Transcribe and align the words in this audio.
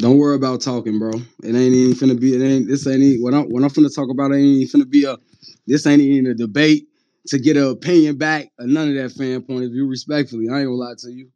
Don't 0.00 0.16
worry 0.16 0.36
about 0.36 0.62
talking, 0.62 0.98
bro. 0.98 1.10
It 1.42 1.54
ain't 1.54 1.74
even 1.74 1.94
finna 1.94 2.18
be. 2.18 2.34
It 2.34 2.42
ain't. 2.42 2.68
This 2.68 2.86
ain't 2.86 3.00
even, 3.00 3.22
what 3.22 3.34
I'm. 3.34 3.44
What 3.50 3.62
I'm 3.62 3.68
finna 3.68 3.94
talk 3.94 4.08
about. 4.10 4.32
It 4.32 4.36
ain't 4.36 4.44
even 4.46 4.80
finna 4.80 4.90
be 4.90 5.04
a. 5.04 5.16
This 5.66 5.86
ain't 5.86 6.00
even 6.00 6.30
a 6.30 6.34
debate 6.34 6.88
to 7.26 7.38
get 7.38 7.58
an 7.58 7.68
opinion 7.68 8.16
back 8.16 8.50
or 8.58 8.66
none 8.66 8.88
of 8.88 8.94
that 8.94 9.12
fan 9.12 9.42
point 9.42 9.64
of 9.64 9.72
view. 9.72 9.86
Respectfully, 9.86 10.48
I 10.48 10.60
ain't 10.60 10.68
gonna 10.68 10.76
lie 10.76 10.94
to 10.98 11.12
you. 11.12 11.30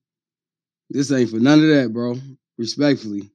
This 0.88 1.12
ain't 1.12 1.30
for 1.30 1.40
none 1.40 1.60
of 1.60 1.68
that, 1.68 1.92
bro. 1.92 2.16
Respectfully. 2.56 3.30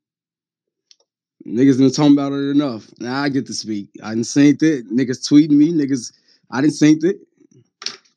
Niggas 1.46 1.78
been 1.78 1.92
talking 1.92 2.14
about 2.14 2.34
it 2.34 2.50
enough. 2.50 2.88
Now 3.00 3.22
I 3.22 3.30
get 3.30 3.46
to 3.48 3.54
speak. 3.54 3.90
I 4.04 4.10
didn't 4.10 4.26
synced 4.26 4.64
it. 4.64 4.90
Niggas 4.92 5.28
tweeting 5.28 5.52
me. 5.52 5.72
Niggas, 5.72 6.12
I 6.52 6.62
didn't 6.62 6.74
synced 6.74 7.04
it. 7.04 7.18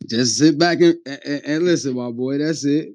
Just 0.09 0.39
sit 0.39 0.59
back 0.59 0.81
and, 0.81 0.97
and, 1.07 1.43
and 1.45 1.65
listen, 1.65 1.95
my 1.95 2.11
boy. 2.11 2.39
That's 2.39 2.65
it. 2.65 2.95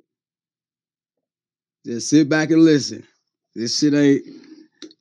Just 1.86 2.09
sit 2.09 2.27
back 2.27 2.52
and 2.52 2.63
listen. 2.63 3.07
This 3.58 3.80
shit 3.80 3.96
ain't 3.96 4.24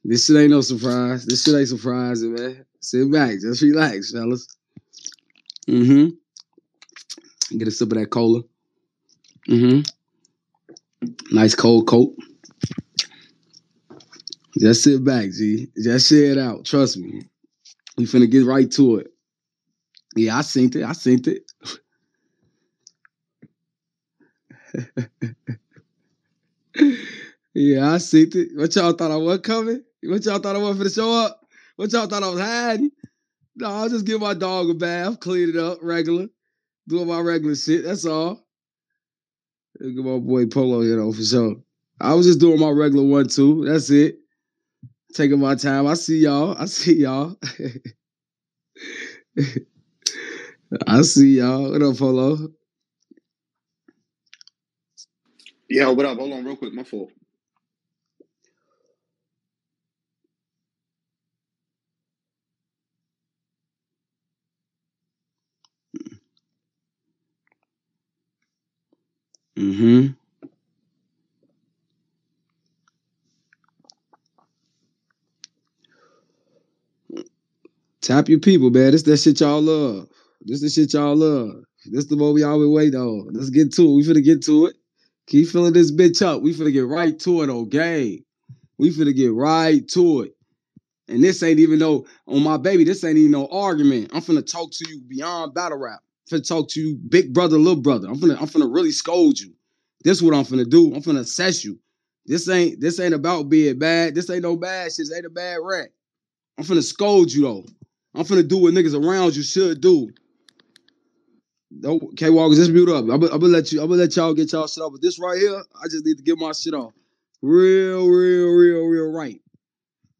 this 0.02 0.24
shit 0.24 0.36
ain't 0.36 0.50
no 0.50 0.62
surprise. 0.62 1.26
This 1.26 1.44
shit 1.44 1.54
ain't 1.54 1.68
surprising, 1.68 2.32
man. 2.32 2.64
Sit 2.80 3.12
back, 3.12 3.32
just 3.38 3.60
relax, 3.60 4.12
fellas. 4.12 4.48
Mm-hmm. 5.68 7.58
Get 7.58 7.68
a 7.68 7.70
sip 7.70 7.92
of 7.92 7.98
that 7.98 8.06
cola. 8.06 8.40
Mm-hmm. 9.46 9.82
Nice 11.36 11.54
cold 11.54 11.86
coat. 11.86 12.14
Just 14.58 14.84
sit 14.84 15.04
back, 15.04 15.32
G. 15.32 15.68
Just 15.76 16.08
share 16.08 16.32
it 16.32 16.38
out. 16.38 16.64
Trust 16.64 16.96
me. 16.96 17.28
We 17.98 18.06
finna 18.06 18.30
get 18.30 18.46
right 18.46 18.70
to 18.70 19.00
it. 19.00 19.08
Yeah, 20.16 20.38
I 20.38 20.40
synced 20.40 20.76
it. 20.76 20.82
I 20.82 20.92
synced 20.92 21.40
it. 26.78 27.12
yeah, 27.56 27.92
I 27.92 27.96
synced 27.96 28.36
it. 28.36 28.50
What 28.54 28.74
y'all 28.76 28.92
thought 28.92 29.10
I 29.10 29.16
was 29.16 29.40
coming? 29.40 29.82
What 30.02 30.24
y'all 30.24 30.38
thought 30.38 30.56
I 30.56 30.58
was 30.58 30.76
finna 30.76 30.94
show 30.94 31.12
up? 31.12 31.40
What 31.76 31.92
y'all 31.92 32.06
thought 32.06 32.22
I 32.22 32.28
was 32.28 32.40
hiding? 32.40 32.90
No, 33.56 33.68
I'll 33.68 33.88
just 33.88 34.06
give 34.06 34.20
my 34.20 34.34
dog 34.34 34.70
a 34.70 34.74
bath, 34.74 35.20
clean 35.20 35.50
it 35.50 35.56
up, 35.56 35.78
regular, 35.82 36.26
doing 36.88 37.08
my 37.08 37.20
regular 37.20 37.54
shit. 37.54 37.84
That's 37.84 38.06
all. 38.06 38.46
At 39.80 39.86
my 39.86 40.18
boy 40.18 40.46
Polo 40.46 40.80
here 40.82 40.96
though, 40.96 41.12
for 41.12 41.22
sure. 41.22 41.56
I 42.00 42.14
was 42.14 42.26
just 42.26 42.40
doing 42.40 42.60
my 42.60 42.70
regular 42.70 43.04
one 43.06 43.28
too. 43.28 43.64
That's 43.66 43.90
it. 43.90 44.18
Taking 45.14 45.40
my 45.40 45.54
time. 45.54 45.86
I 45.86 45.94
see 45.94 46.18
y'all. 46.18 46.56
I 46.58 46.66
see 46.66 46.96
y'all. 46.96 47.38
I 50.86 51.02
see 51.02 51.38
y'all. 51.38 51.72
What 51.72 51.82
up, 51.82 51.96
Polo? 51.98 52.48
Yeah, 55.70 55.88
what 55.88 56.04
up? 56.06 56.18
Hold 56.18 56.32
on, 56.34 56.44
real 56.44 56.56
quick. 56.56 56.72
My 56.74 56.84
fault. 56.84 57.10
Mm-hmm. 69.56 70.08
Tap 78.00 78.28
your 78.28 78.38
people, 78.38 78.70
man. 78.70 78.92
This 78.92 79.02
that 79.02 79.16
shit 79.16 79.40
y'all 79.40 79.60
love. 79.60 80.08
This 80.42 80.60
the 80.60 80.68
shit 80.68 80.92
y'all 80.92 81.16
love. 81.16 81.64
This 81.86 82.04
is 82.04 82.06
the 82.08 82.16
what 82.16 82.34
we 82.34 82.42
always 82.42 82.68
wait 82.68 82.94
on. 82.94 83.28
Let's 83.32 83.50
get 83.50 83.72
to 83.74 83.82
it. 83.82 83.94
We 83.96 84.02
finna 84.04 84.24
get 84.24 84.44
to 84.44 84.66
it. 84.66 84.76
Keep 85.26 85.48
filling 85.48 85.72
this 85.72 85.90
bitch 85.90 86.24
up. 86.24 86.42
We 86.42 86.54
finna 86.54 86.72
get 86.72 86.86
right 86.86 87.18
to 87.20 87.42
it, 87.42 87.50
okay? 87.50 88.22
We 88.78 88.90
finna 88.90 89.14
get 89.14 89.32
right 89.32 89.86
to 89.88 90.22
it. 90.22 90.36
And 91.08 91.22
this 91.22 91.42
ain't 91.42 91.58
even 91.60 91.78
no 91.78 92.06
on 92.28 92.42
my 92.42 92.56
baby. 92.56 92.84
This 92.84 93.02
ain't 93.02 93.18
even 93.18 93.32
no 93.32 93.48
argument. 93.48 94.10
I'm 94.12 94.22
finna 94.22 94.46
talk 94.48 94.70
to 94.70 94.88
you 94.88 95.00
beyond 95.08 95.54
battle 95.54 95.78
rap. 95.78 96.00
Finna 96.30 96.46
talk 96.46 96.68
to 96.70 96.80
you, 96.80 96.96
big 96.96 97.32
brother, 97.32 97.56
little 97.56 97.80
brother. 97.80 98.08
I'm 98.08 98.16
finna, 98.16 98.40
I'm 98.40 98.48
finna 98.48 98.72
really 98.72 98.90
scold 98.90 99.38
you. 99.38 99.54
This 100.02 100.20
what 100.20 100.34
I'm 100.34 100.44
finna 100.44 100.68
do. 100.68 100.94
I'm 100.94 101.02
finna 101.02 101.20
assess 101.20 101.64
you. 101.64 101.78
This 102.26 102.48
ain't 102.48 102.80
this 102.80 102.98
ain't 102.98 103.14
about 103.14 103.48
being 103.48 103.78
bad. 103.78 104.14
This 104.14 104.28
ain't 104.30 104.42
no 104.42 104.56
bad 104.56 104.86
shit. 104.92 105.06
This 105.06 105.14
ain't 105.14 105.26
a 105.26 105.30
bad 105.30 105.58
rap. 105.62 105.88
I'm 106.58 106.64
finna 106.64 106.82
scold 106.82 107.32
you 107.32 107.42
though. 107.42 107.66
I'm 108.14 108.24
finna 108.24 108.46
do 108.46 108.58
what 108.58 108.74
niggas 108.74 109.00
around 109.00 109.36
you 109.36 109.42
should 109.42 109.80
do. 109.80 110.10
Okay, 111.84 112.30
Walkers, 112.30 112.58
just 112.58 112.70
mute 112.70 112.88
up. 112.88 113.04
I'm 113.04 113.20
gonna 113.20 113.36
let 113.46 113.72
you. 113.72 113.80
I'm 113.80 113.88
gonna 113.88 114.00
let 114.00 114.16
y'all 114.16 114.34
get 114.34 114.52
y'all 114.52 114.66
shit 114.66 114.82
off. 114.82 114.92
But 114.92 115.02
this 115.02 115.18
right 115.18 115.38
here, 115.38 115.62
I 115.80 115.84
just 115.88 116.04
need 116.04 116.16
to 116.16 116.22
get 116.22 116.38
my 116.38 116.52
shit 116.52 116.74
off, 116.74 116.92
real, 117.42 118.06
real, 118.08 118.48
real, 118.48 118.84
real 118.86 119.10
right. 119.12 119.40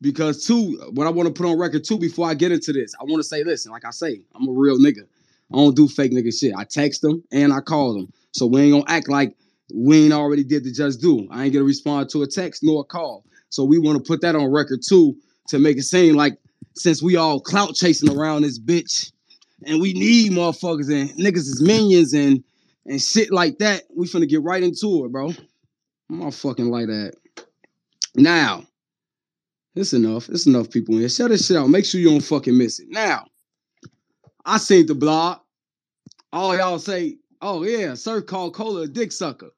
Because 0.00 0.44
two, 0.44 0.78
what 0.92 1.06
I 1.06 1.10
want 1.10 1.28
to 1.28 1.32
put 1.32 1.48
on 1.48 1.58
record 1.58 1.84
too, 1.84 1.98
before 1.98 2.28
I 2.28 2.34
get 2.34 2.52
into 2.52 2.72
this, 2.72 2.94
I 3.00 3.04
want 3.04 3.16
to 3.16 3.24
say, 3.24 3.42
listen, 3.42 3.72
like 3.72 3.84
I 3.84 3.90
say, 3.90 4.20
I'm 4.34 4.46
a 4.48 4.52
real 4.52 4.78
nigga. 4.78 5.06
I 5.52 5.56
don't 5.56 5.76
do 5.76 5.88
fake 5.88 6.12
nigga 6.12 6.36
shit. 6.38 6.54
I 6.56 6.64
text 6.64 7.02
them 7.02 7.22
and 7.30 7.52
I 7.52 7.60
call 7.60 7.94
them, 7.94 8.12
so 8.32 8.46
we 8.46 8.62
ain't 8.62 8.72
gonna 8.72 8.84
act 8.96 9.08
like 9.08 9.36
we 9.74 10.04
ain't 10.04 10.12
already 10.12 10.44
did 10.44 10.64
the 10.64 10.72
just 10.72 11.00
do. 11.00 11.26
I 11.30 11.44
ain't 11.44 11.52
gonna 11.52 11.64
respond 11.64 12.10
to 12.10 12.22
a 12.22 12.26
text 12.26 12.62
nor 12.62 12.82
a 12.82 12.84
call. 12.84 13.24
So 13.50 13.64
we 13.64 13.78
want 13.78 13.96
to 13.98 14.06
put 14.06 14.20
that 14.22 14.34
on 14.34 14.50
record 14.50 14.80
too 14.86 15.16
to 15.48 15.58
make 15.58 15.76
it 15.76 15.84
seem 15.84 16.16
like 16.16 16.38
since 16.74 17.02
we 17.02 17.16
all 17.16 17.40
clout 17.40 17.74
chasing 17.74 18.14
around 18.14 18.42
this 18.42 18.58
bitch 18.58 19.12
and 19.64 19.80
we 19.80 19.92
need 19.92 20.32
motherfuckers 20.32 20.92
and 20.92 21.10
niggas 21.18 21.48
is 21.48 21.62
minions 21.62 22.12
and 22.12 22.42
and 22.86 23.02
shit 23.02 23.32
like 23.32 23.58
that, 23.58 23.82
we 23.94 24.06
finna 24.06 24.28
get 24.28 24.42
right 24.42 24.62
into 24.62 25.04
it, 25.04 25.12
bro. 25.12 25.32
I'm 26.08 26.20
not 26.20 26.34
fucking 26.34 26.70
like 26.70 26.86
that. 26.86 27.14
Now, 28.14 28.64
it's 29.74 29.92
enough. 29.92 30.28
It's 30.28 30.46
enough 30.46 30.70
people 30.70 30.94
in 30.94 31.00
here. 31.00 31.08
Shut 31.08 31.30
this 31.30 31.46
shit 31.46 31.56
out. 31.56 31.68
Make 31.68 31.84
sure 31.84 32.00
you 32.00 32.10
don't 32.10 32.20
fucking 32.20 32.56
miss 32.56 32.78
it. 32.78 32.86
Now, 32.88 33.26
I 34.46 34.58
seen 34.58 34.86
the 34.86 34.94
blog. 34.94 35.40
All 36.32 36.56
y'all 36.56 36.78
say, 36.78 37.18
oh 37.42 37.64
yeah, 37.64 37.94
sir 37.94 38.22
called 38.22 38.54
Cola 38.54 38.82
a 38.82 38.86
dick 38.86 39.10
sucker. 39.10 39.50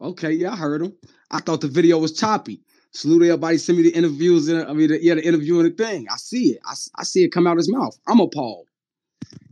Okay, 0.00 0.32
yeah, 0.32 0.52
I 0.52 0.56
heard 0.56 0.80
him. 0.80 0.94
I 1.30 1.40
thought 1.40 1.60
the 1.60 1.68
video 1.68 1.98
was 1.98 2.18
choppy. 2.18 2.62
Salute 2.92 3.24
everybody. 3.24 3.58
Send 3.58 3.78
me 3.78 3.84
the 3.84 3.90
interviews. 3.90 4.48
In, 4.48 4.66
I 4.66 4.72
mean, 4.72 4.90
yeah, 5.02 5.14
the 5.14 5.24
interview 5.24 5.60
and 5.60 5.70
the 5.70 5.84
thing. 5.84 6.06
I 6.10 6.16
see 6.16 6.52
it. 6.52 6.60
I, 6.64 6.72
I 6.96 7.04
see 7.04 7.22
it 7.22 7.32
come 7.32 7.46
out 7.46 7.58
his 7.58 7.70
mouth. 7.70 7.96
I'm 8.08 8.18
appalled. 8.18 8.66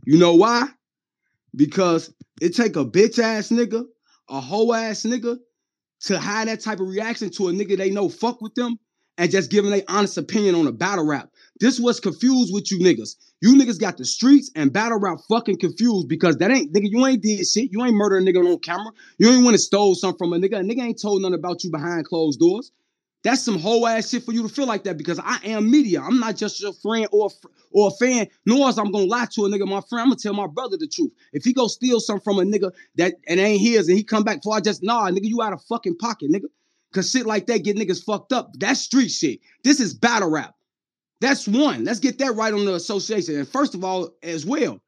You 0.05 0.17
know 0.17 0.33
why? 0.33 0.67
Because 1.55 2.11
it 2.41 2.55
take 2.55 2.75
a 2.75 2.85
bitch 2.85 3.19
ass 3.19 3.49
nigga, 3.49 3.85
a 4.27 4.41
hoe 4.41 4.73
ass 4.73 5.03
nigga, 5.03 5.37
to 6.01 6.19
have 6.19 6.47
that 6.47 6.61
type 6.61 6.79
of 6.79 6.87
reaction 6.87 7.29
to 7.29 7.49
a 7.49 7.51
nigga 7.51 7.77
they 7.77 7.91
know 7.91 8.09
fuck 8.09 8.41
with 8.41 8.55
them 8.55 8.79
and 9.19 9.29
just 9.29 9.51
giving 9.51 9.69
their 9.69 9.83
honest 9.87 10.17
opinion 10.17 10.55
on 10.55 10.65
a 10.65 10.71
battle 10.71 11.05
rap. 11.05 11.29
This 11.59 11.79
was 11.79 11.99
confused 11.99 12.53
with 12.53 12.71
you 12.71 12.79
niggas. 12.79 13.15
You 13.41 13.55
niggas 13.55 13.79
got 13.79 13.97
the 13.97 14.03
streets 14.03 14.51
and 14.55 14.73
battle 14.73 14.99
rap 14.99 15.19
fucking 15.29 15.59
confused 15.59 16.09
because 16.09 16.37
that 16.37 16.51
ain't 16.51 16.73
nigga. 16.73 16.89
You 16.91 17.05
ain't 17.05 17.23
did 17.23 17.47
shit. 17.47 17.71
You 17.71 17.85
ain't 17.85 17.95
murdered 17.95 18.23
a 18.23 18.25
nigga 18.25 18.45
on 18.45 18.59
camera. 18.59 18.91
You 19.17 19.29
ain't 19.29 19.43
want 19.43 19.53
to 19.53 19.61
stole 19.61 19.95
something 19.95 20.17
from 20.17 20.33
a 20.33 20.37
nigga. 20.37 20.59
A 20.59 20.63
nigga 20.63 20.81
ain't 20.81 21.01
told 21.01 21.21
nothing 21.21 21.35
about 21.35 21.63
you 21.63 21.71
behind 21.71 22.05
closed 22.05 22.39
doors. 22.39 22.71
That's 23.23 23.41
some 23.41 23.59
whole 23.59 23.85
ass 23.85 24.09
shit 24.09 24.23
for 24.23 24.31
you 24.31 24.43
to 24.43 24.53
feel 24.53 24.65
like 24.65 24.85
that 24.85 24.97
because 24.97 25.19
I 25.19 25.39
am 25.43 25.69
media. 25.69 26.01
I'm 26.01 26.19
not 26.19 26.37
just 26.37 26.61
your 26.61 26.73
friend 26.73 27.07
or 27.11 27.29
or 27.71 27.89
a 27.89 27.91
fan. 27.91 28.27
Nor 28.45 28.69
is 28.69 28.77
I'm 28.77 28.91
gonna 28.91 29.05
lie 29.05 29.27
to 29.33 29.45
a 29.45 29.49
nigga, 29.49 29.67
my 29.67 29.81
friend. 29.81 30.03
I'm 30.03 30.09
gonna 30.09 30.15
tell 30.15 30.33
my 30.33 30.47
brother 30.47 30.77
the 30.77 30.87
truth. 30.87 31.11
If 31.33 31.43
he 31.43 31.53
go 31.53 31.67
steal 31.67 31.99
something 31.99 32.23
from 32.23 32.39
a 32.39 32.43
nigga 32.43 32.71
that 32.95 33.15
and 33.27 33.39
ain't 33.39 33.61
his, 33.61 33.87
and 33.87 33.97
he 33.97 34.03
come 34.03 34.23
back 34.23 34.37
before 34.37 34.55
I 34.55 34.61
just 34.61 34.83
nah, 34.83 35.09
nigga, 35.09 35.25
you 35.25 35.41
out 35.41 35.53
of 35.53 35.61
fucking 35.63 35.97
pocket, 35.97 36.31
nigga. 36.31 36.45
Cause 36.93 37.11
shit 37.11 37.25
like 37.25 37.45
that 37.47 37.63
get 37.63 37.77
niggas 37.77 38.03
fucked 38.03 38.33
up. 38.33 38.51
That's 38.57 38.81
street 38.81 39.09
shit. 39.09 39.39
This 39.63 39.79
is 39.79 39.93
battle 39.93 40.29
rap. 40.29 40.55
That's 41.21 41.47
one. 41.47 41.83
Let's 41.83 41.99
get 41.99 42.17
that 42.19 42.35
right 42.35 42.53
on 42.53 42.65
the 42.65 42.75
association. 42.75 43.35
And 43.35 43.47
first 43.47 43.75
of 43.75 43.83
all, 43.83 44.11
as 44.23 44.45
well, 44.45 44.79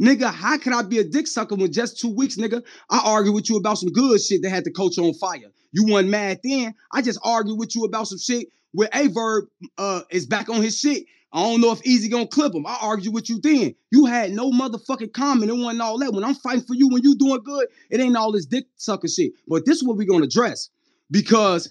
nigga, 0.00 0.32
how 0.32 0.58
can 0.58 0.72
I 0.72 0.82
be 0.82 0.98
a 0.98 1.04
dick 1.04 1.26
sucker 1.26 1.54
when 1.54 1.72
just 1.72 1.98
two 1.98 2.14
weeks, 2.14 2.36
nigga? 2.36 2.62
I 2.90 3.00
argue 3.04 3.32
with 3.32 3.50
you 3.50 3.56
about 3.56 3.78
some 3.78 3.90
good 3.90 4.20
shit 4.20 4.42
that 4.42 4.50
had 4.50 4.64
the 4.64 4.70
coach 4.70 4.98
on 4.98 5.14
fire. 5.14 5.50
You 5.72 5.86
weren't 5.86 6.08
mad 6.08 6.40
then. 6.44 6.74
I 6.92 7.02
just 7.02 7.18
argue 7.24 7.54
with 7.56 7.74
you 7.74 7.84
about 7.84 8.06
some 8.08 8.18
shit 8.18 8.48
where 8.72 8.88
Aye 8.92 9.08
Verb 9.08 9.44
uh 9.78 10.02
is 10.10 10.26
back 10.26 10.48
on 10.48 10.62
his 10.62 10.78
shit. 10.78 11.04
I 11.34 11.42
don't 11.42 11.62
know 11.62 11.72
if 11.72 11.84
Easy 11.84 12.08
gonna 12.08 12.26
clip 12.26 12.54
him. 12.54 12.66
I 12.66 12.76
argue 12.80 13.10
with 13.10 13.30
you 13.30 13.40
then. 13.40 13.74
You 13.90 14.04
had 14.04 14.32
no 14.32 14.50
motherfucking 14.50 15.14
comment. 15.14 15.50
It 15.50 15.54
wasn't 15.54 15.80
all 15.80 15.98
that. 15.98 16.12
When 16.12 16.24
I'm 16.24 16.34
fighting 16.34 16.62
for 16.62 16.74
you, 16.74 16.88
when 16.88 17.02
you 17.02 17.16
doing 17.16 17.42
good, 17.42 17.68
it 17.90 18.00
ain't 18.00 18.16
all 18.16 18.32
this 18.32 18.44
dick 18.44 18.66
sucker 18.76 19.08
shit. 19.08 19.32
But 19.48 19.64
this 19.64 19.78
is 19.78 19.84
what 19.84 19.96
we 19.96 20.04
gonna 20.04 20.24
address 20.24 20.68
because 21.10 21.70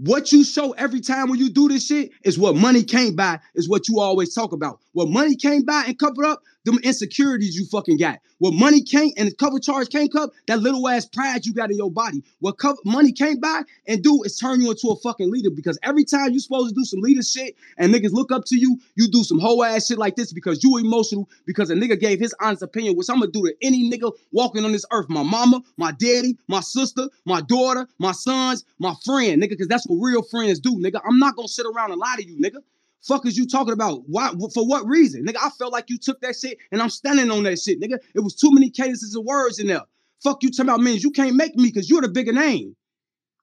what 0.00 0.32
you 0.32 0.44
show 0.44 0.72
every 0.72 1.00
time 1.00 1.28
when 1.28 1.38
you 1.38 1.50
do 1.50 1.68
this 1.68 1.86
shit 1.86 2.10
is 2.24 2.38
what 2.38 2.54
money 2.54 2.84
can't 2.84 3.16
buy, 3.16 3.40
is 3.54 3.68
what 3.68 3.88
you 3.88 3.98
always 3.98 4.32
talk 4.32 4.52
about. 4.52 4.80
What 4.92 5.08
money 5.08 5.34
can't 5.34 5.66
buy 5.66 5.84
and 5.86 5.98
cover 5.98 6.24
up, 6.24 6.42
them 6.68 6.78
insecurities 6.82 7.56
you 7.56 7.66
fucking 7.66 7.98
got. 7.98 8.20
What 8.38 8.54
money 8.54 8.80
can't 8.82 9.12
and 9.16 9.36
cover 9.36 9.58
charge 9.58 9.88
can't 9.90 10.12
cover, 10.12 10.32
that 10.46 10.60
little 10.60 10.86
ass 10.88 11.06
pride 11.06 11.44
you 11.44 11.52
got 11.52 11.70
in 11.70 11.76
your 11.76 11.90
body. 11.90 12.22
What 12.38 12.58
cover, 12.58 12.78
money 12.84 13.12
can't 13.12 13.40
buy 13.40 13.62
and 13.86 14.02
do 14.02 14.22
is 14.22 14.38
turn 14.38 14.60
you 14.60 14.70
into 14.70 14.88
a 14.88 14.96
fucking 14.96 15.30
leader 15.30 15.50
because 15.50 15.78
every 15.82 16.04
time 16.04 16.30
you 16.32 16.40
supposed 16.40 16.68
to 16.68 16.74
do 16.74 16.84
some 16.84 17.00
leader 17.00 17.22
shit 17.22 17.56
and 17.78 17.92
niggas 17.92 18.12
look 18.12 18.30
up 18.30 18.44
to 18.46 18.56
you, 18.56 18.78
you 18.94 19.08
do 19.08 19.24
some 19.24 19.38
whole 19.38 19.64
ass 19.64 19.86
shit 19.86 19.98
like 19.98 20.16
this 20.16 20.32
because 20.32 20.62
you 20.62 20.76
emotional 20.76 21.28
because 21.46 21.70
a 21.70 21.74
nigga 21.74 21.98
gave 21.98 22.20
his 22.20 22.34
honest 22.40 22.62
opinion, 22.62 22.96
which 22.96 23.08
I'm 23.10 23.18
gonna 23.18 23.32
do 23.32 23.46
to 23.46 23.54
any 23.62 23.90
nigga 23.90 24.12
walking 24.32 24.64
on 24.64 24.72
this 24.72 24.84
earth. 24.92 25.08
My 25.08 25.22
mama, 25.22 25.62
my 25.76 25.92
daddy, 25.92 26.36
my 26.46 26.60
sister, 26.60 27.08
my 27.24 27.40
daughter, 27.40 27.88
my 27.98 28.12
sons, 28.12 28.64
my 28.78 28.94
friend, 29.04 29.42
nigga, 29.42 29.50
because 29.50 29.68
that's 29.68 29.86
what 29.86 29.96
real 29.96 30.22
friends 30.22 30.60
do, 30.60 30.76
nigga. 30.76 31.00
I'm 31.08 31.18
not 31.18 31.34
gonna 31.34 31.48
sit 31.48 31.66
around 31.66 31.90
and 31.90 32.00
lie 32.00 32.16
to 32.18 32.24
you, 32.24 32.36
nigga. 32.40 32.62
Fuck 33.06 33.26
is 33.26 33.36
you 33.36 33.46
talking 33.46 33.72
about? 33.72 34.02
Why? 34.06 34.30
For 34.52 34.66
what 34.66 34.86
reason, 34.86 35.24
nigga? 35.24 35.36
I 35.42 35.50
felt 35.50 35.72
like 35.72 35.88
you 35.88 35.98
took 35.98 36.20
that 36.20 36.36
shit, 36.36 36.58
and 36.72 36.82
I'm 36.82 36.90
standing 36.90 37.30
on 37.30 37.44
that 37.44 37.58
shit, 37.58 37.80
nigga. 37.80 37.98
It 38.14 38.20
was 38.20 38.34
too 38.34 38.52
many 38.52 38.70
cadences 38.70 39.14
of 39.14 39.24
words 39.24 39.58
in 39.58 39.66
there. 39.68 39.82
Fuck 40.22 40.42
you 40.42 40.50
talking 40.50 40.68
about 40.68 40.80
means 40.80 41.04
you 41.04 41.10
can't 41.10 41.36
make 41.36 41.54
me 41.54 41.68
because 41.68 41.88
you're 41.88 42.02
the 42.02 42.08
bigger 42.08 42.32
name. 42.32 42.74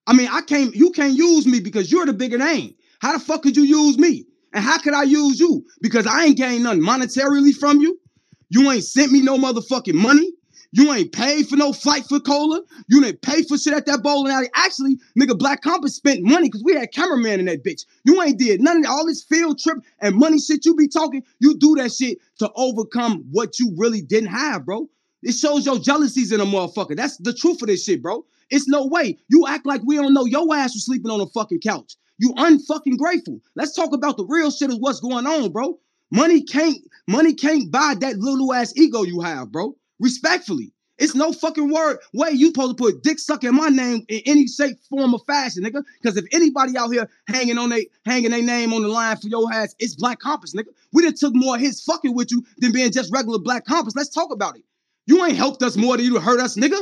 I 0.07 0.13
mean, 0.13 0.28
I 0.31 0.42
can't. 0.42 0.75
You 0.75 0.92
can't 0.92 1.16
use 1.16 1.48
me 1.48 1.60
because 1.60 1.92
you're 1.92 2.06
the 2.06 2.13
bigger 2.13 2.38
name. 2.38 2.75
How 3.00 3.13
the 3.13 3.19
fuck 3.19 3.44
could 3.44 3.56
you 3.56 3.63
use 3.63 3.98
me? 3.98 4.25
And 4.54 4.63
how 4.63 4.78
could 4.78 4.94
I 4.94 5.04
use 5.04 5.40
you? 5.40 5.66
Because 5.81 6.08
I 6.08 6.25
ain't 6.25 6.38
gained 6.38 6.63
nothing 6.63 6.81
monetarily 6.81 7.54
from 7.54 7.81
you. 7.81 8.00
You 8.50 8.69
ain't 8.72 8.84
sent 8.84 9.12
me 9.12 9.22
no 9.22 9.38
motherfucking 9.38 9.96
money. 9.96 10.31
You 10.75 10.92
ain't 10.92 11.13
paid 11.13 11.48
for 11.48 11.56
no 11.56 11.72
flight 11.72 12.04
for 12.04 12.19
cola. 12.19 12.62
You 12.89 13.01
didn't 13.01 13.22
pay 13.22 13.44
for 13.44 13.57
shit 13.57 13.74
at 13.74 13.86
that 13.86 14.04
bowling 14.04 14.33
alley. 14.33 14.50
Actually, 14.56 14.98
nigga, 15.18 15.39
Black 15.39 15.62
Compass 15.62 15.95
spent 15.95 16.22
money 16.22 16.50
because 16.50 16.66
we 16.66 16.74
had 16.74 16.92
cameraman 16.92 17.39
in 17.39 17.45
that 17.45 17.63
bitch. 17.63 17.86
You 18.04 18.22
ain't 18.22 18.38
did 18.38 18.60
none 18.60 18.83
of 18.83 18.92
all 18.92 19.06
this 19.06 19.24
field 19.24 19.57
trip 19.57 19.77
and 20.01 20.18
money 20.18 20.38
shit 20.38 20.66
you 20.66 20.75
be 20.75 20.89
talking. 20.89 21.24
You 21.39 21.57
do 21.57 21.75
that 21.75 21.94
shit 21.94 22.18
to 22.39 22.51
overcome 22.57 23.24
what 23.31 23.57
you 23.57 23.74
really 23.77 24.01
didn't 24.01 24.31
have, 24.31 24.66
bro. 24.66 24.89
It 25.24 25.31
shows 25.31 25.66
your 25.66 25.80
jealousies 25.80 26.33
in 26.33 26.42
a 26.42 26.45
motherfucker. 26.45 26.98
That's 26.98 27.16
the 27.19 27.33
truth 27.33 27.62
of 27.62 27.69
this 27.69 27.86
shit, 27.86 28.01
bro. 28.01 28.25
It's 28.50 28.68
no 28.68 28.86
way. 28.86 29.18
You 29.30 29.48
act 29.48 29.66
like 29.66 29.81
we 29.86 29.95
don't 29.95 30.13
know 30.13 30.25
your 30.25 30.54
ass 30.54 30.74
was 30.74 30.86
sleeping 30.86 31.10
on 31.10 31.22
a 31.22 31.27
fucking 31.27 31.62
couch. 31.62 31.95
You 32.18 32.33
unfucking 32.33 32.98
grateful. 32.98 33.39
Let's 33.56 33.74
talk 33.74 33.94
about 33.94 34.18
the 34.18 34.25
real 34.25 34.51
shit 34.51 34.72
of 34.74 34.80
what's 34.80 35.00
going 35.00 35.25
on, 35.25 35.54
bro. 35.54 35.80
Money 36.12 36.44
can't, 36.44 36.80
money 37.07 37.33
can't 37.33 37.72
buy 37.72 37.95
that 38.01 38.18
little 38.18 38.54
ass 38.54 38.74
ego 38.75 39.04
you 39.04 39.22
have, 39.22 39.54
bro. 39.54 39.74
Respectfully. 40.00 40.74
It's 40.98 41.14
no 41.14 41.34
fucking 41.34 41.72
word 41.72 41.98
way 42.14 42.32
you 42.32 42.48
supposed 42.48 42.78
to 42.78 42.84
put 42.84 43.04
dick 43.04 43.20
suck 43.20 43.44
in 43.44 43.54
my 43.56 43.68
name 43.68 44.06
in 44.08 44.22
any 44.26 44.48
shape, 44.48 44.78
form, 44.90 45.14
or 45.14 45.20
fashion, 45.28 45.64
nigga. 45.64 45.84
Because 46.02 46.16
if 46.16 46.24
anybody 46.32 46.78
out 46.78 46.90
here 46.90 47.10
hanging 47.28 47.58
on 47.58 47.70
they 47.70 47.88
hanging 48.06 48.32
their 48.32 48.42
name 48.42 48.72
on 48.72 48.82
the 48.82 48.88
line 48.88 49.18
for 49.18 49.28
your 49.28 49.52
ass, 49.52 49.76
it's 49.80 49.96
Black 49.96 50.20
Compass, 50.20 50.54
nigga. 50.54 50.70
We 50.94 51.04
done 51.04 51.14
took 51.16 51.36
more 51.36 51.58
hits 51.58 51.84
fucking 51.84 52.16
with 52.16 52.32
you 52.32 52.46
than 52.60 52.72
being 52.72 52.92
just 52.92 53.12
regular 53.12 53.40
Black 53.40 53.66
Compass. 53.66 53.96
Let's 53.96 54.10
talk 54.10 54.32
about 54.32 54.56
it. 54.56 54.64
You 55.06 55.24
ain't 55.26 55.36
helped 55.36 55.62
us 55.64 55.76
more 55.76 55.98
than 55.98 56.06
you 56.06 56.18
hurt 56.20 56.40
us, 56.40 56.56
nigga. 56.56 56.82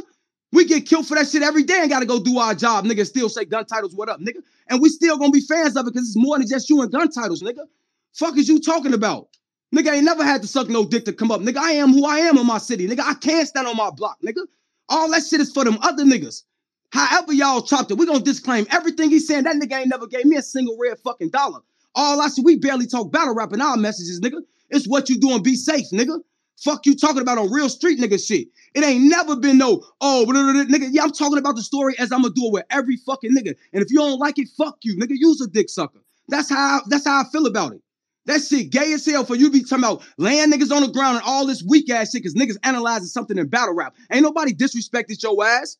We 0.51 0.65
get 0.65 0.85
killed 0.85 1.07
for 1.07 1.15
that 1.15 1.27
shit 1.27 1.41
every 1.41 1.63
day 1.63 1.79
and 1.81 1.89
gotta 1.89 2.05
go 2.05 2.19
do 2.19 2.37
our 2.37 2.53
job, 2.53 2.85
nigga. 2.85 3.07
Still 3.07 3.29
say 3.29 3.45
gun 3.45 3.65
titles, 3.65 3.95
what 3.95 4.09
up, 4.09 4.19
nigga? 4.19 4.43
And 4.69 4.79
we 4.79 4.89
still 4.89 5.17
gonna 5.17 5.31
be 5.31 5.41
fans 5.41 5.75
of 5.75 5.87
it 5.87 5.93
because 5.93 6.09
it's 6.09 6.17
more 6.17 6.37
than 6.37 6.47
just 6.47 6.69
you 6.69 6.83
and 6.83 6.91
gun 6.91 7.09
titles, 7.09 7.41
nigga. 7.41 7.65
Fuck 8.13 8.37
is 8.37 8.47
you 8.47 8.59
talking 8.59 8.93
about? 8.93 9.29
Nigga 9.73 9.89
I 9.89 9.95
ain't 9.95 10.05
never 10.05 10.23
had 10.23 10.41
to 10.43 10.47
suck 10.47 10.69
no 10.69 10.85
dick 10.85 11.05
to 11.05 11.13
come 11.13 11.31
up. 11.31 11.41
Nigga, 11.41 11.57
I 11.57 11.71
am 11.71 11.93
who 11.93 12.05
I 12.05 12.19
am 12.19 12.37
in 12.37 12.45
my 12.45 12.59
city. 12.59 12.87
Nigga, 12.87 12.99
I 12.99 13.15
can't 13.15 13.47
stand 13.47 13.67
on 13.67 13.75
my 13.75 13.89
block, 13.89 14.19
nigga. 14.23 14.45
All 14.87 15.09
that 15.11 15.25
shit 15.25 15.41
is 15.41 15.51
for 15.51 15.63
them 15.63 15.79
other 15.81 16.03
niggas. 16.03 16.43
However 16.91 17.33
y'all 17.33 17.63
chopped 17.63 17.89
it, 17.89 17.97
we 17.97 18.05
gonna 18.05 18.19
disclaim 18.19 18.67
everything 18.69 19.09
he's 19.09 19.27
saying. 19.27 19.45
That 19.45 19.55
nigga 19.55 19.79
ain't 19.79 19.89
never 19.89 20.05
gave 20.05 20.25
me 20.25 20.35
a 20.35 20.43
single 20.43 20.77
red 20.79 20.99
fucking 20.99 21.29
dollar. 21.29 21.61
All 21.95 22.21
I 22.21 22.27
see, 22.27 22.43
we 22.43 22.57
barely 22.57 22.85
talk 22.85 23.11
battle 23.11 23.33
rap 23.33 23.51
in 23.51 23.61
our 23.61 23.75
messages, 23.75 24.21
nigga. 24.21 24.41
It's 24.69 24.87
what 24.87 25.09
you 25.09 25.19
doing, 25.19 25.41
be 25.41 25.55
safe, 25.55 25.87
nigga. 25.91 26.19
Fuck 26.63 26.85
you 26.85 26.95
talking 26.95 27.23
about 27.23 27.39
on 27.39 27.51
real 27.51 27.67
street 27.67 27.99
nigga 27.99 28.23
shit. 28.23 28.49
It 28.75 28.83
ain't 28.83 29.05
never 29.05 29.35
been 29.35 29.57
no, 29.57 29.83
oh, 30.01 30.25
blah, 30.25 30.33
blah, 30.33 30.53
blah, 30.53 30.63
nigga. 30.65 30.89
Yeah, 30.91 31.03
I'm 31.03 31.11
talking 31.11 31.39
about 31.39 31.55
the 31.55 31.63
story 31.63 31.95
as 31.97 32.11
I'm 32.11 32.21
gonna 32.21 32.33
do 32.35 32.45
it 32.45 32.53
with 32.53 32.65
every 32.69 32.97
fucking 32.97 33.31
nigga. 33.35 33.55
And 33.73 33.83
if 33.83 33.89
you 33.89 33.97
don't 33.97 34.19
like 34.19 34.37
it, 34.37 34.49
fuck 34.55 34.77
you, 34.83 34.95
nigga. 34.97 35.13
Use 35.15 35.41
a 35.41 35.47
dick 35.47 35.69
sucker. 35.69 35.99
That's 36.27 36.49
how 36.49 36.81
that's 36.87 37.05
how 37.05 37.21
I 37.21 37.23
feel 37.31 37.47
about 37.47 37.73
it. 37.73 37.81
That 38.25 38.41
shit 38.41 38.69
gay 38.69 38.93
as 38.93 39.05
hell 39.05 39.25
for 39.25 39.35
you 39.35 39.47
to 39.47 39.51
be 39.51 39.63
talking 39.63 39.83
about 39.83 40.03
laying 40.17 40.51
niggas 40.51 40.71
on 40.71 40.81
the 40.81 40.91
ground 40.91 41.17
and 41.17 41.25
all 41.25 41.45
this 41.45 41.63
weak 41.67 41.89
ass 41.89 42.11
shit 42.11 42.23
because 42.23 42.35
niggas 42.35 42.57
analyzing 42.63 43.07
something 43.07 43.37
in 43.37 43.47
battle 43.47 43.75
rap. 43.75 43.95
Ain't 44.11 44.23
nobody 44.23 44.53
disrespected 44.53 45.21
your 45.21 45.43
ass. 45.45 45.77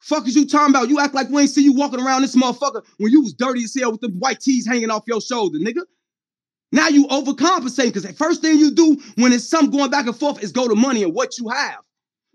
Fuck 0.00 0.28
is 0.28 0.36
you 0.36 0.46
talking 0.46 0.72
about? 0.72 0.88
You 0.88 1.00
act 1.00 1.14
like 1.14 1.28
we 1.30 1.42
ain't 1.42 1.50
see 1.50 1.62
you 1.62 1.72
walking 1.72 2.00
around 2.00 2.22
this 2.22 2.36
motherfucker 2.36 2.84
when 2.98 3.10
you 3.10 3.22
was 3.22 3.32
dirty 3.32 3.64
as 3.64 3.74
hell 3.74 3.90
with 3.90 4.02
the 4.02 4.08
white 4.10 4.40
tees 4.40 4.66
hanging 4.66 4.90
off 4.90 5.02
your 5.06 5.20
shoulder, 5.20 5.58
nigga. 5.58 5.82
Now 6.70 6.88
you 6.88 7.06
overcompensating 7.08 7.86
because 7.86 8.04
the 8.04 8.12
first 8.12 8.42
thing 8.42 8.58
you 8.58 8.70
do 8.70 8.96
when 9.16 9.32
it's 9.32 9.48
something 9.48 9.76
going 9.76 9.90
back 9.90 10.06
and 10.06 10.16
forth 10.16 10.42
is 10.42 10.52
go 10.52 10.68
to 10.68 10.76
money 10.76 11.02
and 11.02 11.14
what 11.14 11.38
you 11.38 11.48
have. 11.48 11.78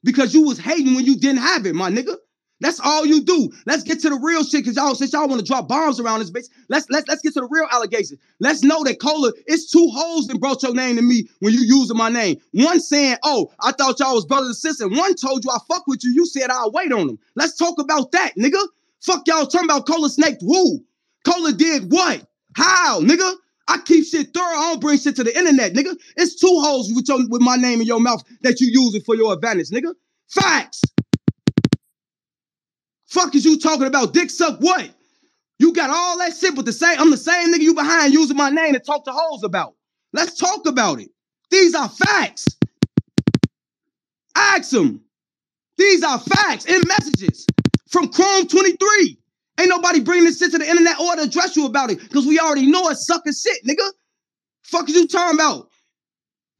Because 0.03 0.33
you 0.33 0.41
was 0.41 0.57
hating 0.57 0.95
when 0.95 1.05
you 1.05 1.15
didn't 1.15 1.41
have 1.41 1.65
it, 1.65 1.75
my 1.75 1.89
nigga. 1.89 2.15
That's 2.61 2.79
all 2.79 3.05
you 3.05 3.21
do. 3.21 3.51
Let's 3.65 3.83
get 3.83 3.99
to 4.01 4.09
the 4.09 4.19
real 4.21 4.43
shit, 4.43 4.63
cause 4.63 4.75
y'all 4.75 4.95
since 4.95 5.13
y'all 5.13 5.27
want 5.27 5.41
to 5.41 5.45
drop 5.45 5.67
bombs 5.67 5.99
around 5.99 6.19
this 6.19 6.31
bitch. 6.31 6.47
Let's 6.69 6.89
let's 6.89 7.07
let's 7.07 7.21
get 7.21 7.33
to 7.33 7.41
the 7.41 7.47
real 7.49 7.67
allegations. 7.71 8.19
Let's 8.39 8.63
know 8.63 8.83
that 8.83 8.99
Cola 9.01 9.33
is 9.47 9.69
two 9.69 9.89
hoes 9.91 10.27
that 10.27 10.39
brought 10.39 10.63
your 10.63 10.73
name 10.73 10.95
to 10.95 11.01
me 11.01 11.27
when 11.39 11.53
you 11.53 11.61
using 11.61 11.97
my 11.97 12.09
name. 12.09 12.39
One 12.53 12.79
saying, 12.79 13.17
"Oh, 13.23 13.51
I 13.59 13.71
thought 13.73 13.99
y'all 13.99 14.15
was 14.15 14.25
brothers 14.25 14.47
and 14.47 14.55
sisters." 14.55 14.97
One 14.97 15.15
told 15.15 15.43
you 15.43 15.51
I 15.51 15.57
fuck 15.67 15.85
with 15.87 16.03
you. 16.03 16.11
You 16.13 16.25
said 16.25 16.49
I'll 16.51 16.71
wait 16.71 16.91
on 16.91 17.07
them. 17.07 17.19
Let's 17.35 17.57
talk 17.57 17.79
about 17.79 18.11
that, 18.11 18.35
nigga. 18.37 18.63
Fuck 19.01 19.27
y'all 19.27 19.47
talking 19.47 19.65
about 19.67 19.87
Cola 19.87 20.09
Snake. 20.09 20.37
who? 20.41 20.85
Cola 21.25 21.53
did 21.53 21.91
what? 21.91 22.25
How, 22.55 23.01
nigga? 23.01 23.35
I 23.67 23.77
keep 23.79 24.05
shit 24.05 24.33
thorough. 24.33 24.45
I 24.45 24.71
don't 24.71 24.81
bring 24.81 24.99
shit 24.99 25.15
to 25.15 25.23
the 25.23 25.35
internet, 25.35 25.73
nigga. 25.73 25.95
It's 26.17 26.35
two 26.35 26.59
hoes 26.61 26.91
with 26.93 27.07
your 27.07 27.27
with 27.29 27.41
my 27.41 27.55
name 27.55 27.81
in 27.81 27.87
your 27.87 27.99
mouth 27.99 28.23
that 28.41 28.59
you 28.59 28.67
using 28.69 29.01
for 29.01 29.15
your 29.15 29.33
advantage, 29.33 29.69
nigga. 29.69 29.93
Facts. 30.29 30.81
Fuck 33.11 33.35
is 33.35 33.43
you 33.43 33.59
talking 33.59 33.87
about? 33.87 34.13
Dick 34.13 34.29
suck 34.29 34.57
what? 34.61 34.89
You 35.59 35.73
got 35.73 35.89
all 35.89 36.17
that 36.19 36.33
shit, 36.33 36.55
but 36.55 36.63
the 36.63 36.71
same, 36.71 36.97
I'm 36.97 37.11
the 37.11 37.17
same 37.17 37.53
nigga 37.53 37.59
you 37.59 37.73
behind 37.73 38.13
using 38.13 38.37
my 38.37 38.49
name 38.49 38.71
to 38.71 38.79
talk 38.79 39.03
to 39.03 39.11
hoes 39.11 39.43
about. 39.43 39.75
Let's 40.13 40.37
talk 40.37 40.65
about 40.65 41.01
it. 41.01 41.09
These 41.49 41.75
are 41.75 41.89
facts. 41.89 42.47
Ask 44.33 44.71
them. 44.71 45.01
These 45.77 46.03
are 46.03 46.19
facts 46.19 46.65
and 46.65 46.87
messages 46.87 47.45
from 47.89 48.07
Chrome 48.07 48.47
23. 48.47 49.17
Ain't 49.59 49.69
nobody 49.69 49.99
bringing 49.99 50.23
this 50.23 50.39
shit 50.39 50.51
to 50.51 50.57
the 50.57 50.69
internet 50.69 50.97
or 50.97 51.17
to 51.17 51.23
address 51.23 51.57
you 51.57 51.65
about 51.65 51.91
it 51.91 51.99
because 51.99 52.25
we 52.25 52.39
already 52.39 52.71
know 52.71 52.87
it's 52.87 53.05
sucking 53.05 53.33
shit, 53.33 53.61
nigga. 53.65 53.91
Fuck 54.63 54.87
is 54.87 54.95
you 54.95 55.05
talking 55.05 55.37
about? 55.37 55.67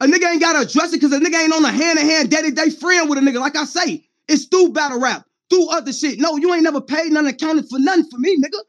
A 0.02 0.06
nigga 0.06 0.30
ain't 0.30 0.42
gotta 0.42 0.68
address 0.68 0.92
it 0.92 1.00
because 1.00 1.14
a 1.14 1.20
nigga 1.20 1.42
ain't 1.42 1.54
on 1.54 1.64
a 1.64 1.72
hand-to-hand 1.72 2.30
day-to-day 2.30 2.72
friend 2.72 3.10
with 3.10 3.20
a 3.20 3.22
nigga. 3.22 3.40
Like 3.40 3.56
I 3.56 3.64
say, 3.64 4.06
it's 4.28 4.48
through 4.48 4.74
battle 4.74 5.00
rap 5.00 5.26
through 5.52 5.70
other 5.70 5.92
shit. 5.92 6.20
No, 6.20 6.38
you 6.38 6.54
ain't 6.54 6.64
never 6.64 6.82
paid 6.82 7.12
none 7.12 7.28
accounted 7.28 7.70
for 7.70 7.78
nothing 7.78 8.06
for 8.10 8.18
me, 8.18 8.38
nigga. 8.38 8.60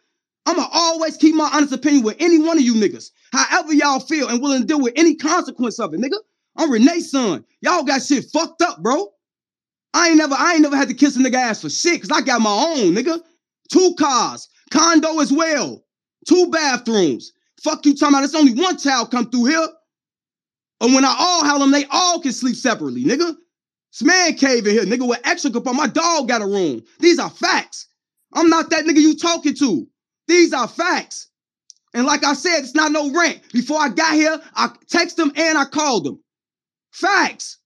I'ma 0.44 0.66
always 0.72 1.16
keep 1.16 1.34
my 1.36 1.48
honest 1.52 1.72
opinion 1.72 2.02
with 2.02 2.16
any 2.18 2.40
one 2.40 2.58
of 2.58 2.64
you 2.64 2.74
niggas. 2.74 3.10
However 3.32 3.72
y'all 3.72 4.00
feel 4.00 4.28
and 4.28 4.42
willing 4.42 4.62
to 4.62 4.66
deal 4.66 4.80
with 4.80 4.92
any 4.96 5.14
consequence 5.14 5.78
of 5.78 5.94
it, 5.94 6.00
nigga. 6.00 6.18
I'm 6.56 6.70
Renee's 6.70 7.10
son. 7.10 7.44
Y'all 7.60 7.84
got 7.84 8.02
shit 8.02 8.26
fucked 8.32 8.60
up, 8.60 8.82
bro. 8.82 9.06
I 9.94 10.08
ain't 10.08 10.18
never, 10.18 10.34
I 10.36 10.54
ain't 10.54 10.62
never 10.62 10.76
had 10.76 10.88
to 10.88 10.94
kiss 10.94 11.16
a 11.16 11.20
nigga 11.20 11.36
ass 11.36 11.62
for 11.62 11.70
shit, 11.70 12.00
cause 12.00 12.10
I 12.10 12.20
got 12.20 12.40
my 12.40 12.50
own, 12.50 12.94
nigga. 12.94 13.20
Two 13.70 13.94
cars, 13.98 14.48
condo 14.70 15.20
as 15.20 15.32
well, 15.32 15.84
two 16.26 16.50
bathrooms. 16.50 17.32
Fuck 17.62 17.86
you 17.86 17.94
talking 17.94 18.14
about 18.14 18.24
it's 18.24 18.34
only 18.34 18.54
one 18.54 18.76
child 18.76 19.10
come 19.10 19.30
through 19.30 19.44
here. 19.44 19.68
And 20.80 20.94
when 20.94 21.04
I 21.04 21.14
all 21.16 21.44
have 21.44 21.60
them, 21.60 21.70
they 21.70 21.86
all 21.90 22.20
can 22.20 22.32
sleep 22.32 22.56
separately, 22.56 23.04
nigga. 23.04 23.36
It's 23.92 24.02
man 24.02 24.34
cave 24.36 24.66
in 24.66 24.72
here, 24.72 24.84
nigga, 24.84 25.06
with 25.06 25.20
extra 25.22 25.50
on 25.50 25.76
My 25.76 25.86
dog 25.86 26.26
got 26.26 26.40
a 26.40 26.46
room. 26.46 26.82
These 26.98 27.18
are 27.18 27.28
facts. 27.28 27.88
I'm 28.32 28.48
not 28.48 28.70
that 28.70 28.86
nigga 28.86 29.02
you 29.02 29.14
talking 29.14 29.54
to. 29.56 29.86
These 30.26 30.54
are 30.54 30.66
facts. 30.66 31.28
And 31.92 32.06
like 32.06 32.24
I 32.24 32.32
said, 32.32 32.60
it's 32.60 32.74
not 32.74 32.90
no 32.90 33.10
rant. 33.12 33.40
Before 33.52 33.78
I 33.78 33.90
got 33.90 34.14
here, 34.14 34.40
I 34.54 34.68
texted 34.90 35.16
them 35.16 35.32
and 35.36 35.58
I 35.58 35.66
called 35.66 36.04
them. 36.04 36.22
Facts. 36.90 37.58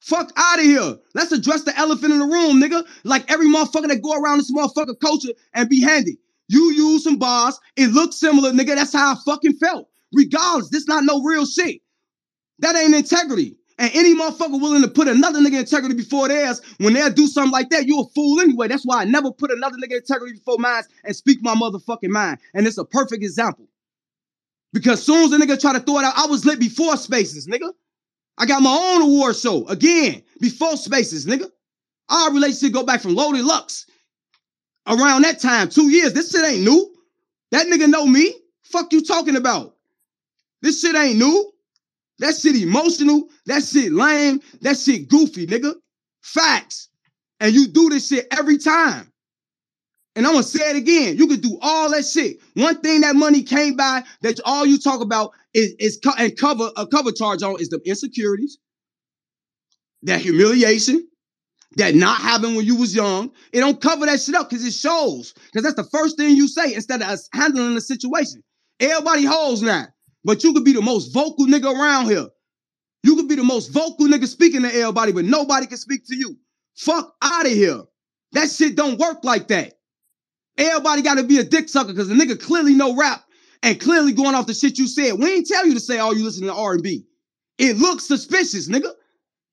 Fuck 0.00 0.32
out 0.34 0.60
of 0.60 0.64
here. 0.64 0.96
Let's 1.14 1.32
address 1.32 1.64
the 1.64 1.76
elephant 1.76 2.14
in 2.14 2.20
the 2.20 2.24
room, 2.24 2.58
nigga. 2.58 2.86
Like 3.04 3.30
every 3.30 3.46
motherfucker 3.46 3.88
that 3.88 4.00
go 4.02 4.14
around 4.14 4.38
this 4.38 4.50
motherfucker 4.50 4.98
culture 4.98 5.34
and 5.52 5.68
be 5.68 5.82
handy. 5.82 6.18
You 6.48 6.72
use 6.72 7.04
some 7.04 7.18
bars. 7.18 7.60
It 7.76 7.88
looks 7.88 8.16
similar, 8.16 8.50
nigga. 8.52 8.76
That's 8.76 8.94
how 8.94 9.12
I 9.12 9.16
fucking 9.26 9.58
felt. 9.58 9.88
Regardless, 10.14 10.70
this 10.70 10.88
not 10.88 11.04
no 11.04 11.22
real 11.22 11.44
shit. 11.44 11.82
That 12.60 12.76
ain't 12.76 12.94
integrity. 12.94 13.58
And 13.80 13.90
any 13.94 14.14
motherfucker 14.14 14.60
willing 14.60 14.82
to 14.82 14.88
put 14.88 15.08
another 15.08 15.40
nigga 15.40 15.60
integrity 15.60 15.94
before 15.94 16.28
theirs, 16.28 16.60
when 16.80 16.92
they'll 16.92 17.10
do 17.10 17.26
something 17.26 17.50
like 17.50 17.70
that, 17.70 17.86
you 17.86 17.98
a 17.98 18.04
fool 18.14 18.38
anyway. 18.38 18.68
That's 18.68 18.84
why 18.84 19.00
I 19.00 19.04
never 19.06 19.32
put 19.32 19.50
another 19.50 19.78
nigga 19.78 19.96
integrity 19.96 20.34
before 20.34 20.58
mine 20.58 20.82
and 21.02 21.16
speak 21.16 21.38
my 21.40 21.54
motherfucking 21.54 22.10
mind. 22.10 22.40
And 22.52 22.66
it's 22.66 22.76
a 22.76 22.84
perfect 22.84 23.24
example. 23.24 23.66
Because 24.74 25.02
soon 25.02 25.24
as 25.24 25.32
a 25.32 25.38
nigga 25.38 25.58
try 25.58 25.72
to 25.72 25.80
throw 25.80 25.98
it 25.98 26.04
out, 26.04 26.12
I 26.14 26.26
was 26.26 26.44
lit 26.44 26.60
before 26.60 26.94
spaces, 26.98 27.46
nigga. 27.46 27.72
I 28.36 28.44
got 28.44 28.62
my 28.62 28.70
own 28.70 29.00
award 29.00 29.34
show 29.36 29.66
again 29.66 30.24
before 30.40 30.76
spaces, 30.76 31.24
nigga. 31.24 31.50
Our 32.10 32.34
relationship 32.34 32.74
go 32.74 32.82
back 32.82 33.00
from 33.00 33.14
Loaded 33.14 33.46
Lux. 33.46 33.86
Around 34.86 35.22
that 35.22 35.40
time, 35.40 35.70
two 35.70 35.88
years. 35.88 36.12
This 36.12 36.32
shit 36.32 36.44
ain't 36.44 36.64
new. 36.64 36.94
That 37.50 37.66
nigga 37.66 37.88
know 37.88 38.04
me. 38.04 38.34
Fuck 38.62 38.92
you 38.92 39.02
talking 39.02 39.36
about? 39.36 39.74
This 40.60 40.82
shit 40.82 40.94
ain't 40.94 41.18
new. 41.18 41.49
That 42.20 42.36
shit 42.36 42.56
emotional. 42.56 43.28
That 43.46 43.64
shit 43.64 43.92
lame. 43.92 44.40
That 44.60 44.78
shit 44.78 45.08
goofy, 45.08 45.46
nigga. 45.46 45.74
Facts. 46.22 46.88
And 47.40 47.54
you 47.54 47.68
do 47.68 47.88
this 47.88 48.08
shit 48.08 48.26
every 48.30 48.58
time. 48.58 49.10
And 50.16 50.26
I'm 50.26 50.32
gonna 50.32 50.42
say 50.42 50.70
it 50.70 50.76
again. 50.76 51.16
You 51.16 51.26
can 51.28 51.40
do 51.40 51.58
all 51.62 51.90
that 51.90 52.04
shit. 52.04 52.38
One 52.54 52.80
thing 52.80 53.02
that 53.02 53.16
money 53.16 53.42
came 53.42 53.76
by 53.76 54.04
that 54.22 54.40
all 54.44 54.66
you 54.66 54.78
talk 54.78 55.00
about 55.00 55.32
is, 55.54 55.74
is 55.78 55.98
co- 56.02 56.12
and 56.18 56.36
cover 56.36 56.70
a 56.76 56.86
cover 56.86 57.12
charge 57.12 57.42
on 57.42 57.60
is 57.60 57.70
the 57.70 57.80
insecurities, 57.86 58.58
that 60.02 60.20
humiliation, 60.20 61.08
that 61.76 61.94
not 61.94 62.20
having 62.20 62.56
when 62.56 62.66
you 62.66 62.76
was 62.76 62.94
young. 62.94 63.30
It 63.52 63.60
don't 63.60 63.80
cover 63.80 64.06
that 64.06 64.20
shit 64.20 64.34
up 64.34 64.50
because 64.50 64.64
it 64.64 64.74
shows. 64.74 65.32
Because 65.46 65.62
that's 65.62 65.76
the 65.76 65.88
first 65.90 66.18
thing 66.18 66.36
you 66.36 66.48
say 66.48 66.74
instead 66.74 67.02
of 67.02 67.18
handling 67.32 67.74
the 67.76 67.80
situation. 67.80 68.42
Everybody 68.80 69.24
holds 69.24 69.62
now. 69.62 69.86
But 70.24 70.44
you 70.44 70.52
could 70.52 70.64
be 70.64 70.72
the 70.72 70.82
most 70.82 71.12
vocal 71.12 71.46
nigga 71.46 71.72
around 71.72 72.06
here. 72.06 72.28
You 73.02 73.16
could 73.16 73.28
be 73.28 73.34
the 73.34 73.44
most 73.44 73.68
vocal 73.68 74.06
nigga 74.06 74.26
speaking 74.26 74.62
to 74.62 74.74
everybody, 74.74 75.12
but 75.12 75.24
nobody 75.24 75.66
can 75.66 75.78
speak 75.78 76.06
to 76.06 76.16
you. 76.16 76.36
Fuck 76.76 77.14
out 77.22 77.46
of 77.46 77.52
here. 77.52 77.82
That 78.32 78.50
shit 78.50 78.76
don't 78.76 78.98
work 78.98 79.24
like 79.24 79.48
that. 79.48 79.74
Everybody 80.58 81.02
got 81.02 81.16
to 81.16 81.24
be 81.24 81.38
a 81.38 81.44
dick 81.44 81.68
sucker 81.68 81.88
because 81.88 82.08
the 82.08 82.14
nigga 82.14 82.40
clearly 82.40 82.74
know 82.74 82.94
rap 82.94 83.24
and 83.62 83.80
clearly 83.80 84.12
going 84.12 84.34
off 84.34 84.46
the 84.46 84.54
shit 84.54 84.78
you 84.78 84.86
said. 84.86 85.14
We 85.18 85.32
ain't 85.32 85.46
tell 85.46 85.66
you 85.66 85.74
to 85.74 85.80
say 85.80 85.98
all 85.98 86.14
you 86.14 86.24
listen 86.24 86.46
to 86.46 86.54
R&B. 86.54 87.06
It 87.58 87.76
looks 87.78 88.06
suspicious, 88.06 88.68
nigga. 88.68 88.92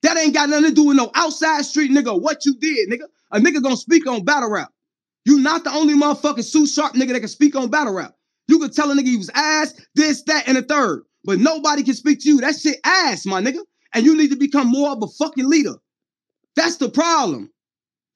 That 0.03 0.17
ain't 0.17 0.33
got 0.33 0.49
nothing 0.49 0.69
to 0.69 0.75
do 0.75 0.85
with 0.85 0.97
no 0.97 1.11
outside 1.15 1.65
street 1.65 1.91
nigga. 1.91 2.19
What 2.19 2.45
you 2.45 2.55
did, 2.55 2.89
nigga? 2.89 3.05
A 3.31 3.39
nigga 3.39 3.61
gonna 3.61 3.77
speak 3.77 4.07
on 4.07 4.23
battle 4.23 4.49
rap. 4.49 4.71
You 5.25 5.39
not 5.39 5.63
the 5.63 5.71
only 5.71 5.93
motherfucking 5.95 6.43
Sue 6.43 6.67
Sharp 6.67 6.93
nigga 6.93 7.13
that 7.13 7.19
can 7.19 7.27
speak 7.27 7.55
on 7.55 7.69
battle 7.69 7.93
rap. 7.93 8.16
You 8.47 8.59
could 8.59 8.73
tell 8.73 8.91
a 8.91 8.95
nigga 8.95 9.07
he 9.07 9.17
was 9.17 9.29
ass, 9.33 9.73
this, 9.95 10.23
that, 10.23 10.47
and 10.47 10.57
a 10.57 10.61
third. 10.61 11.03
But 11.23 11.39
nobody 11.39 11.83
can 11.83 11.93
speak 11.93 12.19
to 12.21 12.29
you. 12.29 12.41
That 12.41 12.55
shit 12.55 12.79
ass, 12.83 13.25
my 13.25 13.41
nigga. 13.41 13.59
And 13.93 14.05
you 14.05 14.15
need 14.15 14.29
to 14.31 14.37
become 14.37 14.67
more 14.67 14.91
of 14.91 15.03
a 15.03 15.07
fucking 15.07 15.49
leader. 15.49 15.75
That's 16.55 16.77
the 16.77 16.89
problem. 16.89 17.51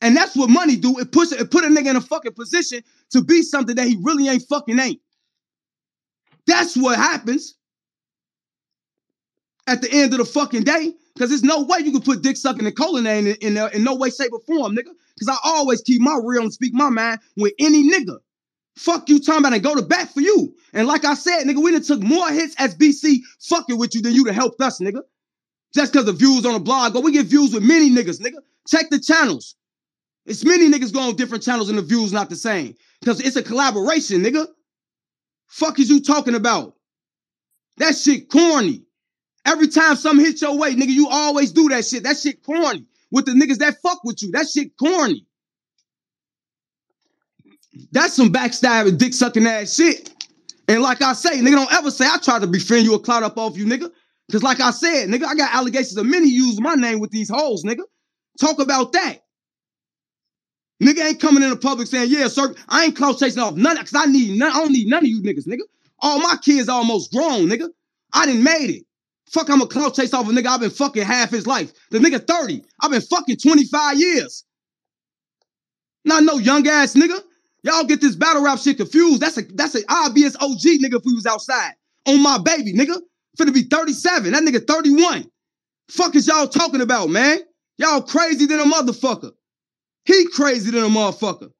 And 0.01 0.15
that's 0.15 0.35
what 0.35 0.49
money 0.49 0.75
do. 0.75 0.97
It 0.99 1.11
push 1.11 1.31
it 1.31 1.51
put 1.51 1.63
a 1.63 1.67
nigga 1.67 1.91
in 1.91 1.95
a 1.95 2.01
fucking 2.01 2.33
position 2.33 2.81
to 3.11 3.23
be 3.23 3.43
something 3.43 3.75
that 3.75 3.87
he 3.87 3.97
really 4.01 4.27
ain't 4.27 4.43
fucking 4.49 4.79
ain't. 4.79 4.99
That's 6.47 6.75
what 6.75 6.97
happens 6.97 7.55
at 9.67 9.81
the 9.81 9.91
end 9.91 10.13
of 10.13 10.19
the 10.19 10.25
fucking 10.25 10.63
day. 10.63 10.93
Cause 11.19 11.29
there's 11.29 11.43
no 11.43 11.63
way 11.63 11.79
you 11.79 11.91
can 11.91 12.01
put 12.01 12.23
dick 12.23 12.37
sucking 12.37 12.65
and 12.65 12.75
colon 12.75 13.05
in, 13.05 13.27
in, 13.27 13.57
in, 13.57 13.69
in 13.73 13.83
no 13.83 13.95
way, 13.95 14.09
shape, 14.09 14.31
or 14.31 14.39
form, 14.41 14.75
nigga. 14.75 14.91
Cause 15.19 15.29
I 15.29 15.37
always 15.43 15.81
keep 15.81 16.01
my 16.01 16.19
real 16.23 16.41
and 16.41 16.53
speak 16.53 16.73
my 16.73 16.89
mind 16.89 17.19
with 17.37 17.53
any 17.59 17.83
nigga. 17.83 18.17
Fuck 18.77 19.09
you 19.09 19.19
talking 19.19 19.39
about 19.39 19.53
and 19.53 19.63
go 19.63 19.75
to 19.75 19.81
bat 19.81 20.13
for 20.13 20.21
you. 20.21 20.55
And 20.73 20.87
like 20.87 21.05
I 21.05 21.13
said, 21.13 21.43
nigga, 21.43 21.61
we 21.61 21.71
done 21.71 21.83
took 21.83 22.01
more 22.01 22.29
hits 22.29 22.55
as 22.57 22.75
BC 22.75 23.19
fucking 23.41 23.77
with 23.77 23.93
you 23.93 24.01
than 24.01 24.13
you 24.13 24.25
to 24.25 24.33
help 24.33 24.59
us, 24.61 24.79
nigga. 24.79 25.01
Just 25.73 25.93
because 25.93 26.05
the 26.05 26.13
views 26.13 26.45
on 26.45 26.53
the 26.53 26.59
blog, 26.59 26.93
but 26.93 27.03
we 27.03 27.11
get 27.11 27.25
views 27.25 27.53
with 27.53 27.63
many 27.63 27.89
niggas, 27.89 28.21
nigga. 28.21 28.39
Check 28.67 28.89
the 28.89 28.99
channels. 28.99 29.55
It's 30.25 30.45
many 30.45 30.69
niggas 30.69 30.93
going 30.93 31.09
on 31.09 31.15
different 31.15 31.43
channels 31.43 31.69
and 31.69 31.77
the 31.77 31.81
views 31.81 32.13
not 32.13 32.29
the 32.29 32.35
same. 32.35 32.75
Because 32.99 33.19
it's 33.19 33.35
a 33.35 33.43
collaboration, 33.43 34.21
nigga. 34.21 34.47
Fuck 35.47 35.79
is 35.79 35.89
you 35.89 36.01
talking 36.01 36.35
about? 36.35 36.75
That 37.77 37.95
shit 37.95 38.29
corny. 38.29 38.83
Every 39.45 39.67
time 39.67 39.95
something 39.95 40.25
hits 40.25 40.41
your 40.41 40.57
way, 40.57 40.75
nigga, 40.75 40.89
you 40.91 41.07
always 41.09 41.51
do 41.51 41.69
that 41.69 41.85
shit. 41.85 42.03
That 42.03 42.17
shit 42.17 42.43
corny. 42.43 42.85
With 43.09 43.25
the 43.25 43.31
niggas 43.31 43.57
that 43.57 43.81
fuck 43.81 44.03
with 44.03 44.21
you. 44.21 44.31
That 44.31 44.47
shit 44.47 44.77
corny. 44.77 45.25
That's 47.91 48.13
some 48.13 48.31
backstabbing, 48.31 48.97
dick 48.97 49.13
sucking 49.13 49.47
ass 49.47 49.75
shit. 49.75 50.11
And 50.67 50.81
like 50.81 51.01
I 51.01 51.13
say, 51.13 51.39
nigga, 51.39 51.51
don't 51.51 51.73
ever 51.73 51.91
say 51.91 52.05
I 52.05 52.17
tried 52.17 52.41
to 52.41 52.47
befriend 52.47 52.85
you 52.85 52.93
or 52.95 52.99
clout 52.99 53.23
up 53.23 53.37
off 53.37 53.57
you, 53.57 53.65
nigga. 53.65 53.91
Cause 54.31 54.43
like 54.43 54.61
I 54.61 54.71
said, 54.71 55.09
nigga, 55.09 55.25
I 55.25 55.35
got 55.35 55.53
allegations 55.53 55.97
of 55.97 56.05
many 56.05 56.29
using 56.29 56.63
my 56.63 56.75
name 56.75 56.99
with 56.99 57.11
these 57.11 57.29
hoes, 57.29 57.63
nigga. 57.63 57.83
Talk 58.39 58.59
about 58.59 58.93
that. 58.93 59.19
Nigga 60.81 61.05
ain't 61.05 61.19
coming 61.19 61.43
in 61.43 61.49
the 61.49 61.57
public 61.57 61.87
saying, 61.87 62.09
yeah, 62.09 62.27
sir, 62.27 62.53
I 62.69 62.85
ain't 62.85 62.95
clout 62.95 63.19
chasing 63.19 63.43
off 63.43 63.55
none, 63.55 63.77
cause 63.77 63.93
I 63.93 64.05
need 64.05 64.39
none, 64.39 64.51
I 64.51 64.55
don't 64.55 64.71
need 64.71 64.87
none 64.87 65.03
of 65.03 65.09
you 65.09 65.21
niggas, 65.21 65.47
nigga. 65.47 65.63
All 65.99 66.19
my 66.19 66.35
kids 66.41 66.69
are 66.69 66.77
almost 66.77 67.11
grown, 67.11 67.47
nigga. 67.47 67.67
I 68.13 68.25
didn't 68.25 68.43
made 68.43 68.69
it. 68.69 68.85
Fuck, 69.29 69.49
I'm 69.49 69.61
a 69.61 69.67
clout 69.67 69.95
chase 69.95 70.13
off 70.13 70.27
a 70.27 70.31
nigga 70.31 70.47
I've 70.47 70.59
been 70.61 70.69
fucking 70.69 71.03
half 71.03 71.29
his 71.29 71.47
life. 71.47 71.71
The 71.89 71.99
nigga 71.99 72.25
30. 72.25 72.63
I've 72.81 72.91
been 72.91 73.01
fucking 73.01 73.37
25 73.37 73.99
years. 73.99 74.45
Not 76.03 76.23
no 76.23 76.37
young 76.37 76.67
ass 76.67 76.95
nigga. 76.95 77.21
Y'all 77.63 77.83
get 77.83 78.01
this 78.01 78.15
battle 78.15 78.43
rap 78.43 78.59
shit 78.59 78.77
confused. 78.77 79.21
That's 79.21 79.37
a 79.37 79.43
that's 79.53 79.75
an 79.75 79.83
obvious 79.89 80.35
OG 80.35 80.61
nigga 80.61 80.95
if 80.95 81.05
we 81.05 81.13
was 81.13 81.25
outside. 81.25 81.73
On 82.07 82.21
my 82.21 82.37
baby, 82.39 82.73
nigga. 82.73 82.99
Finna 83.37 83.53
be 83.53 83.63
37. 83.63 84.31
That 84.31 84.43
nigga 84.43 84.65
31. 84.65 85.25
Fuck 85.89 86.15
is 86.15 86.27
y'all 86.27 86.47
talking 86.47 86.81
about, 86.81 87.09
man? 87.09 87.39
Y'all 87.77 88.01
crazy 88.01 88.45
than 88.45 88.59
a 88.59 88.63
motherfucker. 88.63 89.31
He 90.05 90.27
crazy 90.33 90.71
than 90.71 90.83
a 90.83 90.87
motherfucker. 90.87 91.51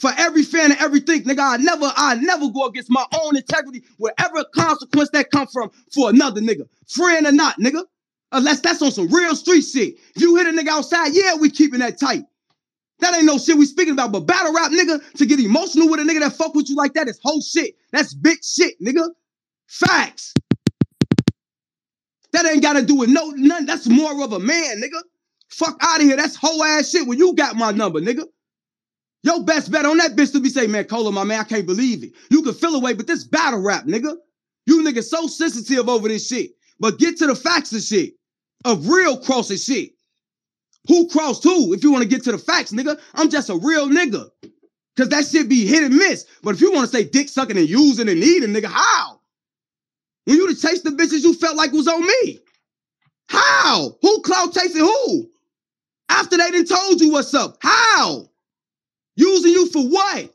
For 0.00 0.10
every 0.16 0.42
fan 0.42 0.72
and 0.72 0.80
everything, 0.80 1.24
nigga, 1.24 1.40
I 1.40 1.56
never, 1.58 1.92
I 1.94 2.14
never 2.14 2.48
go 2.50 2.66
against 2.66 2.90
my 2.90 3.04
own 3.22 3.36
integrity, 3.36 3.82
whatever 3.98 4.44
consequence 4.54 5.10
that 5.10 5.30
come 5.30 5.46
from 5.46 5.70
for 5.92 6.08
another 6.08 6.40
nigga. 6.40 6.66
Friend 6.88 7.26
or 7.26 7.32
not, 7.32 7.58
nigga. 7.58 7.84
Unless 8.32 8.60
that's 8.60 8.80
on 8.80 8.92
some 8.92 9.08
real 9.08 9.36
street 9.36 9.62
shit. 9.62 9.96
If 10.14 10.22
you 10.22 10.36
hit 10.36 10.46
a 10.46 10.50
nigga 10.50 10.68
outside, 10.68 11.08
yeah, 11.12 11.34
we 11.34 11.50
keeping 11.50 11.80
that 11.80 11.98
tight. 11.98 12.24
That 13.00 13.14
ain't 13.14 13.24
no 13.24 13.38
shit 13.38 13.56
we 13.56 13.66
speaking 13.66 13.94
about, 13.94 14.12
but 14.12 14.20
battle 14.20 14.52
rap, 14.54 14.70
nigga, 14.70 15.12
to 15.14 15.26
get 15.26 15.40
emotional 15.40 15.88
with 15.90 16.00
a 16.00 16.02
nigga 16.02 16.20
that 16.20 16.32
fuck 16.32 16.54
with 16.54 16.68
you 16.68 16.76
like 16.76 16.94
that 16.94 17.08
is 17.08 17.18
whole 17.22 17.40
shit. 17.40 17.76
That's 17.92 18.14
big 18.14 18.38
shit, 18.44 18.80
nigga. 18.80 19.08
Facts. 19.66 20.34
That 22.32 22.46
ain't 22.46 22.62
got 22.62 22.74
to 22.74 22.84
do 22.84 22.96
with 22.96 23.10
no 23.10 23.30
none. 23.30 23.66
That's 23.66 23.88
more 23.88 24.22
of 24.22 24.32
a 24.32 24.38
man, 24.38 24.80
nigga. 24.80 25.00
Fuck 25.48 25.76
out 25.80 26.00
of 26.00 26.06
here. 26.06 26.16
That's 26.16 26.36
whole 26.36 26.62
ass 26.62 26.90
shit 26.90 27.06
when 27.06 27.18
you 27.18 27.34
got 27.34 27.56
my 27.56 27.72
number, 27.72 28.00
nigga. 28.00 28.24
Your 29.22 29.44
best 29.44 29.70
bet 29.70 29.84
on 29.84 29.98
that 29.98 30.16
bitch 30.16 30.32
to 30.32 30.40
be 30.40 30.48
say, 30.48 30.66
man, 30.66 30.84
Cola, 30.84 31.12
my 31.12 31.24
man, 31.24 31.40
I 31.40 31.44
can't 31.44 31.66
believe 31.66 32.02
it. 32.02 32.12
You 32.30 32.42
can 32.42 32.54
feel 32.54 32.74
away, 32.74 32.94
but 32.94 33.06
this 33.06 33.24
battle 33.24 33.60
rap, 33.60 33.84
nigga. 33.84 34.16
You 34.66 34.82
niggas 34.82 35.04
so 35.04 35.26
sensitive 35.26 35.88
over 35.88 36.08
this 36.08 36.28
shit. 36.28 36.52
But 36.78 36.98
get 36.98 37.18
to 37.18 37.26
the 37.26 37.34
facts 37.34 37.72
of 37.72 37.82
shit. 37.82 38.14
Of 38.64 38.88
real 38.88 39.18
crossing 39.18 39.56
shit. 39.56 39.92
Who 40.88 41.08
crossed 41.08 41.44
who? 41.44 41.72
If 41.72 41.82
you 41.82 41.92
want 41.92 42.02
to 42.02 42.08
get 42.08 42.24
to 42.24 42.32
the 42.32 42.38
facts, 42.38 42.72
nigga, 42.72 42.98
I'm 43.14 43.28
just 43.28 43.50
a 43.50 43.56
real 43.56 43.88
nigga. 43.88 44.30
Cause 44.96 45.08
that 45.10 45.26
shit 45.26 45.48
be 45.48 45.66
hit 45.66 45.84
and 45.84 45.94
miss. 45.94 46.26
But 46.42 46.54
if 46.54 46.60
you 46.60 46.72
want 46.72 46.90
to 46.90 46.96
say 46.96 47.04
dick 47.04 47.28
sucking 47.28 47.56
and 47.56 47.68
using 47.68 48.08
and 48.08 48.20
needing, 48.20 48.50
nigga, 48.50 48.66
how? 48.66 49.20
When 50.24 50.36
you 50.36 50.52
to 50.52 50.60
chase 50.60 50.82
the 50.82 50.90
bitches 50.90 51.22
you 51.22 51.34
felt 51.34 51.56
like 51.56 51.72
was 51.72 51.88
on 51.88 52.02
me. 52.02 52.40
How? 53.28 53.96
Who 54.02 54.20
cloud 54.22 54.52
chasing 54.52 54.80
who? 54.80 55.30
After 56.08 56.36
they 56.36 56.50
done 56.50 56.64
told 56.66 57.00
you 57.00 57.12
what's 57.12 57.32
up. 57.32 57.58
How? 57.62 58.28
Using 59.16 59.52
you 59.52 59.68
for 59.68 59.82
what? 59.82 60.34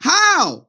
How? 0.00 0.66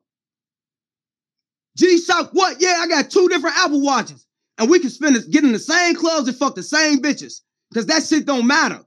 G 1.77 1.99
Shock, 1.99 2.31
what? 2.33 2.59
Yeah, 2.59 2.79
I 2.79 2.87
got 2.87 3.11
two 3.11 3.29
different 3.29 3.57
Apple 3.57 3.81
Watches. 3.81 4.25
And 4.57 4.69
we 4.69 4.79
can 4.79 4.89
spend 4.89 5.15
it, 5.15 5.29
get 5.29 5.43
in 5.43 5.51
the 5.51 5.59
same 5.59 5.95
clubs 5.95 6.27
and 6.27 6.35
fuck 6.35 6.55
the 6.55 6.63
same 6.63 6.99
bitches. 6.99 7.41
Because 7.77 7.85
that 7.93 8.07
shit 8.07 8.25
don't 8.25 8.47
matter. 8.47 8.83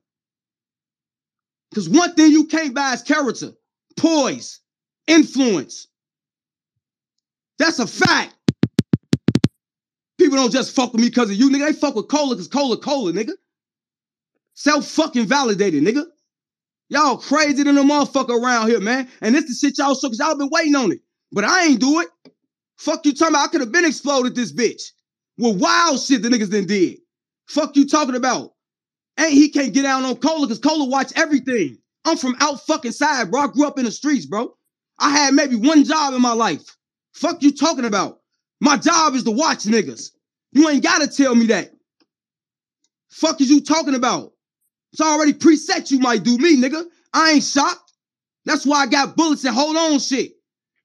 Because 1.71 1.89
one 1.89 2.13
thing 2.17 2.33
you 2.33 2.47
can't 2.47 2.75
buy 2.75 2.93
is 2.93 3.03
character, 3.03 3.53
poise, 3.97 4.59
influence. 5.07 5.87
That's 7.61 7.79
a 7.79 7.87
fact. 7.87 8.35
People 10.19 10.39
don't 10.39 10.51
just 10.51 10.75
fuck 10.75 10.93
with 10.93 11.03
me 11.03 11.09
because 11.09 11.31
of 11.31 11.37
you, 11.37 11.51
nigga. 11.51 11.67
They 11.67 11.73
fuck 11.73 11.95
with 11.95 12.09
cola 12.09 12.35
because 12.35 12.49
cola, 12.49 12.79
cola, 12.79 13.13
nigga. 13.13 13.31
Self 14.55 14.89
fucking 14.89 15.27
validated, 15.27 15.85
nigga. 15.85 16.07
Y'all 16.89 17.17
crazy 17.17 17.63
than 17.63 17.79
a 17.79 17.83
motherfucker 17.83 18.43
around 18.43 18.71
here, 18.71 18.81
man. 18.81 19.09
And 19.21 19.37
this 19.37 19.47
the 19.47 19.55
shit 19.55 19.79
y'all 19.79 19.95
so 19.95 20.09
because 20.09 20.19
y'all 20.19 20.37
been 20.37 20.51
waiting 20.51 20.75
on 20.75 20.91
it. 20.91 20.99
But 21.31 21.45
I 21.45 21.67
ain't 21.67 21.79
do 21.79 22.01
it. 22.01 22.09
Fuck 22.77 23.07
you 23.07 23.13
talking 23.13 23.37
about. 23.37 23.45
I 23.45 23.53
could 23.53 23.61
have 23.61 23.71
been 23.71 23.85
exploded 23.85 24.35
this 24.35 24.53
bitch. 24.53 24.83
With 25.39 25.61
wild 25.61 26.01
shit 26.01 26.23
the 26.23 26.29
niggas 26.29 26.51
done 26.51 26.67
did. 26.67 26.99
Fuck 27.47 27.77
you 27.77 27.87
talking 27.87 28.17
about. 28.17 28.55
And 29.21 29.35
he 29.35 29.51
can't 29.51 29.75
get 29.75 29.85
out 29.85 30.03
on 30.03 30.17
Cola 30.17 30.47
because 30.47 30.59
Cola 30.61 30.87
watch 30.87 31.13
everything. 31.15 31.77
I'm 32.07 32.17
from 32.17 32.37
out 32.41 32.65
fucking 32.67 32.93
side, 32.93 33.31
bro. 33.31 33.43
I 33.43 33.47
grew 33.49 33.67
up 33.67 33.79
in 33.79 33.85
the 33.85 33.91
streets, 33.91 34.25
bro. 34.25 34.57
I 34.99 35.11
had 35.11 35.35
maybe 35.35 35.57
one 35.57 35.85
job 35.85 36.15
in 36.15 36.23
my 36.23 36.33
life. 36.33 36.65
Fuck 37.13 37.43
you 37.43 37.53
talking 37.53 37.85
about. 37.85 38.21
My 38.63 38.79
job 38.79 39.15
is 39.15 39.25
to 39.25 39.31
watch 39.31 39.65
niggas. 39.65 40.13
You 40.53 40.67
ain't 40.71 40.83
gotta 40.83 41.07
tell 41.07 41.35
me 41.35 41.49
that. 41.49 41.71
Fuck 43.11 43.43
is 43.43 43.51
you 43.51 43.61
talking 43.61 43.95
about? 43.95 44.33
It's 44.95 45.03
already 45.03 45.35
preset 45.35 45.91
you 45.91 45.99
might 45.99 46.23
do 46.23 46.39
me, 46.39 46.57
nigga. 46.57 46.83
I 47.13 47.33
ain't 47.33 47.45
shocked. 47.45 47.93
That's 48.47 48.65
why 48.65 48.85
I 48.85 48.87
got 48.87 49.17
bullets 49.17 49.45
and 49.45 49.55
hold 49.55 49.77
on 49.77 49.99
shit. 49.99 50.33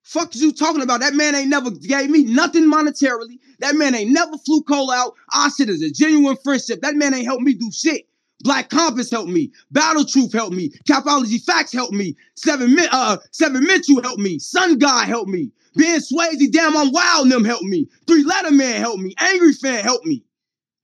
Fuck 0.04 0.36
is 0.36 0.42
you 0.42 0.52
talking 0.52 0.82
about? 0.82 1.00
That 1.00 1.14
man 1.14 1.36
ain't 1.36 1.50
never 1.50 1.72
gave 1.72 2.10
me 2.10 2.26
nothing 2.26 2.70
monetarily. 2.70 3.40
That 3.60 3.76
man 3.76 3.96
ain't 3.96 4.12
never 4.12 4.38
flew 4.40 4.62
Cole 4.64 4.92
out. 4.92 5.14
Our 5.34 5.50
shit 5.50 5.70
is 5.70 5.82
a 5.82 5.90
genuine 5.90 6.36
friendship. 6.44 6.82
That 6.82 6.96
man 6.96 7.14
ain't 7.14 7.26
helped 7.26 7.44
me 7.44 7.54
do 7.54 7.72
shit. 7.72 8.05
Black 8.46 8.70
Compass 8.70 9.10
helped 9.10 9.32
me. 9.32 9.52
Battle 9.72 10.06
Truth 10.06 10.32
helped 10.32 10.56
me. 10.56 10.70
Capology 10.88 11.44
Facts 11.44 11.74
helped 11.74 11.94
me. 11.94 12.16
Seven 12.36 12.78
uh 12.92 13.18
Seven 13.32 13.66
Mental 13.66 14.02
helped 14.04 14.22
me. 14.22 14.38
Sun 14.38 14.78
God 14.78 15.08
helped 15.08 15.30
me. 15.32 15.52
Ben 15.76 16.00
Swayze, 16.00 16.52
damn, 16.52 16.78
I'm 16.78 16.92
wild. 16.92 17.30
Them 17.30 17.44
helped 17.44 17.64
me. 17.64 17.90
Three 18.06 18.24
Letter 18.24 18.52
Man 18.52 18.80
helped 18.80 19.02
me. 19.02 19.16
Angry 19.20 19.52
Fan 19.52 19.84
helped 19.84 20.06
me. 20.06 20.24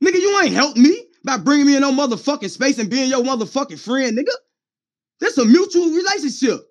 Nigga, 0.03 0.15
you 0.15 0.41
ain't 0.41 0.53
helped 0.53 0.77
me 0.77 1.05
by 1.23 1.37
bringing 1.37 1.67
me 1.67 1.75
in 1.75 1.81
no 1.81 1.91
motherfucking 1.91 2.49
space 2.49 2.79
and 2.79 2.89
being 2.89 3.11
your 3.11 3.23
motherfucking 3.23 3.79
friend, 3.79 4.17
nigga. 4.17 4.33
That's 5.19 5.37
a 5.37 5.45
mutual 5.45 5.91
relationship. 5.91 6.61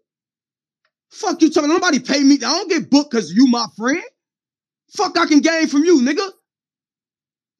Fuck 1.10 1.40
you 1.40 1.50
talking. 1.50 1.70
Nobody 1.70 2.00
pay 2.00 2.24
me. 2.24 2.34
I 2.34 2.40
don't 2.40 2.68
get 2.68 2.90
booked 2.90 3.12
because 3.12 3.32
you 3.32 3.46
my 3.46 3.66
friend. 3.76 4.02
Fuck 4.96 5.16
I 5.16 5.26
can 5.26 5.38
gain 5.38 5.68
from 5.68 5.84
you, 5.84 6.00
nigga. 6.02 6.30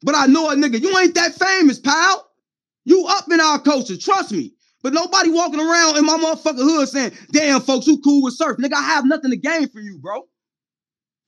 But 0.02 0.16
I 0.16 0.26
know 0.26 0.50
a 0.50 0.54
nigga. 0.56 0.80
You 0.80 0.99
ain't 0.99 1.14
that 1.14 1.34
famous, 1.34 1.78
pal. 1.78 2.29
You 2.84 3.06
up 3.06 3.30
in 3.30 3.40
our 3.40 3.60
culture. 3.60 3.96
Trust 3.96 4.32
me. 4.32 4.52
But 4.82 4.94
nobody 4.94 5.30
walking 5.30 5.60
around 5.60 5.99
in 5.99 6.06
my 6.06 6.16
motherfucking 6.16 6.56
hood 6.56 6.88
saying, 6.88 7.12
damn, 7.32 7.60
folks, 7.60 7.84
who 7.87 8.00
cool 8.00 8.22
with 8.22 8.34
surf. 8.34 8.56
Nigga, 8.56 8.75
I 8.75 8.82
have 8.82 9.04
nothing 9.04 9.30
to 9.30 9.37
gain 9.37 9.68
for 9.68 9.80
you, 9.80 9.99
bro. 9.99 10.22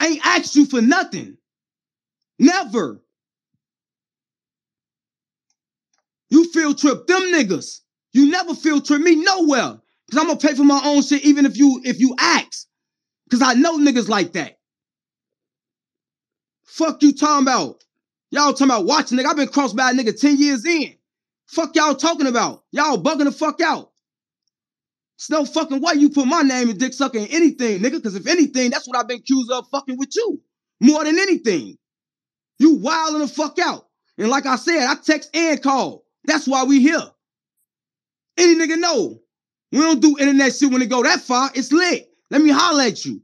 I 0.00 0.06
ain't 0.08 0.26
asked 0.26 0.56
you 0.56 0.64
for 0.64 0.80
nothing. 0.80 1.36
Never. 2.38 3.02
You 6.30 6.50
field 6.50 6.78
trip 6.78 7.06
them 7.06 7.20
niggas. 7.24 7.80
You 8.12 8.30
never 8.30 8.54
field 8.54 8.86
trip 8.86 9.02
me 9.02 9.16
nowhere. 9.16 9.78
Cause 10.10 10.20
I'm 10.20 10.26
gonna 10.26 10.38
pay 10.38 10.54
for 10.54 10.64
my 10.64 10.80
own 10.84 11.02
shit 11.02 11.24
even 11.24 11.46
if 11.46 11.56
you 11.56 11.80
if 11.84 12.00
you 12.00 12.14
ask. 12.18 12.66
Cause 13.30 13.42
I 13.42 13.54
know 13.54 13.78
niggas 13.78 14.08
like 14.08 14.32
that. 14.32 14.58
Fuck 16.64 17.02
you 17.02 17.12
talking 17.12 17.46
about. 17.46 17.84
Y'all 18.30 18.52
talking 18.52 18.66
about 18.66 18.86
watching 18.86 19.18
nigga. 19.18 19.26
I've 19.26 19.36
been 19.36 19.48
crossed 19.48 19.76
by 19.76 19.90
a 19.90 19.94
nigga 19.94 20.18
10 20.18 20.38
years 20.38 20.64
in. 20.64 20.94
Fuck 21.52 21.76
y'all 21.76 21.94
talking 21.94 22.26
about. 22.26 22.64
Y'all 22.72 22.96
bugging 22.96 23.24
the 23.24 23.32
fuck 23.32 23.60
out. 23.60 23.90
It's 25.18 25.28
no 25.28 25.44
fucking 25.44 25.82
way 25.82 25.92
you 25.96 26.08
put 26.08 26.26
my 26.26 26.40
name 26.40 26.70
in 26.70 26.78
dick 26.78 26.94
sucking 26.94 27.26
anything, 27.26 27.80
nigga. 27.80 28.02
Cause 28.02 28.14
if 28.14 28.26
anything, 28.26 28.70
that's 28.70 28.88
what 28.88 28.96
I've 28.96 29.06
been 29.06 29.18
accused 29.18 29.50
of 29.52 29.68
fucking 29.68 29.98
with 29.98 30.16
you. 30.16 30.40
More 30.80 31.04
than 31.04 31.18
anything. 31.18 31.76
You 32.58 32.76
wilding 32.76 33.20
the 33.20 33.28
fuck 33.28 33.58
out. 33.58 33.86
And 34.16 34.30
like 34.30 34.46
I 34.46 34.56
said, 34.56 34.86
I 34.86 34.94
text 34.94 35.28
and 35.36 35.62
call. 35.62 36.06
That's 36.24 36.48
why 36.48 36.64
we 36.64 36.80
here. 36.80 37.02
Any 38.38 38.54
nigga 38.54 38.78
know. 38.78 39.20
We 39.72 39.78
don't 39.78 40.00
do 40.00 40.16
internet 40.18 40.54
shit 40.54 40.72
when 40.72 40.80
it 40.80 40.88
go 40.88 41.02
that 41.02 41.20
far. 41.20 41.50
It's 41.54 41.70
lit. 41.70 42.08
Let 42.30 42.40
me 42.40 42.50
holler 42.50 42.84
at 42.84 43.04
you. 43.04 43.20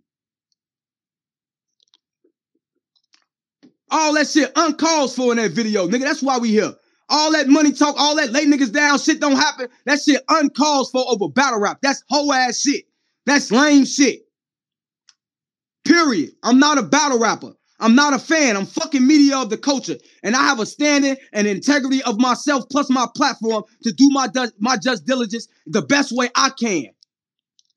All 3.90 4.12
that 4.14 4.28
shit 4.28 4.54
uncalls 4.54 5.16
for 5.16 5.32
in 5.32 5.38
that 5.38 5.52
video, 5.52 5.88
nigga. 5.88 6.02
That's 6.02 6.23
why 6.23 6.37
we 6.37 6.50
here. 6.50 6.75
All 7.08 7.32
that 7.32 7.48
money 7.48 7.72
talk, 7.72 7.94
all 7.98 8.16
that 8.16 8.32
lay 8.32 8.44
niggas 8.44 8.72
down 8.72 8.98
shit 8.98 9.20
don't 9.20 9.36
happen. 9.36 9.68
That 9.86 10.00
shit 10.00 10.26
uncalls 10.26 10.90
for 10.90 11.04
over 11.08 11.28
battle 11.28 11.60
rap. 11.60 11.78
That's 11.82 12.04
whole 12.08 12.32
ass 12.32 12.60
shit. 12.60 12.84
That's 13.24 13.50
lame 13.50 13.86
shit. 13.86 14.22
Period. 15.84 16.32
I'm 16.42 16.58
not 16.58 16.78
a 16.78 16.82
battle 16.82 17.18
rapper. 17.18 17.54
I'm 17.80 17.94
not 17.94 18.12
a 18.12 18.18
fan. 18.18 18.56
I'm 18.56 18.66
fucking 18.66 19.06
media 19.06 19.38
of 19.38 19.50
the 19.50 19.56
culture. 19.56 19.96
And 20.22 20.34
I 20.34 20.42
have 20.42 20.60
a 20.60 20.66
standing 20.66 21.16
and 21.32 21.46
integrity 21.46 22.02
of 22.02 22.20
myself 22.20 22.64
plus 22.70 22.90
my 22.90 23.06
platform 23.14 23.64
to 23.84 23.92
do 23.92 24.08
my, 24.10 24.28
my 24.58 24.76
just 24.76 25.06
diligence 25.06 25.48
the 25.66 25.82
best 25.82 26.12
way 26.12 26.28
I 26.34 26.50
can. 26.50 26.88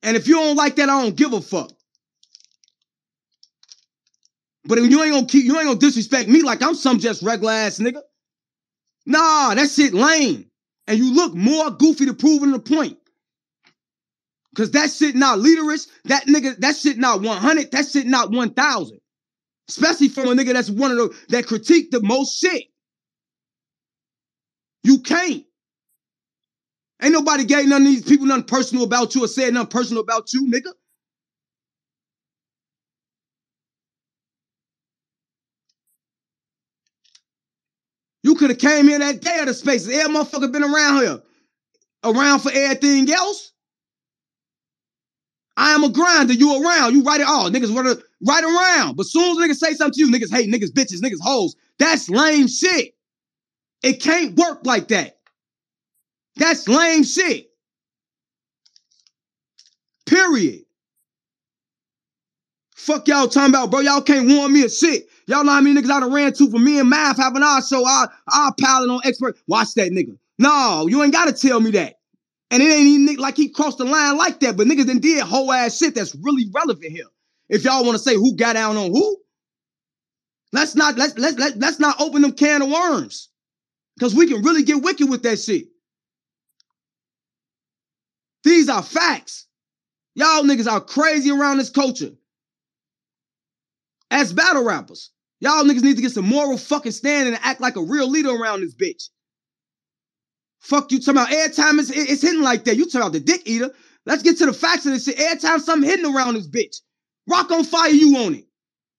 And 0.04 0.18
if 0.18 0.28
you 0.28 0.36
don't 0.36 0.58
like 0.58 0.76
that, 0.78 0.90
I 0.90 1.02
don't 1.04 1.16
give 1.16 1.34
a 1.34 1.42
fuck. 1.42 1.72
But 4.66 4.80
if 4.80 4.90
you 4.90 5.04
ain't 5.04 5.14
gonna 5.14 5.26
keep, 5.26 5.46
you 5.46 5.58
ain't 5.58 5.68
gonna 5.68 5.80
disrespect 5.80 6.30
me 6.30 6.42
like 6.44 6.62
I'm 6.62 6.76
some 6.76 7.00
just 7.00 7.24
regular 7.24 7.54
ass 7.54 7.80
nigga. 7.80 8.02
Nah, 9.06 9.56
that 9.56 9.70
shit 9.70 9.94
lame. 9.94 10.48
And 10.88 10.98
you 10.98 11.14
look 11.14 11.34
more 11.34 11.72
goofy 11.72 12.06
to 12.06 12.14
proving 12.14 12.52
the 12.52 12.60
point. 12.60 12.98
Cause 14.56 14.72
that 14.72 14.92
shit 14.92 15.16
not 15.16 15.40
leaderish. 15.40 15.88
That 16.06 16.26
nigga, 16.26 16.58
that 16.58 16.76
shit 16.76 16.98
not 16.98 17.22
100. 17.22 17.72
That 17.72 17.88
shit 17.88 18.06
not 18.06 18.32
1,000. 18.32 19.00
Especially 19.70 20.10
from 20.10 20.28
a 20.28 20.32
nigga 20.34 20.54
that's 20.54 20.70
one 20.70 20.92
of 20.92 20.98
the 20.98 21.18
that 21.30 21.48
critique 21.48 21.92
the 21.92 22.02
most 22.02 22.38
shit. 22.40 22.64
You 24.84 25.00
can't. 25.00 25.46
Ain't 27.02 27.14
nobody 27.14 27.46
gave 27.46 27.68
none 27.68 27.84
of 27.84 27.88
these 27.88 28.04
people 28.04 28.28
nothing 28.28 28.44
personal 28.44 28.84
about 28.84 29.16
you 29.16 29.24
or 29.24 29.28
said 29.28 29.54
nothing 29.54 29.70
personal 29.70 30.04
about 30.04 30.34
you, 30.34 30.48
nigga. 30.48 30.72
Could 38.42 38.50
have 38.50 38.60
came 38.60 38.88
here 38.88 39.00
that 39.00 39.22
day 39.22 39.40
of 39.40 39.46
the 39.46 39.54
space. 39.54 39.88
Every 39.88 40.14
motherfucker 40.14 40.52
been 40.52 40.64
around 40.64 41.04
here. 41.04 41.22
Around 42.04 42.40
for 42.40 42.52
everything 42.52 43.10
else. 43.12 43.54
I 45.56 45.72
am 45.74 45.84
a 45.84 45.90
grinder. 45.90 46.34
You 46.34 46.64
around. 46.64 46.94
You 46.94 47.04
write 47.04 47.22
it 47.22 47.28
all. 47.28 47.52
Niggas 47.52 47.68
to 47.68 48.04
right 48.28 48.44
around. 48.44 48.98
But 48.98 49.06
soon 49.06 49.32
as 49.32 49.38
niggas 49.38 49.60
say 49.60 49.74
something 49.76 49.94
to 49.94 50.00
you, 50.00 50.12
niggas 50.12 50.34
hate, 50.34 50.50
niggas 50.52 50.72
bitches, 50.72 51.02
niggas 51.02 51.22
hoes. 51.22 51.56
That's 51.78 52.10
lame 52.10 52.48
shit. 52.48 52.96
It 53.84 54.02
can't 54.02 54.36
work 54.36 54.62
like 54.66 54.88
that. 54.88 55.20
That's 56.36 56.68
lame 56.68 57.04
shit. 57.04 57.52
Period. 60.08 60.64
Fuck 62.76 63.08
y'all 63.08 63.28
talking 63.28 63.54
about, 63.54 63.70
bro. 63.70 63.82
Y'all 63.82 64.02
can't 64.02 64.28
warn 64.28 64.52
me 64.52 64.64
a 64.64 64.70
shit. 64.70 65.08
Y'all 65.28 65.44
know 65.44 65.52
how 65.52 65.62
many 65.62 65.80
niggas 65.80 65.92
I 65.92 66.00
done 66.00 66.14
ran 66.14 66.34
to 66.34 66.50
for 66.50 66.60
me 66.60 66.80
and 66.80 66.90
Math 66.90 67.18
having 67.18 67.44
our 67.44 67.62
show, 67.62 67.88
our, 67.88 68.12
our 68.34 68.54
piling 68.60 68.90
on 68.90 69.02
expert. 69.06 69.38
Watch 69.48 69.74
that 69.76 69.92
nigga. 69.92 70.18
No, 70.40 70.88
you 70.88 71.02
ain't 71.04 71.14
gotta 71.14 71.34
tell 71.34 71.60
me 71.60 71.72
that. 71.72 71.96
And 72.50 72.62
it 72.62 72.66
ain't 72.66 72.88
even 72.88 73.16
like 73.18 73.38
he 73.38 73.50
crossed 73.50 73.78
the 73.78 73.86
line 73.86 74.18
like 74.18 74.40
that, 74.42 74.58
but 74.58 74.68
niggas 74.68 74.86
then 74.86 75.00
did 75.00 75.24
whole 75.24 75.52
ass 75.52 75.78
shit 75.78 75.96
that's 75.96 76.16
really 76.16 76.50
relevant 76.54 76.92
here. 76.92 77.06
If 77.48 77.64
y'all 77.64 77.86
want 77.86 77.98
to 77.98 78.04
say 78.04 78.16
who 78.16 78.36
got 78.36 78.54
down 78.54 78.76
on 78.78 78.92
who, 78.92 79.18
let's 80.52 80.76
not 80.76 80.98
let's 80.98 81.18
let's 81.18 81.38
let, 81.38 81.58
let's 81.58 81.80
not 81.80 82.00
open 82.02 82.22
them 82.22 82.34
can 82.34 82.62
of 82.62 82.70
worms. 82.70 83.30
Cause 84.00 84.16
we 84.16 84.28
can 84.28 84.42
really 84.42 84.64
get 84.64 84.82
wicked 84.82 85.10
with 85.10 85.24
that 85.24 85.38
shit. 85.38 85.66
These 88.44 88.70
are 88.70 88.82
facts. 88.82 89.48
Y'all 90.16 90.44
niggas 90.44 90.70
are 90.70 90.82
crazy 90.82 91.32
around 91.32 91.58
this 91.58 91.70
culture. 91.70 92.12
As 94.12 94.34
battle 94.34 94.66
rappers, 94.66 95.10
y'all 95.40 95.64
niggas 95.64 95.84
need 95.84 95.96
to 95.96 96.02
get 96.02 96.12
some 96.12 96.28
moral 96.28 96.58
fucking 96.58 96.92
standing 96.92 97.34
and 97.34 97.44
act 97.44 97.62
like 97.62 97.78
a 97.78 97.82
real 97.82 98.10
leader 98.10 98.30
around 98.30 98.60
this 98.60 98.76
bitch. 98.76 99.08
Fuck 100.60 100.92
you 100.92 101.00
talking 101.00 101.14
about 101.14 101.30
airtime 101.30 101.80
is 101.80 101.90
it's 101.90 102.22
hitting 102.22 102.42
like 102.42 102.66
that. 102.66 102.76
You 102.76 102.86
talking 102.86 103.02
about 103.02 103.14
the 103.14 103.22
dick 103.22 103.42
eater. 103.46 103.72
Let's 104.06 104.22
get 104.22 104.38
to 104.40 104.46
the 104.46 104.54
facts 104.54 104.86
of 104.86 104.92
this 104.92 105.06
shit. 105.06 105.18
Airtime 105.18 105.60
something 105.62 105.90
hitting 105.90 106.14
around 106.14 106.36
this 106.36 106.48
bitch. 106.48 106.82
Rock 107.28 107.50
on 107.52 107.64
fire, 107.64 107.90
you 107.90 108.18
on 108.18 108.36
it. 108.36 108.46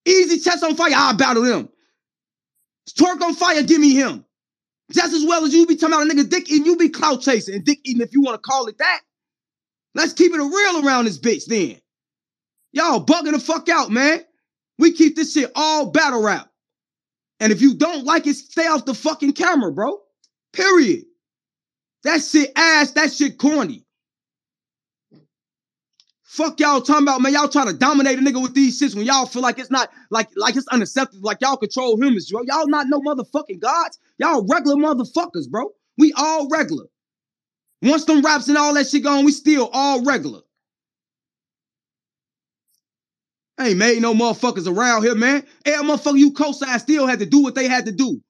Easy 0.07 0.39
chest 0.39 0.65
on 0.65 0.75
fire, 0.75 0.93
I'll 0.95 1.17
battle 1.17 1.45
him. 1.45 1.69
Twork 2.99 3.21
on 3.21 3.35
fire, 3.35 3.63
give 3.63 3.81
me 3.81 3.95
him. 3.95 4.25
Just 4.91 5.15
as 5.15 5.25
well 5.25 5.45
as 5.45 5.55
you 5.55 5.67
be 5.67 5.77
talking 5.77 5.95
about 5.95 6.11
a 6.11 6.11
nigga 6.11 6.29
dick 6.29 6.51
eating, 6.51 6.67
you 6.67 6.77
be 6.77 6.89
clout 6.89 7.21
chasing 7.21 7.55
and 7.55 7.65
dick 7.65 7.81
eating 7.85 8.03
if 8.03 8.13
you 8.13 8.23
want 8.23 8.35
to 8.35 8.51
call 8.51 8.67
it 8.67 8.79
that. 8.79 9.01
Let's 9.95 10.15
keep 10.15 10.33
it 10.33 10.41
a 10.41 10.45
real 10.45 10.87
around 10.87 11.05
this 11.05 11.19
bitch 11.19 11.45
then. 11.47 11.81
Y'all 12.73 13.05
bugging 13.05 13.33
the 13.33 13.39
fuck 13.39 13.69
out, 13.69 13.91
man. 13.91 14.25
We 14.79 14.93
keep 14.93 15.17
this 15.17 15.33
shit 15.33 15.51
all 15.55 15.91
battle 15.91 16.23
rap. 16.23 16.49
And 17.41 17.53
if 17.53 17.61
you 17.61 17.75
don't 17.75 18.05
like 18.05 18.27
it, 18.27 18.35
stay 18.35 18.67
off 18.67 18.85
the 18.85 18.95
fucking 18.95 19.33
camera, 19.33 19.73
bro. 19.73 19.99
Period. 20.53 21.05
That 22.05 22.23
shit 22.23 22.53
ass, 22.57 22.93
that 22.93 23.13
shit 23.13 23.39
corny. 23.39 23.85
Fuck 26.33 26.61
y'all 26.61 26.81
talking 26.81 27.03
about, 27.03 27.21
man. 27.21 27.35
Y'all 27.35 27.49
trying 27.49 27.67
to 27.67 27.75
dominate 27.75 28.19
a 28.19 28.23
nigga 28.23 28.41
with 28.43 28.55
these 28.55 28.81
shits 28.81 28.95
when 28.95 29.05
y'all 29.05 29.27
feel 29.27 29.43
like 29.43 29.59
it's 29.59 29.71
not 29.71 29.91
like 30.11 30.29
like 30.35 30.57
it's 30.57 30.67
unacceptable, 30.69 31.27
like 31.27 31.39
y'all 31.43 31.59
control 31.59 31.97
humans, 31.97 32.31
bro. 32.31 32.41
Y'all 32.47 32.67
not 32.69 32.87
no 32.89 33.01
motherfucking 33.01 33.61
gods. 33.61 33.99
Y'all 34.17 34.47
regular 34.47 34.77
motherfuckers, 34.77 35.51
bro. 35.51 35.71
We 35.99 36.15
all 36.17 36.49
regular. 36.49 36.87
Once 37.83 38.07
them 38.07 38.23
raps 38.23 38.49
and 38.49 38.57
all 38.57 38.73
that 38.73 38.89
shit 38.89 39.05
gone, 39.05 39.25
we 39.27 39.33
still 39.33 39.69
all 39.75 40.03
regular. 40.05 40.41
Ain't 43.61 43.79
made 43.79 44.01
no 44.01 44.15
motherfuckers 44.15 44.67
around 44.67 45.03
here, 45.03 45.15
man. 45.15 45.45
Every 45.65 45.87
motherfucker 45.87 46.19
you 46.19 46.33
co-sign 46.33 46.79
still 46.81 47.07
had 47.07 47.21
to 47.21 47.27
do 47.27 47.43
what 47.43 47.55
they 47.55 47.69
had 47.69 47.87
to 47.87 47.93
do. 47.93 48.21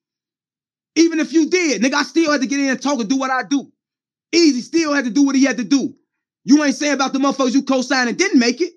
Even 0.96 1.20
if 1.20 1.32
you 1.32 1.48
did, 1.48 1.80
nigga, 1.80 1.94
I 1.94 2.02
still 2.02 2.32
had 2.32 2.40
to 2.42 2.46
get 2.46 2.60
in 2.60 2.68
and 2.68 2.82
talk 2.82 3.00
and 3.00 3.08
do 3.08 3.16
what 3.16 3.30
I 3.30 3.42
do. 3.44 3.70
Easy 4.32 4.60
still 4.60 4.92
had 4.92 5.04
to 5.04 5.10
do 5.10 5.24
what 5.24 5.34
he 5.34 5.44
had 5.44 5.58
to 5.58 5.64
do. 5.64 5.94
You 6.44 6.62
ain't 6.64 6.74
saying 6.74 6.94
about 6.94 7.12
the 7.12 7.18
motherfuckers 7.18 7.54
you 7.54 7.62
co-signed 7.62 8.08
and 8.08 8.18
didn't 8.18 8.38
make 8.38 8.60
it. 8.60 8.72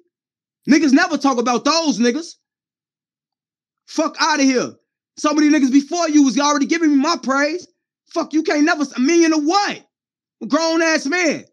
Niggas 0.70 0.94
never 0.94 1.18
talk 1.18 1.38
about 1.38 1.66
those 1.66 2.00
niggas. 2.00 2.36
Fuck 3.88 4.16
out 4.20 4.40
of 4.40 4.46
here. 4.46 4.74
So 5.18 5.34
many 5.34 5.50
niggas 5.50 5.72
before 5.72 6.10
you 6.10 6.24
was 6.24 6.40
already 6.40 6.66
giving 6.66 6.92
me 6.92 6.98
my 6.98 7.18
praise. 7.22 7.68
Fuck, 8.08 8.34
you 8.34 8.44
can't 8.44 8.64
never 8.64 8.84
a 8.96 9.00
million 9.00 9.34
of 9.34 9.44
what? 9.44 9.86
Grown 10.48 10.82
ass 10.82 11.06
man. 11.06 11.46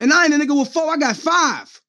And 0.00 0.12
I 0.12 0.24
ain't 0.24 0.34
a 0.34 0.38
nigga 0.38 0.58
with 0.58 0.72
four, 0.72 0.90
I 0.90 0.96
got 0.96 1.16
five. 1.16 1.80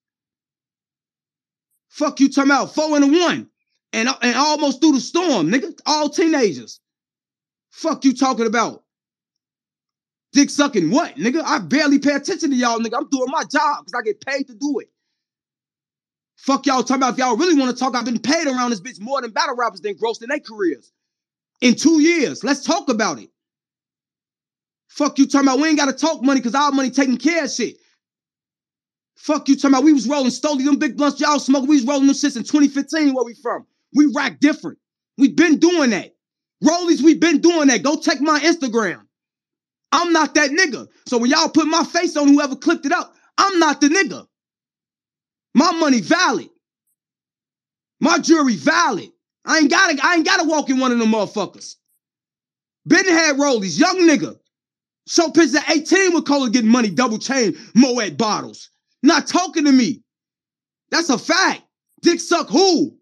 Fuck 1.89 2.19
you 2.19 2.29
talking 2.29 2.51
about 2.51 2.73
four 2.73 2.95
and 2.95 3.05
a 3.05 3.19
one. 3.19 3.49
And, 3.91 4.07
and 4.21 4.35
almost 4.35 4.81
through 4.81 4.93
the 4.93 5.01
storm, 5.01 5.49
nigga. 5.49 5.77
All 5.85 6.09
teenagers. 6.09 6.79
Fuck 7.71 8.05
you 8.05 8.13
talking 8.13 8.45
about. 8.45 8.83
Dick 10.31 10.49
sucking 10.51 10.91
what, 10.91 11.15
nigga? 11.15 11.41
I 11.43 11.57
barely 11.59 11.97
pay 11.97 12.13
attention 12.13 12.51
to 12.51 12.55
y'all, 12.55 12.79
nigga. 12.79 12.97
I'm 12.97 13.09
doing 13.09 13.29
my 13.29 13.43
job 13.43 13.85
because 13.85 13.99
I 13.99 14.03
get 14.03 14.21
paid 14.23 14.47
to 14.47 14.53
do 14.53 14.79
it. 14.79 14.89
Fuck 16.37 16.67
y'all 16.67 16.83
talking 16.83 16.97
about 16.97 17.13
if 17.13 17.19
y'all 17.19 17.35
really 17.35 17.59
want 17.59 17.75
to 17.75 17.77
talk. 17.77 17.95
I've 17.95 18.05
been 18.05 18.19
paid 18.19 18.47
around 18.47 18.69
this 18.69 18.79
bitch 18.79 19.01
more 19.01 19.21
than 19.21 19.31
battle 19.31 19.55
rappers 19.55 19.81
than 19.81 19.95
gross 19.97 20.21
in 20.21 20.29
their 20.29 20.39
careers. 20.39 20.91
In 21.61 21.75
two 21.75 22.01
years. 22.01 22.43
Let's 22.43 22.63
talk 22.63 22.89
about 22.89 23.19
it. 23.19 23.29
Fuck 24.87 25.17
you 25.17 25.27
talking 25.27 25.47
about 25.47 25.59
we 25.59 25.67
ain't 25.67 25.77
gotta 25.77 25.93
talk 25.93 26.23
money 26.23 26.39
because 26.39 26.55
our 26.55 26.71
money 26.71 26.91
taking 26.91 27.17
care 27.17 27.45
of 27.45 27.51
shit. 27.51 27.77
Fuck 29.19 29.49
you 29.49 29.55
talking 29.57 29.71
about 29.71 29.83
we 29.83 29.91
was 29.91 30.07
rolling 30.07 30.31
Stoli, 30.31 30.63
them 30.63 30.77
big 30.77 30.95
blunts 30.95 31.19
y'all 31.19 31.39
smoking. 31.39 31.67
We 31.67 31.75
was 31.75 31.85
rolling 31.85 32.07
them 32.07 32.15
shits 32.15 32.37
in 32.37 32.43
2015 32.43 33.13
where 33.13 33.25
we 33.25 33.33
from. 33.33 33.65
We 33.93 34.09
rack 34.15 34.39
different. 34.39 34.77
we 35.17 35.27
been 35.27 35.57
doing 35.59 35.89
that. 35.89 36.15
Rollies, 36.63 37.01
we 37.01 37.15
been 37.15 37.39
doing 37.41 37.67
that. 37.67 37.83
Go 37.83 37.99
check 37.99 38.21
my 38.21 38.39
Instagram. 38.39 39.01
I'm 39.91 40.13
not 40.13 40.35
that 40.35 40.51
nigga. 40.51 40.87
So 41.05 41.17
when 41.17 41.29
y'all 41.29 41.49
put 41.49 41.67
my 41.67 41.83
face 41.83 42.15
on 42.15 42.29
whoever 42.29 42.55
clipped 42.55 42.85
it 42.85 42.93
up, 42.93 43.13
I'm 43.37 43.59
not 43.59 43.81
the 43.81 43.89
nigga. 43.89 44.25
My 45.53 45.73
money 45.73 45.99
valid. 45.99 46.49
My 47.99 48.19
jewelry 48.19 48.55
valid. 48.55 49.09
I 49.43 49.57
ain't 49.59 49.69
gotta, 49.69 49.99
I 50.01 50.15
ain't 50.15 50.25
gotta 50.25 50.47
walk 50.47 50.69
in 50.69 50.79
one 50.79 50.93
of 50.93 50.99
them 50.99 51.11
motherfuckers. 51.11 51.75
Been 52.87 53.05
had 53.05 53.35
rollies, 53.35 53.77
young 53.77 53.97
nigga. 53.97 54.39
Show 55.07 55.29
pictures 55.31 55.55
at 55.55 55.69
18 55.69 56.13
with 56.13 56.25
Cola 56.25 56.49
getting 56.49 56.71
money, 56.71 56.89
double 56.89 57.17
chain, 57.17 57.57
Moet 57.75 58.17
bottles. 58.17 58.69
Not 59.01 59.27
talking 59.27 59.65
to 59.65 59.71
me. 59.71 60.03
That's 60.91 61.09
a 61.09 61.17
fact. 61.17 61.61
Dick 62.01 62.19
suck 62.19 62.49
who? 62.49 62.97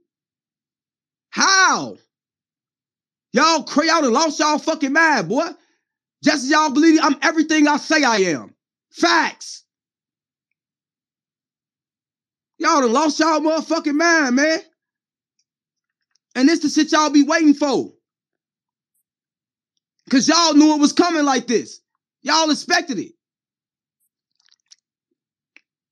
How? 1.29 1.97
Y'all 3.33 3.63
cray 3.63 3.89
out 3.89 4.03
and 4.03 4.13
lost 4.13 4.39
y'all 4.39 4.57
fucking 4.57 4.93
mind, 4.93 5.29
boy. 5.29 5.47
Just 6.23 6.45
as 6.45 6.49
y'all 6.49 6.71
believe 6.71 6.99
I'm 7.01 7.17
everything 7.21 7.67
I 7.67 7.77
say 7.77 8.03
I 8.03 8.17
am. 8.17 8.55
Facts. 8.91 9.63
Y'all 12.57 12.81
done 12.81 12.93
lost 12.93 13.19
y'all 13.19 13.39
motherfucking 13.39 13.93
mind, 13.93 14.35
man. 14.35 14.59
And 16.35 16.49
this 16.49 16.59
the 16.59 16.69
shit 16.69 16.91
y'all 16.91 17.09
be 17.11 17.23
waiting 17.23 17.53
for. 17.53 17.93
Cause 20.09 20.27
y'all 20.27 20.53
knew 20.53 20.73
it 20.73 20.79
was 20.79 20.93
coming 20.93 21.25
like 21.25 21.47
this. 21.47 21.81
Y'all 22.21 22.49
expected 22.49 22.97
it. 22.97 23.13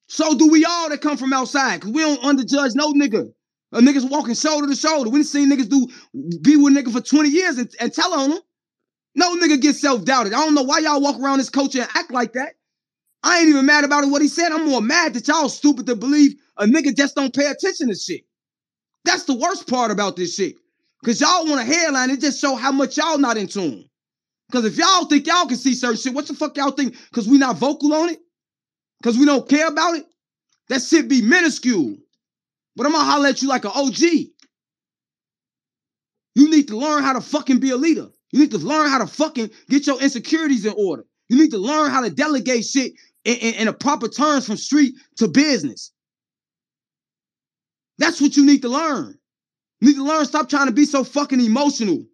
So 0.08 0.36
do 0.36 0.48
we 0.48 0.66
all 0.66 0.90
that 0.90 1.02
come 1.02 1.18
from 1.18 1.34
outside. 1.34 1.82
Cause 1.82 1.92
we 1.92 2.02
don't 2.02 2.22
underjudge 2.22 2.76
no 2.76 2.94
nigga. 2.94 3.32
A 3.72 3.80
niggas 3.80 4.10
walking 4.10 4.36
shoulder 4.36 4.68
to 4.68 4.76
shoulder. 4.76 5.10
We 5.10 5.20
done 5.20 5.26
seen 5.26 5.50
niggas 5.50 5.70
do 5.70 5.88
be 6.42 6.56
with 6.56 6.74
nigga 6.76 6.92
for 6.92 7.02
20 7.02 7.30
years 7.30 7.58
and, 7.58 7.70
and 7.80 7.94
tell 7.94 8.14
on 8.14 8.30
them. 8.30 8.40
No 9.16 9.36
nigga 9.36 9.62
get 9.62 9.76
self-doubted. 9.76 10.34
I 10.34 10.38
don't 10.38 10.54
know 10.54 10.64
why 10.64 10.80
y'all 10.80 11.02
walk 11.02 11.20
around 11.20 11.40
this 11.40 11.50
culture 11.50 11.82
and 11.82 11.90
act 11.96 12.12
like 12.12 12.34
that. 12.34 12.54
I 13.24 13.40
ain't 13.40 13.50
even 13.50 13.66
mad 13.66 13.84
about 13.84 14.04
it 14.04 14.08
what 14.08 14.22
he 14.22 14.28
said. 14.28 14.52
I'm 14.52 14.70
more 14.70 14.82
mad 14.82 15.16
that 15.16 15.28
y'all 15.28 15.50
stupid 15.50 15.88
to 15.88 15.96
believe 15.96 16.36
a 16.58 16.66
nigga 16.66 16.96
just 16.96 17.16
don't 17.16 17.34
pay 17.34 17.48
attention 17.48 17.88
to 17.88 17.96
shit. 17.96 18.22
That's 19.04 19.24
the 19.24 19.36
worst 19.36 19.68
part 19.68 19.92
about 19.92 20.16
this 20.16 20.36
shit. 20.36 20.56
Cause 21.04 21.22
y'all 21.22 21.46
want 21.46 21.62
a 21.62 21.64
headline, 21.64 22.10
it 22.10 22.22
just 22.22 22.40
show 22.40 22.56
how 22.56 22.72
much 22.72 22.98
y'all 22.98 23.18
not 23.18 23.38
in 23.38 23.48
tune. 23.48 23.88
Cause 24.52 24.66
if 24.66 24.78
y'all 24.78 25.06
think 25.06 25.28
y'all 25.28 25.48
can 25.48 25.58
see 25.58 25.74
certain 25.74 25.98
shit, 25.98 26.14
what 26.14 26.28
the 26.28 26.34
fuck 26.34 26.56
y'all 26.58 26.72
think? 26.72 26.96
Cause 27.12 27.28
we 27.28 27.38
not 27.38 27.58
vocal 27.58 27.94
on 27.94 28.10
it? 28.10 28.20
Cause 29.04 29.18
we 29.18 29.26
don't 29.26 29.48
care 29.48 29.68
about 29.68 29.98
it? 29.98 30.06
That 30.70 30.82
shit 30.82 31.08
be 31.08 31.22
minuscule. 31.22 31.98
But 32.76 32.86
I'm 32.86 32.92
gonna 32.92 33.04
holler 33.06 33.30
at 33.30 33.42
you 33.42 33.48
like 33.48 33.66
an 33.66 33.72
OG. 33.74 34.00
You 36.36 36.50
need 36.50 36.68
to 36.68 36.78
learn 36.78 37.04
how 37.04 37.14
to 37.14 37.22
fucking 37.22 37.60
be 37.60 37.72
a 37.72 37.78
leader. 37.78 38.08
You 38.32 38.40
need 38.40 38.52
to 38.52 38.58
learn 38.58 38.90
how 38.90 38.98
to 39.00 39.08
fucking 39.08 39.50
get 39.70 39.88
your 39.88 40.02
insecurities 40.02 40.66
in 40.66 40.74
order. 40.78 41.06
You 41.30 41.38
need 41.38 41.52
to 41.52 41.58
learn 41.58 41.90
how 41.92 42.02
to 42.02 42.10
delegate 42.10 42.66
shit 42.66 42.94
in, 43.24 43.36
in, 43.38 43.54
in 43.56 43.68
a 43.68 43.74
proper 43.74 44.08
terms 44.08 44.46
from 44.46 44.58
street 44.58 44.96
to 45.18 45.28
business. 45.28 45.92
That's 47.98 48.20
what 48.20 48.36
you 48.36 48.46
need 48.46 48.62
to 48.64 48.70
learn. 48.70 49.18
You 49.80 49.90
need 49.90 49.96
to 49.96 50.04
learn, 50.04 50.26
stop 50.26 50.50
trying 50.50 50.68
to 50.68 50.74
be 50.74 50.86
so 50.86 51.04
fucking 51.04 51.40
emotional. 51.40 52.06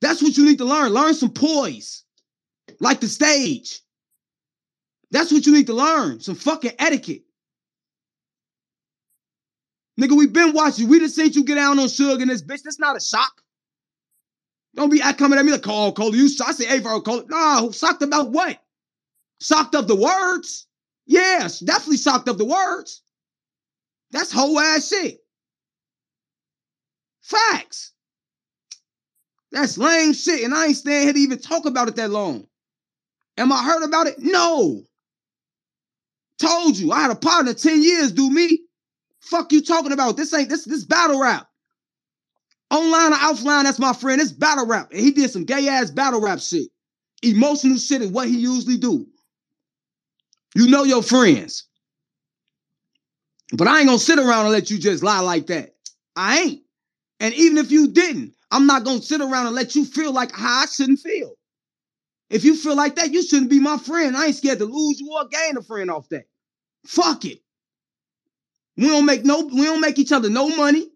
That's 0.00 0.22
what 0.22 0.36
you 0.36 0.44
need 0.44 0.58
to 0.58 0.64
learn. 0.64 0.92
Learn 0.92 1.14
some 1.14 1.32
poise, 1.32 2.04
like 2.80 3.00
the 3.00 3.08
stage. 3.08 3.80
That's 5.14 5.30
what 5.30 5.46
you 5.46 5.52
need 5.52 5.68
to 5.68 5.74
learn. 5.74 6.18
Some 6.18 6.34
fucking 6.34 6.72
etiquette. 6.76 7.22
Nigga, 9.98 10.16
we 10.16 10.26
been 10.26 10.52
watching. 10.52 10.88
We 10.88 10.98
just 10.98 11.14
seen 11.14 11.32
you 11.32 11.44
get 11.44 11.54
down 11.54 11.78
on 11.78 11.86
Suge 11.86 12.20
and 12.20 12.28
this 12.28 12.42
bitch. 12.42 12.64
That's 12.64 12.80
not 12.80 12.96
a 12.96 13.00
shock. 13.00 13.32
Don't 14.74 14.90
be 14.90 14.98
coming 15.16 15.38
at 15.38 15.44
me 15.44 15.52
like, 15.52 15.68
oh, 15.68 15.92
Cole, 15.92 16.16
you 16.16 16.24
I 16.44 16.50
say, 16.50 16.66
hey, 16.66 16.80
bro, 16.80 17.00
Cole. 17.00 17.22
No, 17.28 17.70
shocked 17.70 18.02
about 18.02 18.32
what? 18.32 18.58
Shocked 19.40 19.76
of 19.76 19.86
the 19.86 19.94
words? 19.94 20.66
Yes, 21.06 21.60
definitely 21.60 21.98
shocked 21.98 22.28
of 22.28 22.36
the 22.36 22.44
words. 22.44 23.02
That's 24.10 24.32
whole 24.32 24.58
ass 24.58 24.88
shit. 24.88 25.18
Facts. 27.22 27.92
That's 29.52 29.78
lame 29.78 30.12
shit, 30.12 30.42
and 30.42 30.52
I 30.52 30.66
ain't 30.66 30.76
staying 30.76 31.04
here 31.04 31.12
to 31.12 31.20
even 31.20 31.38
talk 31.38 31.66
about 31.66 31.86
it 31.86 31.94
that 31.94 32.10
long. 32.10 32.48
Am 33.38 33.52
I 33.52 33.62
hurt 33.62 33.84
about 33.84 34.08
it? 34.08 34.16
No. 34.18 34.82
Told 36.44 36.76
you, 36.76 36.92
I 36.92 37.00
had 37.00 37.10
a 37.10 37.14
partner 37.14 37.54
10 37.54 37.82
years, 37.82 38.12
do 38.12 38.28
me. 38.28 38.60
Fuck 39.20 39.50
you 39.50 39.62
talking 39.62 39.92
about? 39.92 40.18
This 40.18 40.34
ain't 40.34 40.50
this 40.50 40.66
this 40.66 40.84
battle 40.84 41.18
rap. 41.18 41.48
Online 42.70 43.12
or 43.12 43.16
offline, 43.16 43.64
that's 43.64 43.78
my 43.78 43.94
friend. 43.94 44.20
It's 44.20 44.32
battle 44.32 44.66
rap. 44.66 44.90
And 44.90 45.00
he 45.00 45.10
did 45.10 45.30
some 45.30 45.44
gay 45.44 45.68
ass 45.68 45.90
battle 45.90 46.20
rap 46.20 46.40
shit. 46.40 46.68
Emotional 47.22 47.78
shit 47.78 48.02
is 48.02 48.10
what 48.10 48.28
he 48.28 48.36
usually 48.36 48.76
do. 48.76 49.06
You 50.54 50.68
know 50.68 50.84
your 50.84 51.02
friends. 51.02 51.66
But 53.52 53.66
I 53.66 53.78
ain't 53.78 53.86
gonna 53.86 53.98
sit 53.98 54.18
around 54.18 54.44
and 54.44 54.52
let 54.52 54.70
you 54.70 54.78
just 54.78 55.02
lie 55.02 55.20
like 55.20 55.46
that. 55.46 55.74
I 56.14 56.40
ain't. 56.40 56.62
And 57.20 57.32
even 57.34 57.56
if 57.56 57.70
you 57.70 57.88
didn't, 57.88 58.34
I'm 58.50 58.66
not 58.66 58.84
gonna 58.84 59.00
sit 59.00 59.22
around 59.22 59.46
and 59.46 59.54
let 59.54 59.74
you 59.74 59.86
feel 59.86 60.12
like 60.12 60.32
how 60.32 60.64
I 60.64 60.66
shouldn't 60.66 61.00
feel. 61.00 61.36
If 62.28 62.44
you 62.44 62.54
feel 62.54 62.76
like 62.76 62.96
that, 62.96 63.12
you 63.12 63.22
shouldn't 63.22 63.50
be 63.50 63.60
my 63.60 63.78
friend. 63.78 64.14
I 64.14 64.26
ain't 64.26 64.36
scared 64.36 64.58
to 64.58 64.66
lose 64.66 65.00
you 65.00 65.10
or 65.10 65.26
gain 65.28 65.56
a 65.56 65.62
friend 65.62 65.90
off 65.90 66.08
that. 66.10 66.26
Fuck 66.86 67.24
it. 67.24 67.40
We 68.76 68.88
don't 68.88 69.06
make 69.06 69.24
no, 69.24 69.46
we 69.46 69.64
don't 69.64 69.80
make 69.80 69.98
each 69.98 70.12
other 70.12 70.28
no 70.28 70.48
money. 70.56 70.88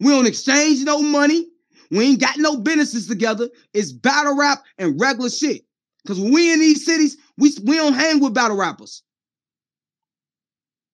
We 0.00 0.08
don't 0.08 0.26
exchange 0.26 0.82
no 0.84 1.00
money. 1.00 1.48
We 1.90 2.06
ain't 2.06 2.20
got 2.20 2.38
no 2.38 2.56
businesses 2.56 3.06
together. 3.06 3.48
It's 3.74 3.92
battle 3.92 4.36
rap 4.36 4.62
and 4.78 5.00
regular 5.00 5.30
shit. 5.30 5.62
Cause 6.06 6.18
when 6.18 6.32
we 6.32 6.52
in 6.52 6.58
these 6.58 6.84
cities, 6.84 7.16
we, 7.38 7.52
we 7.64 7.76
don't 7.76 7.92
hang 7.92 8.18
with 8.18 8.34
battle 8.34 8.56
rappers. 8.56 9.02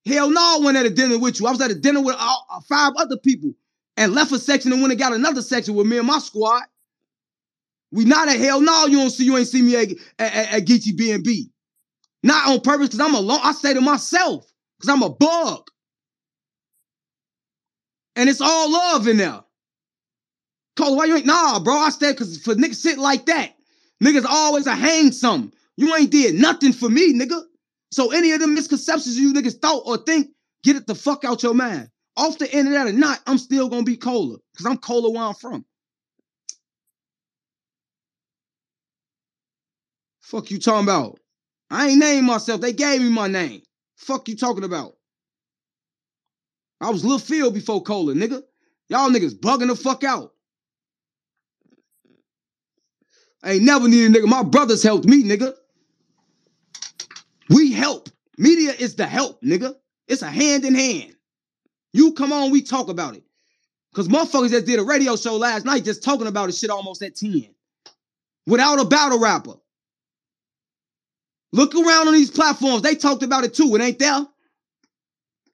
Hell 0.05 0.31
no, 0.31 0.41
I 0.41 0.59
went 0.63 0.77
at 0.77 0.87
a 0.87 0.91
dinner 0.91 1.19
with 1.19 1.41
you. 1.41 1.47
I 1.47 1.51
was 1.51 1.61
at 1.61 1.71
a 1.71 1.75
dinner 1.75 2.03
with 2.03 2.17
all, 2.19 2.47
uh, 2.51 2.61
five 2.69 2.93
other 2.97 3.17
people 3.17 3.53
and 3.97 4.13
left 4.13 4.33
a 4.33 4.39
section 4.39 4.73
and 4.73 4.81
went 4.83 4.93
and 4.93 5.01
got 5.01 5.13
another 5.13 5.43
section 5.43 5.75
with 5.75 5.87
me 5.87 5.99
and 5.99 6.07
my 6.07 6.19
squad. 6.19 6.63
We 7.91 8.05
not 8.05 8.29
at 8.29 8.39
hell 8.39 8.61
no, 8.61 8.87
you 8.87 8.99
don't 8.99 9.11
see, 9.11 9.25
you 9.25 9.37
ain't 9.37 9.49
see 9.49 9.63
me 9.63 9.77
at, 9.77 9.89
at, 10.19 10.53
at 10.53 10.65
Geechee 10.67 10.97
B&B. 10.97 11.51
Not 12.23 12.49
on 12.49 12.61
purpose, 12.61 12.89
because 12.89 13.01
I'm 13.01 13.15
alone. 13.15 13.41
I 13.43 13.53
say 13.53 13.75
to 13.75 13.81
myself, 13.81 14.47
because 14.79 14.89
I'm 14.89 15.03
a 15.03 15.11
bug. 15.11 15.69
And 18.17 18.29
it's 18.29 18.41
all 18.41 18.71
love 18.73 19.07
in 19.07 19.19
there. 19.19 19.41
Cole, 20.77 20.97
why 20.97 21.07
you 21.07 21.17
ain't? 21.17 21.27
Nah, 21.27 21.59
bro. 21.61 21.75
I 21.75 21.91
said 21.91 22.13
because 22.13 22.39
for 22.39 22.55
niggas 22.55 22.77
sit 22.77 22.99
like 22.99 23.27
that, 23.27 23.55
niggas 24.03 24.25
always 24.29 24.67
a 24.67 24.75
hang 24.75 25.13
some. 25.13 25.53
You 25.77 25.95
ain't 25.95 26.11
did 26.11 26.35
nothing 26.35 26.73
for 26.73 26.89
me, 26.89 27.13
nigga. 27.13 27.43
So 27.93 28.13
any 28.13 28.33
of 28.33 28.41
the 28.41 28.47
misconceptions 28.47 29.19
you 29.19 29.33
niggas 29.33 29.61
thought 29.61 29.83
or 29.87 29.99
think, 29.99 30.29
get 30.65 30.77
it 30.77 30.87
the 30.87 30.95
fuck 30.95 31.25
out 31.25 31.43
your 31.43 31.55
mind. 31.55 31.91
Off 32.17 32.39
the 32.39 32.55
internet 32.57 32.89
or 32.89 32.93
not, 32.93 33.21
I'm 33.27 33.39
still 33.39 33.69
gonna 33.69 33.85
be 33.85 33.97
Cola. 33.97 34.39
Because 34.53 34.67
I'm 34.67 34.79
Cola 34.79 35.11
where 35.11 35.23
I'm 35.23 35.35
from. 35.35 35.65
Fuck 40.21 40.51
you 40.51 40.59
talking 40.59 40.85
about? 40.85 41.19
I 41.71 41.89
ain't 41.89 41.99
named 41.99 42.27
myself. 42.27 42.61
They 42.61 42.73
gave 42.73 43.01
me 43.01 43.11
my 43.11 43.29
name. 43.29 43.63
Fuck 43.97 44.29
you 44.29 44.37
talking 44.37 44.65
about? 44.65 44.97
I 46.81 46.91
was 46.91 47.05
Lil 47.05 47.19
Phil 47.19 47.51
before 47.51 47.83
Cola, 47.83 48.15
nigga. 48.15 48.43
Y'all 48.89 49.11
niggas 49.11 49.39
bugging 49.39 49.69
the 49.69 49.77
fuck 49.77 50.05
out. 50.05 50.33
I 53.43 53.53
ain't 53.53 53.65
never 53.65 53.89
needed 53.89 54.13
nigga. 54.13 54.27
My 54.27 54.43
brothers 54.43 54.83
helped 54.83 55.05
me, 55.05 55.23
nigga. 55.23 55.55
We 57.51 57.73
help. 57.73 58.09
Media 58.37 58.73
is 58.79 58.95
the 58.95 59.07
help, 59.07 59.43
nigga. 59.43 59.75
It's 60.07 60.23
a 60.23 60.31
hand 60.31 60.65
in 60.65 60.75
hand. 60.75 61.15
You 61.93 62.13
come 62.13 62.33
on, 62.33 62.51
we 62.51 62.63
talk 62.63 62.89
about 62.89 63.17
it. 63.17 63.25
Cause 63.95 64.09
motherfuckers 64.09 64.51
just 64.51 64.67
did 64.67 64.79
a 64.79 64.85
radio 64.85 65.17
show 65.17 65.37
last 65.37 65.65
night 65.65 65.85
just 65.85 66.05
talking 66.05 66.27
about 66.27 66.47
this 66.47 66.59
shit 66.59 66.71
almost 66.71 67.03
at 67.03 67.17
10. 67.17 67.49
Without 68.47 68.81
a 68.81 68.85
battle 68.85 69.19
rapper. 69.19 69.55
Look 71.53 71.75
around 71.75 72.09
on 72.09 72.15
these 72.15 72.31
platforms. 72.31 72.83
They 72.83 72.95
talked 72.95 73.23
about 73.23 73.45
it 73.45 73.55
too. 73.55 73.75
It 73.75 73.83
ain't 73.83 73.99
there. 73.99 74.27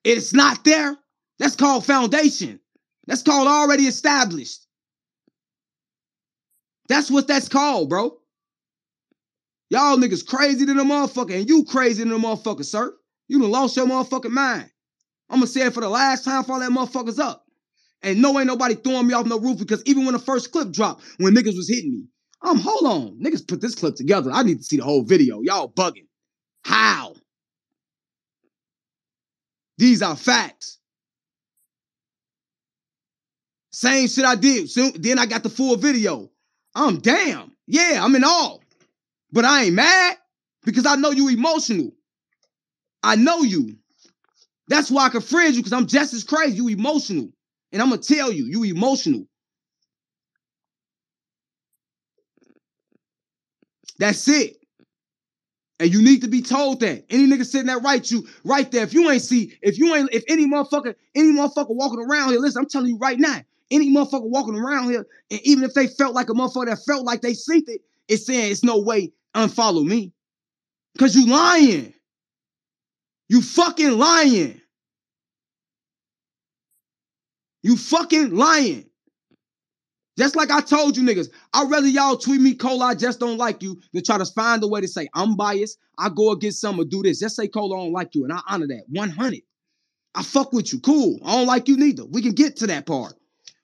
It's 0.03 0.33
not 0.33 0.63
there. 0.63 0.97
That's 1.39 1.55
called 1.55 1.85
foundation. 1.85 2.59
That's 3.07 3.23
called 3.23 3.47
already 3.47 3.83
established. 3.83 4.67
That's 6.87 7.09
what 7.09 7.27
that's 7.27 7.49
called, 7.49 7.89
bro. 7.89 8.17
Y'all 9.69 9.97
niggas 9.97 10.25
crazy 10.25 10.65
than 10.65 10.79
a 10.79 10.83
motherfucker, 10.83 11.35
and 11.35 11.49
you 11.49 11.63
crazy 11.65 12.03
than 12.03 12.13
a 12.13 12.19
motherfucker, 12.19 12.65
sir. 12.65 12.93
You 13.27 13.39
done 13.39 13.51
lost 13.51 13.75
your 13.75 13.87
motherfucking 13.87 14.29
mind. 14.31 14.69
I'm 15.29 15.37
gonna 15.37 15.47
say 15.47 15.61
it 15.61 15.73
for 15.73 15.81
the 15.81 15.89
last 15.89 16.23
time 16.23 16.43
for 16.43 16.53
all 16.53 16.59
that 16.59 16.69
motherfuckers 16.71 17.19
up. 17.19 17.45
And 18.03 18.21
no 18.21 18.37
ain't 18.39 18.47
nobody 18.47 18.75
throwing 18.75 19.07
me 19.07 19.13
off 19.15 19.25
no 19.25 19.39
roof 19.39 19.57
because 19.57 19.81
even 19.85 20.05
when 20.05 20.13
the 20.13 20.19
first 20.19 20.51
clip 20.51 20.71
dropped, 20.71 21.03
when 21.17 21.33
niggas 21.33 21.57
was 21.57 21.67
hitting 21.67 21.91
me, 21.91 22.05
um, 22.45 22.59
hold 22.59 22.85
on. 22.85 23.19
Niggas 23.19 23.47
put 23.47 23.61
this 23.61 23.75
clip 23.75 23.95
together. 23.95 24.31
I 24.31 24.43
need 24.43 24.59
to 24.59 24.63
see 24.63 24.77
the 24.77 24.83
whole 24.83 25.03
video. 25.03 25.41
Y'all 25.41 25.69
bugging. 25.69 26.07
How? 26.63 27.15
These 29.77 30.01
are 30.01 30.15
facts. 30.15 30.79
Same 33.71 34.07
shit 34.07 34.25
I 34.25 34.35
did. 34.35 34.69
Soon, 34.69 34.93
then 34.95 35.19
I 35.19 35.25
got 35.25 35.43
the 35.43 35.49
full 35.49 35.75
video. 35.75 36.29
I'm 36.73 36.99
damn. 36.99 37.51
Yeah, 37.67 37.99
I'm 38.01 38.15
in 38.15 38.23
awe. 38.23 38.59
But 39.31 39.43
I 39.43 39.65
ain't 39.65 39.75
mad 39.75 40.17
because 40.63 40.85
I 40.85 40.95
know 40.95 41.11
you 41.11 41.29
emotional. 41.29 41.91
I 43.03 43.15
know 43.15 43.41
you. 43.41 43.75
That's 44.67 44.89
why 44.89 45.05
I 45.05 45.09
can 45.09 45.21
friend 45.21 45.53
you 45.53 45.61
because 45.61 45.73
I'm 45.73 45.87
just 45.87 46.13
as 46.13 46.23
crazy. 46.23 46.55
You 46.55 46.69
emotional. 46.69 47.29
And 47.71 47.81
I'm 47.81 47.89
gonna 47.89 48.01
tell 48.01 48.31
you, 48.31 48.45
you 48.45 48.63
emotional. 48.63 49.27
That's 53.99 54.27
it. 54.27 54.57
And 55.79 55.93
you 55.93 56.01
need 56.01 56.21
to 56.21 56.27
be 56.27 56.41
told 56.41 56.79
that. 56.81 57.05
Any 57.09 57.27
nigga 57.27 57.45
sitting 57.45 57.67
there 57.67 57.79
right 57.79 58.09
you 58.09 58.25
right 58.43 58.69
there. 58.71 58.83
If 58.83 58.93
you 58.93 59.09
ain't 59.09 59.21
see, 59.21 59.57
if 59.61 59.77
you 59.77 59.93
ain't, 59.93 60.09
if 60.13 60.23
any 60.29 60.47
motherfucker, 60.47 60.95
any 61.13 61.33
motherfucker 61.33 61.75
walking 61.75 61.99
around 61.99 62.29
here, 62.29 62.39
listen, 62.39 62.61
I'm 62.61 62.69
telling 62.69 62.87
you 62.87 62.97
right 62.97 63.19
now, 63.19 63.41
any 63.71 63.91
motherfucker 63.91 64.29
walking 64.29 64.55
around 64.55 64.89
here, 64.89 65.05
and 65.31 65.41
even 65.43 65.63
if 65.63 65.73
they 65.73 65.87
felt 65.87 66.15
like 66.15 66.29
a 66.29 66.33
motherfucker 66.33 66.67
that 66.67 66.79
felt 66.87 67.05
like 67.05 67.21
they 67.21 67.33
synced 67.33 67.67
it, 67.67 67.81
it's 68.07 68.25
saying 68.25 68.51
it's 68.51 68.63
no 68.63 68.79
way 68.79 69.11
unfollow 69.35 69.85
me. 69.85 70.13
Cause 70.97 71.15
you 71.15 71.27
lying. 71.27 71.93
You 73.27 73.41
fucking 73.41 73.97
lying. 73.97 74.61
You 77.63 77.75
fucking 77.75 78.35
lying. 78.35 78.85
Just 80.17 80.35
like 80.35 80.49
I 80.49 80.61
told 80.61 80.95
you 80.95 81.03
niggas, 81.03 81.29
I'd 81.53 81.69
rather 81.69 81.87
y'all 81.87 82.15
tweet 82.15 82.39
me, 82.39 82.53
Cole, 82.53 82.81
I 82.81 82.95
just 82.95 83.19
don't 83.19 83.37
like 83.37 83.61
you, 83.61 83.79
than 83.91 84.03
try 84.03 84.17
to 84.17 84.25
find 84.25 84.63
a 84.63 84.67
way 84.67 84.79
to 84.79 84.87
say 84.87 85.09
I'm 85.13 85.35
biased. 85.35 85.77
I 85.97 86.09
go 86.09 86.31
against 86.31 86.61
some 86.61 86.79
or 86.79 86.85
do 86.85 87.03
this. 87.03 87.19
Just 87.19 87.35
say, 87.35 87.47
Cole, 87.47 87.73
I 87.73 87.83
don't 87.83 87.91
like 87.91 88.15
you. 88.15 88.23
And 88.23 88.31
I 88.31 88.39
honor 88.47 88.67
that. 88.67 88.83
100. 88.89 89.41
I 90.15 90.23
fuck 90.23 90.53
with 90.53 90.71
you. 90.71 90.79
Cool. 90.79 91.19
I 91.25 91.35
don't 91.35 91.47
like 91.47 91.67
you 91.67 91.75
neither. 91.75 92.05
We 92.05 92.21
can 92.21 92.31
get 92.31 92.55
to 92.57 92.67
that 92.67 92.85
part. 92.85 93.13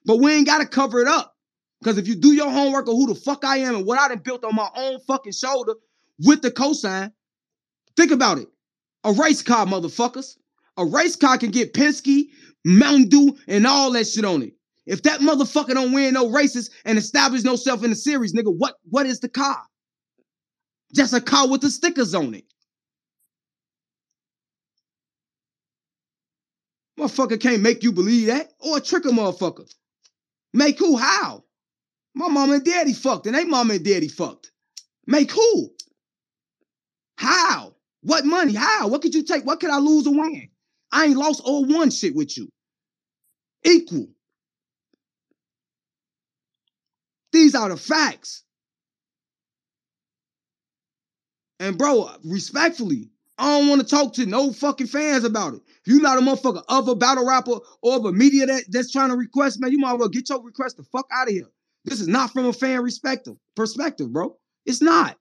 But 0.04 0.18
we 0.18 0.32
ain't 0.32 0.46
got 0.46 0.58
to 0.58 0.66
cover 0.66 1.00
it 1.00 1.08
up. 1.08 1.34
Because 1.80 1.98
if 1.98 2.06
you 2.06 2.14
do 2.14 2.32
your 2.32 2.50
homework 2.50 2.86
of 2.86 2.94
who 2.94 3.06
the 3.06 3.14
fuck 3.14 3.44
I 3.44 3.58
am 3.58 3.74
and 3.74 3.86
what 3.86 3.98
I 3.98 4.08
done 4.08 4.18
built 4.18 4.44
on 4.44 4.54
my 4.54 4.68
own 4.76 5.00
fucking 5.06 5.32
shoulder 5.32 5.74
with 6.24 6.42
the 6.42 6.50
cosign, 6.50 7.12
think 7.96 8.12
about 8.12 8.38
it. 8.38 8.48
A 9.04 9.12
race 9.12 9.42
car, 9.42 9.66
motherfuckers. 9.66 10.36
A 10.76 10.84
race 10.84 11.16
car 11.16 11.38
can 11.38 11.50
get 11.50 11.72
Penske, 11.74 12.26
Mountain 12.64 13.08
Dew, 13.08 13.36
and 13.48 13.66
all 13.66 13.90
that 13.92 14.06
shit 14.06 14.24
on 14.24 14.42
it. 14.42 14.54
If 14.86 15.02
that 15.02 15.20
motherfucker 15.20 15.74
don't 15.74 15.92
win 15.92 16.14
no 16.14 16.30
races 16.30 16.70
and 16.84 16.98
establish 16.98 17.42
no 17.42 17.56
self 17.56 17.84
in 17.84 17.90
the 17.90 17.96
series, 17.96 18.34
nigga, 18.34 18.52
what 18.56 18.74
what 18.88 19.06
is 19.06 19.20
the 19.20 19.28
car? 19.28 19.62
Just 20.94 21.14
a 21.14 21.20
car 21.20 21.48
with 21.48 21.60
the 21.60 21.70
stickers 21.70 22.14
on 22.14 22.34
it. 22.34 22.44
Motherfucker 26.98 27.40
can't 27.40 27.62
make 27.62 27.82
you 27.82 27.92
believe 27.92 28.26
that 28.26 28.52
or 28.58 28.80
trick 28.80 29.04
a 29.04 29.08
motherfucker. 29.08 29.72
Make 30.52 30.78
who? 30.78 30.96
How? 30.96 31.44
My 32.14 32.28
mom 32.28 32.52
and 32.52 32.64
daddy 32.64 32.92
fucked 32.92 33.26
and 33.26 33.34
they 33.34 33.44
mom 33.44 33.70
and 33.70 33.84
daddy 33.84 34.08
fucked. 34.08 34.50
Make 35.06 35.32
who? 35.32 35.70
How? 37.16 37.74
What 38.02 38.24
money? 38.26 38.54
How? 38.54 38.88
What 38.88 39.00
could 39.00 39.14
you 39.14 39.22
take? 39.22 39.44
What 39.44 39.60
could 39.60 39.70
I 39.70 39.78
lose 39.78 40.06
or 40.06 40.14
win? 40.14 40.48
I 40.90 41.06
ain't 41.06 41.16
lost 41.16 41.40
or 41.44 41.64
won 41.64 41.90
shit 41.90 42.14
with 42.14 42.36
you. 42.36 42.48
Equal. 43.64 44.08
These 47.32 47.54
are 47.54 47.68
the 47.68 47.76
facts. 47.76 48.44
And 51.58 51.78
bro, 51.78 52.10
respectfully, 52.24 53.10
I 53.38 53.58
don't 53.58 53.68
want 53.68 53.80
to 53.80 53.86
talk 53.86 54.14
to 54.14 54.26
no 54.26 54.52
fucking 54.52 54.88
fans 54.88 55.24
about 55.24 55.54
it. 55.54 55.62
If 55.84 55.92
you're 55.92 56.02
not 56.02 56.18
a 56.18 56.20
motherfucker 56.20 56.62
of 56.68 56.88
a 56.88 56.94
battle 56.94 57.26
rapper 57.26 57.58
or 57.82 57.96
of 57.96 58.04
a 58.04 58.12
media 58.12 58.46
that, 58.46 58.64
that's 58.68 58.92
trying 58.92 59.10
to 59.10 59.16
request, 59.16 59.60
man, 59.60 59.72
you 59.72 59.78
might 59.78 59.94
as 59.94 59.98
well 59.98 60.08
get 60.08 60.28
your 60.28 60.42
request 60.42 60.76
the 60.76 60.84
fuck 60.84 61.06
out 61.12 61.28
of 61.28 61.34
here. 61.34 61.48
This 61.84 62.00
is 62.00 62.08
not 62.08 62.32
from 62.32 62.46
a 62.46 62.52
fan 62.52 62.82
perspective, 62.82 63.34
perspective, 63.56 64.12
bro. 64.12 64.36
It's 64.66 64.82
not. 64.82 65.16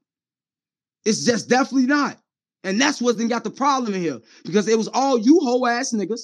It's 1.05 1.25
just 1.25 1.49
definitely 1.49 1.87
not. 1.87 2.17
And 2.63 2.79
that's 2.79 3.01
what 3.01 3.17
then 3.17 3.27
got 3.27 3.43
the 3.43 3.49
problem 3.49 3.93
in 3.93 4.01
here. 4.01 4.19
Because 4.45 4.67
it 4.67 4.77
was 4.77 4.87
all 4.87 5.17
you 5.17 5.39
hoe 5.41 5.65
ass 5.65 5.93
niggas. 5.93 6.21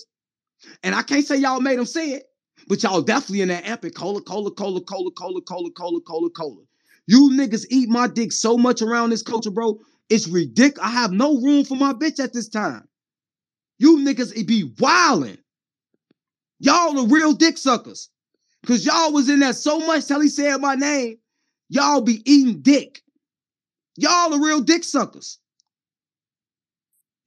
And 0.83 0.93
I 0.93 1.01
can't 1.01 1.25
say 1.25 1.37
y'all 1.37 1.61
made 1.61 1.79
them 1.79 1.85
say 1.85 2.11
it, 2.11 2.23
but 2.67 2.83
y'all 2.83 3.01
definitely 3.01 3.41
in 3.41 3.47
that 3.47 3.67
epic 3.67 3.95
cola, 3.95 4.21
cola, 4.21 4.51
cola, 4.51 4.81
cola, 4.81 5.11
cola, 5.11 5.41
cola, 5.41 5.71
cola, 5.71 6.01
cola, 6.01 6.29
cola. 6.29 6.61
You 7.07 7.31
niggas 7.31 7.65
eat 7.69 7.89
my 7.89 8.07
dick 8.07 8.31
so 8.31 8.57
much 8.57 8.81
around 8.81 9.09
this 9.09 9.21
culture, 9.21 9.51
bro. 9.51 9.79
It's 10.09 10.27
ridiculous. 10.27 10.85
I 10.85 10.91
have 10.91 11.11
no 11.11 11.41
room 11.41 11.63
for 11.63 11.75
my 11.75 11.93
bitch 11.93 12.19
at 12.21 12.33
this 12.33 12.49
time. 12.49 12.87
You 13.79 13.99
niggas 13.99 14.35
it 14.35 14.47
be 14.47 14.69
wildin'. 14.71 15.37
Y'all 16.59 16.93
the 16.93 17.13
real 17.13 17.33
dick 17.33 17.57
suckers. 17.57 18.09
Cause 18.65 18.85
y'all 18.85 19.13
was 19.13 19.29
in 19.29 19.39
there 19.39 19.53
so 19.53 19.79
much 19.79 20.05
till 20.07 20.19
he 20.19 20.27
said 20.27 20.57
my 20.57 20.75
name. 20.75 21.17
Y'all 21.69 22.01
be 22.01 22.21
eating 22.29 22.61
dick. 22.61 23.01
Y'all 23.95 24.31
the 24.31 24.39
real 24.39 24.61
dick 24.61 24.83
suckers. 24.83 25.39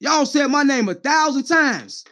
Y'all 0.00 0.26
said 0.26 0.48
my 0.48 0.62
name 0.62 0.88
a 0.88 0.94
thousand 0.94 1.44
times. 1.44 2.04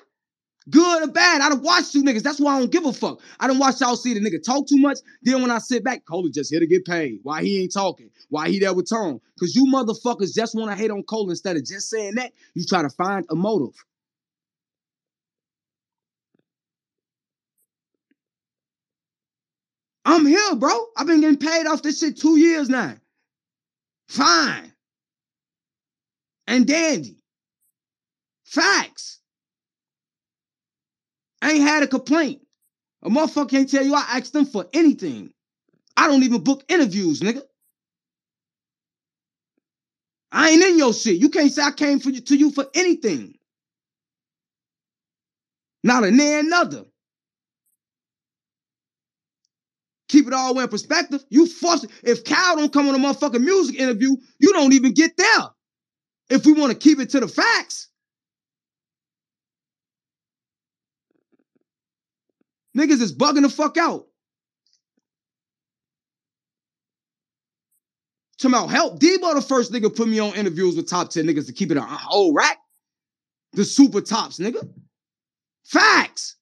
Good 0.70 1.08
or 1.08 1.12
bad, 1.12 1.40
I 1.40 1.48
don't 1.48 1.62
watch 1.62 1.92
two 1.92 2.02
niggas. 2.02 2.22
That's 2.22 2.40
why 2.40 2.56
I 2.56 2.58
don't 2.58 2.70
give 2.70 2.84
a 2.84 2.92
fuck. 2.92 3.20
I 3.40 3.46
don't 3.46 3.58
watch 3.58 3.80
y'all 3.80 3.96
see 3.96 4.12
the 4.12 4.20
nigga 4.20 4.42
talk 4.44 4.66
too 4.68 4.78
much. 4.78 4.98
Then 5.22 5.40
when 5.40 5.50
I 5.50 5.58
sit 5.58 5.84
back, 5.84 6.04
Cole 6.04 6.28
just 6.28 6.50
here 6.50 6.60
to 6.60 6.66
get 6.66 6.84
paid. 6.84 7.20
Why 7.22 7.42
he 7.42 7.62
ain't 7.62 7.72
talking? 7.72 8.10
Why 8.28 8.48
he 8.48 8.58
there 8.58 8.74
with 8.74 8.88
Tone? 8.88 9.20
Because 9.34 9.54
you 9.54 9.66
motherfuckers 9.66 10.34
just 10.34 10.54
want 10.54 10.70
to 10.70 10.76
hate 10.76 10.90
on 10.90 11.04
Cole 11.04 11.30
instead 11.30 11.56
of 11.56 11.64
just 11.64 11.88
saying 11.88 12.16
that. 12.16 12.32
You 12.54 12.64
try 12.66 12.82
to 12.82 12.90
find 12.90 13.24
a 13.30 13.34
motive. 13.36 13.74
I'm 20.04 20.26
here, 20.26 20.56
bro. 20.56 20.86
I've 20.96 21.06
been 21.06 21.20
getting 21.20 21.38
paid 21.38 21.66
off 21.66 21.82
this 21.82 22.00
shit 22.00 22.18
two 22.18 22.38
years 22.38 22.68
now. 22.68 22.94
Fine. 24.08 24.72
And 26.46 26.66
dandy. 26.66 27.18
Facts. 28.44 29.17
I 31.42 31.52
ain't 31.52 31.62
had 31.62 31.82
a 31.82 31.86
complaint. 31.86 32.42
A 33.02 33.10
motherfucker 33.10 33.50
can't 33.50 33.70
tell 33.70 33.84
you 33.84 33.94
I 33.94 34.04
asked 34.10 34.32
them 34.32 34.46
for 34.46 34.66
anything. 34.72 35.32
I 35.96 36.06
don't 36.06 36.22
even 36.22 36.42
book 36.42 36.64
interviews, 36.68 37.20
nigga. 37.20 37.42
I 40.30 40.50
ain't 40.50 40.62
in 40.62 40.78
your 40.78 40.92
shit. 40.92 41.16
You 41.20 41.28
can't 41.28 41.52
say 41.52 41.62
I 41.62 41.70
came 41.70 42.00
for 42.00 42.10
you 42.10 42.20
to 42.20 42.36
you 42.36 42.50
for 42.50 42.66
anything. 42.74 43.34
Not 45.82 46.04
a 46.04 46.10
near 46.10 46.40
another. 46.40 46.84
Keep 50.08 50.26
it 50.28 50.32
all 50.32 50.58
in 50.58 50.68
perspective. 50.68 51.22
You 51.30 51.46
force. 51.46 51.86
If 52.02 52.24
Cal 52.24 52.56
don't 52.56 52.72
come 52.72 52.88
on 52.88 52.94
a 52.94 52.98
motherfucking 52.98 53.42
music 53.42 53.76
interview, 53.78 54.16
you 54.38 54.52
don't 54.52 54.72
even 54.72 54.92
get 54.92 55.16
there. 55.16 55.46
If 56.30 56.46
we 56.46 56.52
want 56.52 56.72
to 56.72 56.78
keep 56.78 56.98
it 56.98 57.10
to 57.10 57.20
the 57.20 57.28
facts. 57.28 57.88
Niggas 62.78 63.00
is 63.02 63.12
bugging 63.12 63.42
the 63.42 63.48
fuck 63.48 63.76
out. 63.76 64.06
Talking 68.38 68.54
about 68.54 68.70
help. 68.70 69.00
Debo 69.00 69.34
the 69.34 69.42
first 69.42 69.72
nigga 69.72 69.94
put 69.94 70.06
me 70.06 70.20
on 70.20 70.34
interviews 70.36 70.76
with 70.76 70.88
top 70.88 71.10
10 71.10 71.26
niggas 71.26 71.46
to 71.46 71.52
keep 71.52 71.72
it 71.72 71.76
a 71.76 71.80
whole 71.80 72.32
rack. 72.32 72.58
The 73.54 73.64
super 73.64 74.00
tops, 74.00 74.38
nigga. 74.38 74.68
Facts. 75.64 76.36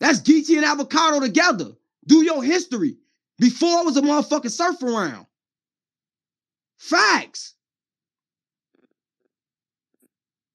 That's 0.00 0.20
Geechee 0.20 0.56
and 0.56 0.66
Avocado 0.66 1.20
together. 1.20 1.72
Do 2.06 2.22
your 2.22 2.42
history. 2.42 2.98
Before 3.38 3.80
it 3.80 3.86
was 3.86 3.96
a 3.96 4.02
motherfucking 4.02 4.50
surf 4.50 4.82
around. 4.82 5.24
Facts. 6.76 7.54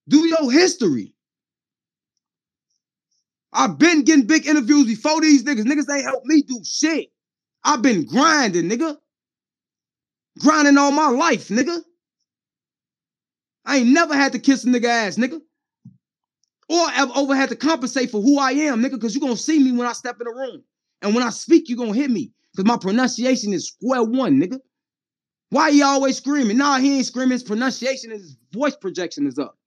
Do 0.08 0.28
your 0.28 0.52
history. 0.52 1.15
I've 3.56 3.78
been 3.80 4.04
getting 4.04 4.28
big 4.28 4.46
interviews 4.46 4.86
before 4.86 5.22
these 5.22 5.44
niggas. 5.46 5.64
Niggas 5.64 5.90
ain't 5.90 6.06
helped 6.06 6.26
me 6.26 6.42
do 6.42 6.60
shit. 6.66 7.08
I've 7.64 7.82
been 7.82 8.06
grinding, 8.06 8.70
nigga. 8.70 8.98
Grinding 10.40 10.78
all 10.78 10.92
my 10.92 11.08
life, 11.08 11.48
nigga. 11.48 11.80
I 13.64 13.78
ain't 13.78 13.88
never 13.88 14.14
had 14.14 14.34
to 14.34 14.40
kiss 14.40 14.66
a 14.66 14.68
nigga 14.68 14.86
ass, 14.86 15.16
nigga. 15.16 15.40
Or 16.68 16.88
ever 16.96 17.12
over 17.16 17.36
had 17.36 17.50
to 17.50 17.56
compensate 17.56 18.12
for 18.12 18.22
who 18.22 18.38
I 18.38 18.52
am, 18.52 18.84
nigga, 18.84 18.92
because 18.92 19.16
you're 19.16 19.22
gonna 19.22 19.38
see 19.38 19.64
me 19.64 19.72
when 19.72 19.88
I 19.88 19.94
step 19.94 20.18
in 20.20 20.26
the 20.26 20.34
room. 20.34 20.62
And 21.02 21.16
when 21.16 21.24
I 21.24 21.30
speak, 21.30 21.70
you're 21.70 21.78
gonna 21.78 21.94
hit 21.94 22.12
me. 22.12 22.34
Because 22.52 22.68
my 22.68 22.78
pronunciation 22.78 23.54
is 23.54 23.70
square 23.70 24.04
one, 24.04 24.42
nigga. 24.42 24.60
Why 25.50 25.72
he 25.72 25.82
always 25.82 26.18
screaming? 26.18 26.58
Nah, 26.58 26.80
he 26.80 26.98
ain't 26.98 27.06
screaming. 27.06 27.32
His 27.32 27.44
pronunciation 27.44 28.12
and 28.12 28.20
his 28.20 28.36
voice 28.52 28.76
projection 28.76 29.28
is 29.28 29.40
up. 29.40 29.58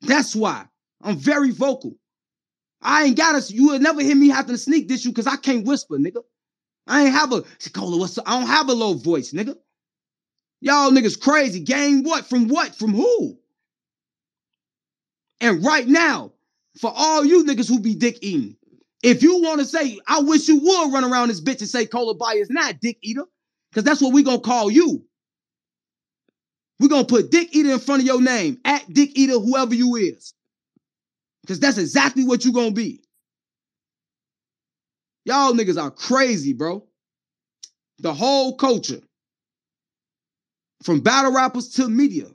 That's 0.00 0.34
why 0.34 0.64
I'm 1.02 1.16
very 1.16 1.50
vocal. 1.50 1.96
I 2.86 3.04
ain't 3.04 3.18
got 3.18 3.34
us. 3.34 3.50
You 3.50 3.68
will 3.68 3.80
never 3.80 4.02
hear 4.02 4.16
me 4.16 4.28
having 4.28 4.54
to 4.54 4.58
sneak 4.58 4.88
this 4.88 5.04
you 5.04 5.12
because 5.12 5.26
I 5.26 5.36
can't 5.36 5.66
whisper, 5.66 5.96
nigga. 5.98 6.22
I 6.86 7.04
ain't 7.04 7.14
have 7.14 7.32
a 7.32 7.44
Cola, 7.74 7.98
what's 7.98 8.18
up? 8.18 8.24
I 8.28 8.38
don't 8.38 8.48
have 8.48 8.70
a 8.70 8.74
low 8.74 8.94
voice, 8.94 9.32
nigga. 9.32 9.56
Y'all 10.60 10.92
niggas 10.92 11.20
crazy. 11.20 11.60
Gain 11.60 12.04
what? 12.04 12.26
From 12.26 12.48
what? 12.48 12.76
From 12.76 12.94
who? 12.94 13.38
And 15.40 15.64
right 15.64 15.88
now, 15.88 16.32
for 16.80 16.92
all 16.94 17.24
you 17.24 17.44
niggas 17.44 17.68
who 17.68 17.80
be 17.80 17.94
dick 17.96 18.18
eating, 18.22 18.56
if 19.02 19.22
you 19.22 19.42
want 19.42 19.60
to 19.60 19.66
say, 19.66 20.00
I 20.08 20.20
wish 20.20 20.48
you 20.48 20.58
would 20.58 20.92
run 20.92 21.04
around 21.04 21.28
this 21.28 21.42
bitch 21.42 21.60
and 21.60 21.68
say 21.68 21.86
Cola 21.86 22.14
Bia 22.14 22.40
is 22.40 22.50
not 22.50 22.80
dick 22.80 22.98
eater, 23.02 23.24
because 23.70 23.84
that's 23.84 24.02
what 24.02 24.12
we 24.14 24.22
gonna 24.22 24.40
call 24.40 24.70
you. 24.70 25.04
we 26.80 26.88
gonna 26.88 27.06
put 27.06 27.30
dick 27.32 27.48
eater 27.54 27.72
in 27.72 27.80
front 27.80 28.02
of 28.02 28.06
your 28.06 28.22
name, 28.22 28.58
at 28.64 28.84
dick 28.92 29.12
eater, 29.16 29.34
whoever 29.40 29.74
you 29.74 29.96
is. 29.96 30.34
Because 31.46 31.60
that's 31.60 31.78
exactly 31.78 32.24
what 32.24 32.44
you're 32.44 32.52
gonna 32.52 32.72
be. 32.72 33.04
Y'all 35.24 35.52
niggas 35.52 35.80
are 35.80 35.92
crazy, 35.92 36.52
bro. 36.52 36.84
The 38.00 38.12
whole 38.12 38.56
culture. 38.56 39.00
From 40.82 41.00
battle 41.00 41.32
rappers 41.32 41.68
to 41.74 41.88
media. 41.88 42.26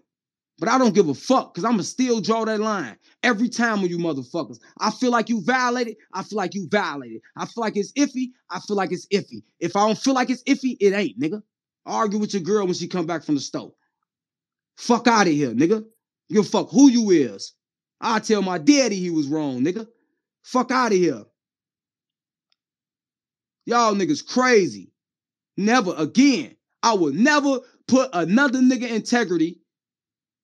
But 0.59 0.69
I 0.69 0.77
don't 0.77 0.93
give 0.93 1.09
a 1.09 1.15
fuck 1.15 1.53
because 1.53 1.65
I'm 1.65 1.71
going 1.71 1.79
to 1.79 1.85
still 1.85 2.21
draw 2.21 2.45
that 2.45 2.59
line 2.59 2.95
every 3.23 3.49
time 3.49 3.81
with 3.81 3.89
you 3.89 3.97
motherfuckers. 3.97 4.59
I 4.79 4.91
feel 4.91 5.09
like 5.09 5.27
you 5.27 5.41
violated. 5.41 5.95
I 6.13 6.21
feel 6.21 6.37
like 6.37 6.53
you 6.53 6.67
violated. 6.69 7.21
I 7.35 7.47
feel 7.47 7.63
like 7.63 7.75
it's 7.77 7.91
iffy. 7.93 8.29
I 8.47 8.59
feel 8.59 8.75
like 8.75 8.91
it's 8.91 9.07
iffy. 9.07 9.41
If 9.59 9.75
I 9.75 9.87
don't 9.87 9.97
feel 9.97 10.13
like 10.13 10.29
it's 10.29 10.43
iffy, 10.43 10.77
it 10.79 10.93
ain't, 10.93 11.19
nigga. 11.19 11.41
Argue 11.87 12.19
with 12.19 12.33
your 12.33 12.43
girl 12.43 12.65
when 12.65 12.75
she 12.75 12.87
come 12.87 13.07
back 13.07 13.23
from 13.23 13.33
the 13.35 13.41
store. 13.41 13.73
Fuck 14.77 15.07
out 15.07 15.25
of 15.25 15.33
here, 15.33 15.51
nigga. 15.51 15.83
You 16.29 16.43
fuck 16.43 16.69
who 16.69 16.89
you 16.91 17.09
is. 17.09 17.53
I 18.01 18.19
tell 18.19 18.41
my 18.41 18.57
daddy 18.57 18.95
he 18.95 19.09
was 19.09 19.27
wrong, 19.27 19.61
nigga. 19.61 19.87
Fuck 20.43 20.71
out 20.71 20.91
of 20.91 20.97
here. 20.97 21.23
Y'all 23.65 23.93
niggas 23.93 24.25
crazy. 24.25 24.91
Never 25.55 25.93
again. 25.97 26.55
I 26.83 26.95
will 26.95 27.13
never 27.13 27.59
put 27.87 28.09
another 28.13 28.59
nigga 28.59 28.89
integrity 28.89 29.61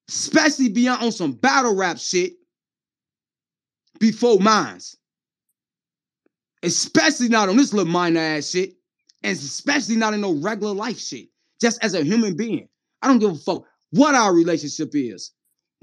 especially 0.09 0.69
beyond 0.69 1.03
on 1.03 1.11
some 1.11 1.33
battle 1.33 1.75
rap 1.75 1.97
shit 1.97 2.33
before 3.99 4.39
mines. 4.39 4.95
Especially 6.63 7.29
not 7.29 7.49
on 7.49 7.57
this 7.57 7.73
little 7.73 7.91
minor 7.91 8.19
ass 8.19 8.49
shit, 8.49 8.73
and 9.23 9.37
especially 9.37 9.95
not 9.95 10.13
in 10.13 10.21
no 10.21 10.33
regular 10.33 10.73
life 10.73 10.99
shit. 10.99 11.29
Just 11.61 11.83
as 11.83 11.93
a 11.93 12.03
human 12.03 12.35
being, 12.35 12.67
I 13.01 13.07
don't 13.07 13.19
give 13.19 13.31
a 13.31 13.35
fuck 13.35 13.63
what 13.91 14.15
our 14.15 14.33
relationship 14.33 14.89
is. 14.93 15.31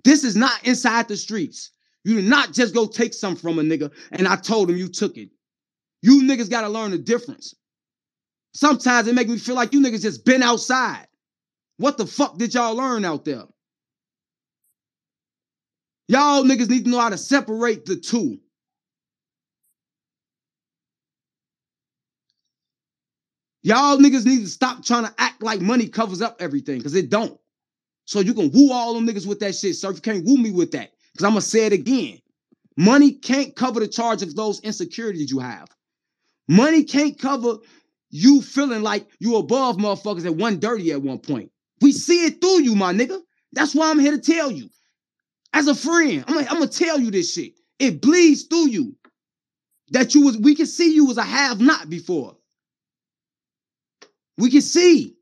This 0.05 0.23
is 0.23 0.37
not 0.37 0.67
inside 0.67 1.09
the 1.09 1.17
streets. 1.17 1.71
You 2.05 2.17
did 2.17 2.27
not 2.27 2.53
just 2.53 2.75
go 2.75 2.87
take 2.87 3.15
some 3.15 3.35
from 3.37 3.59
a 3.59 3.63
nigga 3.63 3.91
and 4.13 4.29
I 4.29 4.37
told 4.37 4.71
him 4.71 4.77
you 4.77 4.89
took 4.89 5.17
it. 5.17 5.31
You 6.03 6.23
niggas 6.23 6.51
gotta 6.51 6.69
learn 6.69 6.91
the 6.91 6.99
difference. 6.99 7.55
Sometimes 8.53 9.09
it 9.09 9.15
make 9.15 9.29
me 9.29 9.39
feel 9.39 9.55
like 9.55 9.73
you 9.73 9.81
niggas 9.81 10.03
just 10.03 10.25
been 10.25 10.43
outside. 10.43 11.07
What 11.79 11.97
the 11.97 12.07
fuck 12.07 12.37
did 12.37 12.55
y'all 12.55 12.77
learn 12.77 13.05
out 13.05 13.25
there? 13.25 13.45
Y'all 16.09 16.45
niggas 16.45 16.69
need 16.69 16.85
to 16.85 16.91
know 16.91 17.01
how 17.01 17.09
to 17.09 17.19
separate 17.19 17.87
the 17.87 17.97
two. 17.97 18.39
Y'all 23.63 23.97
niggas 23.97 24.27
need 24.27 24.41
to 24.41 24.47
stop 24.47 24.85
trying 24.85 25.05
to 25.07 25.15
act 25.17 25.43
like 25.43 25.63
money 25.63 25.89
covers 25.89 26.21
up 26.21 26.37
everything 26.39 26.77
because 26.77 26.95
it 26.95 27.09
don't. 27.09 27.41
So 28.07 28.21
you 28.21 28.35
can 28.35 28.51
woo 28.53 28.73
all 28.73 28.95
them 28.95 29.07
niggas 29.07 29.27
with 29.27 29.41
that 29.41 29.55
shit, 29.55 29.77
sir. 29.77 29.93
You 29.93 30.01
can't 30.01 30.25
woo 30.25 30.37
me 30.37 30.51
with 30.51 30.73
that 30.73 30.93
because 31.13 31.25
I'm 31.25 31.33
going 31.33 31.43
to 31.43 31.49
say 31.49 31.67
it 31.67 31.73
again. 31.73 32.19
Money 32.77 33.13
can't 33.13 33.55
cover 33.55 33.81
the 33.81 33.89
charge 33.89 34.23
of 34.23 34.35
those 34.35 34.61
insecurities 34.61 35.31
you 35.31 35.39
have. 35.39 35.69
Money 36.49 36.85
can't 36.85 37.19
cover 37.19 37.57
you 38.11 38.43
feeling 38.43 38.83
like 38.83 39.07
you 39.19 39.37
above 39.37 39.77
motherfuckers 39.77 40.27
at 40.27 40.37
one 40.37 40.61
dirty 40.61 40.93
at 40.93 41.03
one 41.03 41.19
point. 41.19 41.51
We 41.81 41.93
see 41.93 42.27
it 42.27 42.41
through 42.41 42.63
you, 42.63 42.75
my 42.75 42.93
nigga. 42.93 43.21
That's 43.53 43.75
why 43.75 43.91
I'm 43.91 43.99
here 43.99 44.13
to 44.13 44.21
tell 44.21 44.51
you. 44.51 44.69
As 45.53 45.69
a 45.69 45.75
friend, 45.75 46.25
I'm, 46.27 46.39
I'm 46.39 46.45
gonna 46.45 46.67
tell 46.67 47.01
you 47.01 47.11
this 47.11 47.33
shit. 47.33 47.55
It 47.79 48.01
bleeds 48.01 48.45
through 48.45 48.69
you 48.69 48.97
that 49.91 50.15
you 50.15 50.25
was. 50.25 50.37
We 50.37 50.55
can 50.55 50.67
see 50.67 50.95
you 50.95 51.11
as 51.11 51.17
a 51.17 51.23
have 51.23 51.61
not 51.61 51.89
before. 51.89 52.37
We 54.37 54.51
can 54.51 54.63
see 54.63 55.14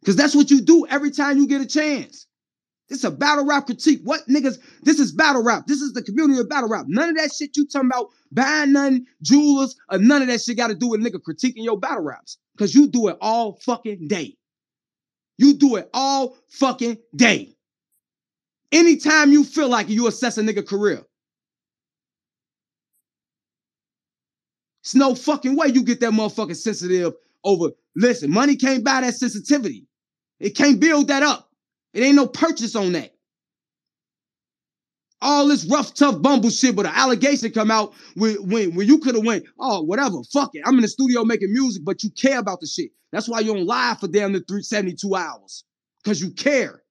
because 0.00 0.16
that's 0.16 0.34
what 0.34 0.50
you 0.50 0.60
do 0.60 0.86
every 0.88 1.10
time 1.10 1.38
you 1.38 1.46
get 1.46 1.60
a 1.60 1.66
chance. 1.66 2.26
Is 2.88 3.04
a 3.04 3.10
battle 3.12 3.46
rap 3.46 3.66
critique. 3.66 4.00
What 4.02 4.26
niggas? 4.26 4.58
This 4.82 4.98
is 4.98 5.12
battle 5.12 5.44
rap. 5.44 5.68
This 5.68 5.80
is 5.80 5.92
the 5.92 6.02
community 6.02 6.40
of 6.40 6.48
battle 6.48 6.68
rap. 6.68 6.86
None 6.88 7.10
of 7.10 7.16
that 7.18 7.30
shit 7.32 7.56
you 7.56 7.64
talking 7.64 7.88
about 7.88 8.08
buying 8.32 8.72
none, 8.72 9.06
jewelers, 9.22 9.76
or 9.90 9.98
none 9.98 10.22
of 10.22 10.28
that 10.28 10.40
shit 10.40 10.56
got 10.56 10.68
to 10.68 10.74
do 10.74 10.88
with 10.88 11.00
nigga 11.00 11.20
critiquing 11.20 11.62
your 11.62 11.78
battle 11.78 12.02
raps. 12.02 12.38
Because 12.56 12.74
you 12.74 12.88
do 12.88 13.06
it 13.06 13.16
all 13.20 13.60
fucking 13.64 14.08
day. 14.08 14.36
You 15.38 15.54
do 15.54 15.76
it 15.76 15.88
all 15.94 16.36
fucking 16.48 16.98
day. 17.14 17.54
Anytime 18.72 19.30
you 19.30 19.44
feel 19.44 19.68
like 19.68 19.88
you 19.88 20.08
assess 20.08 20.36
a 20.36 20.42
nigga 20.42 20.66
career. 20.66 21.04
It's 24.82 24.96
no 24.96 25.14
fucking 25.14 25.54
way 25.54 25.68
you 25.68 25.84
get 25.84 26.00
that 26.00 26.10
motherfucking 26.10 26.56
sensitive 26.56 27.14
over. 27.44 27.70
Listen, 27.94 28.32
money 28.32 28.56
can't 28.56 28.84
buy 28.84 29.02
that 29.02 29.14
sensitivity. 29.14 29.86
It 30.40 30.56
can't 30.56 30.80
build 30.80 31.08
that 31.08 31.22
up. 31.22 31.48
It 31.92 32.02
ain't 32.02 32.16
no 32.16 32.26
purchase 32.26 32.74
on 32.74 32.92
that. 32.92 33.12
All 35.22 35.46
this 35.48 35.66
rough, 35.66 35.92
tough 35.92 36.22
bumble 36.22 36.48
shit, 36.48 36.74
but 36.74 36.86
an 36.86 36.92
allegation 36.94 37.52
come 37.52 37.70
out 37.70 37.92
when, 38.14 38.36
when, 38.48 38.74
when 38.74 38.86
you 38.86 38.98
could 38.98 39.14
have 39.14 39.24
went, 39.24 39.44
oh, 39.58 39.82
whatever, 39.82 40.16
fuck 40.32 40.50
it. 40.54 40.62
I'm 40.64 40.76
in 40.76 40.80
the 40.80 40.88
studio 40.88 41.24
making 41.24 41.52
music, 41.52 41.84
but 41.84 42.02
you 42.02 42.10
care 42.10 42.38
about 42.38 42.60
the 42.60 42.66
shit. 42.66 42.90
That's 43.12 43.28
why 43.28 43.40
you 43.40 43.52
don't 43.52 43.66
lie 43.66 43.96
for 44.00 44.08
damn 44.08 44.32
the 44.32 44.40
372 44.40 45.14
hours. 45.14 45.64
Because 46.02 46.22
you 46.22 46.30
care 46.30 46.82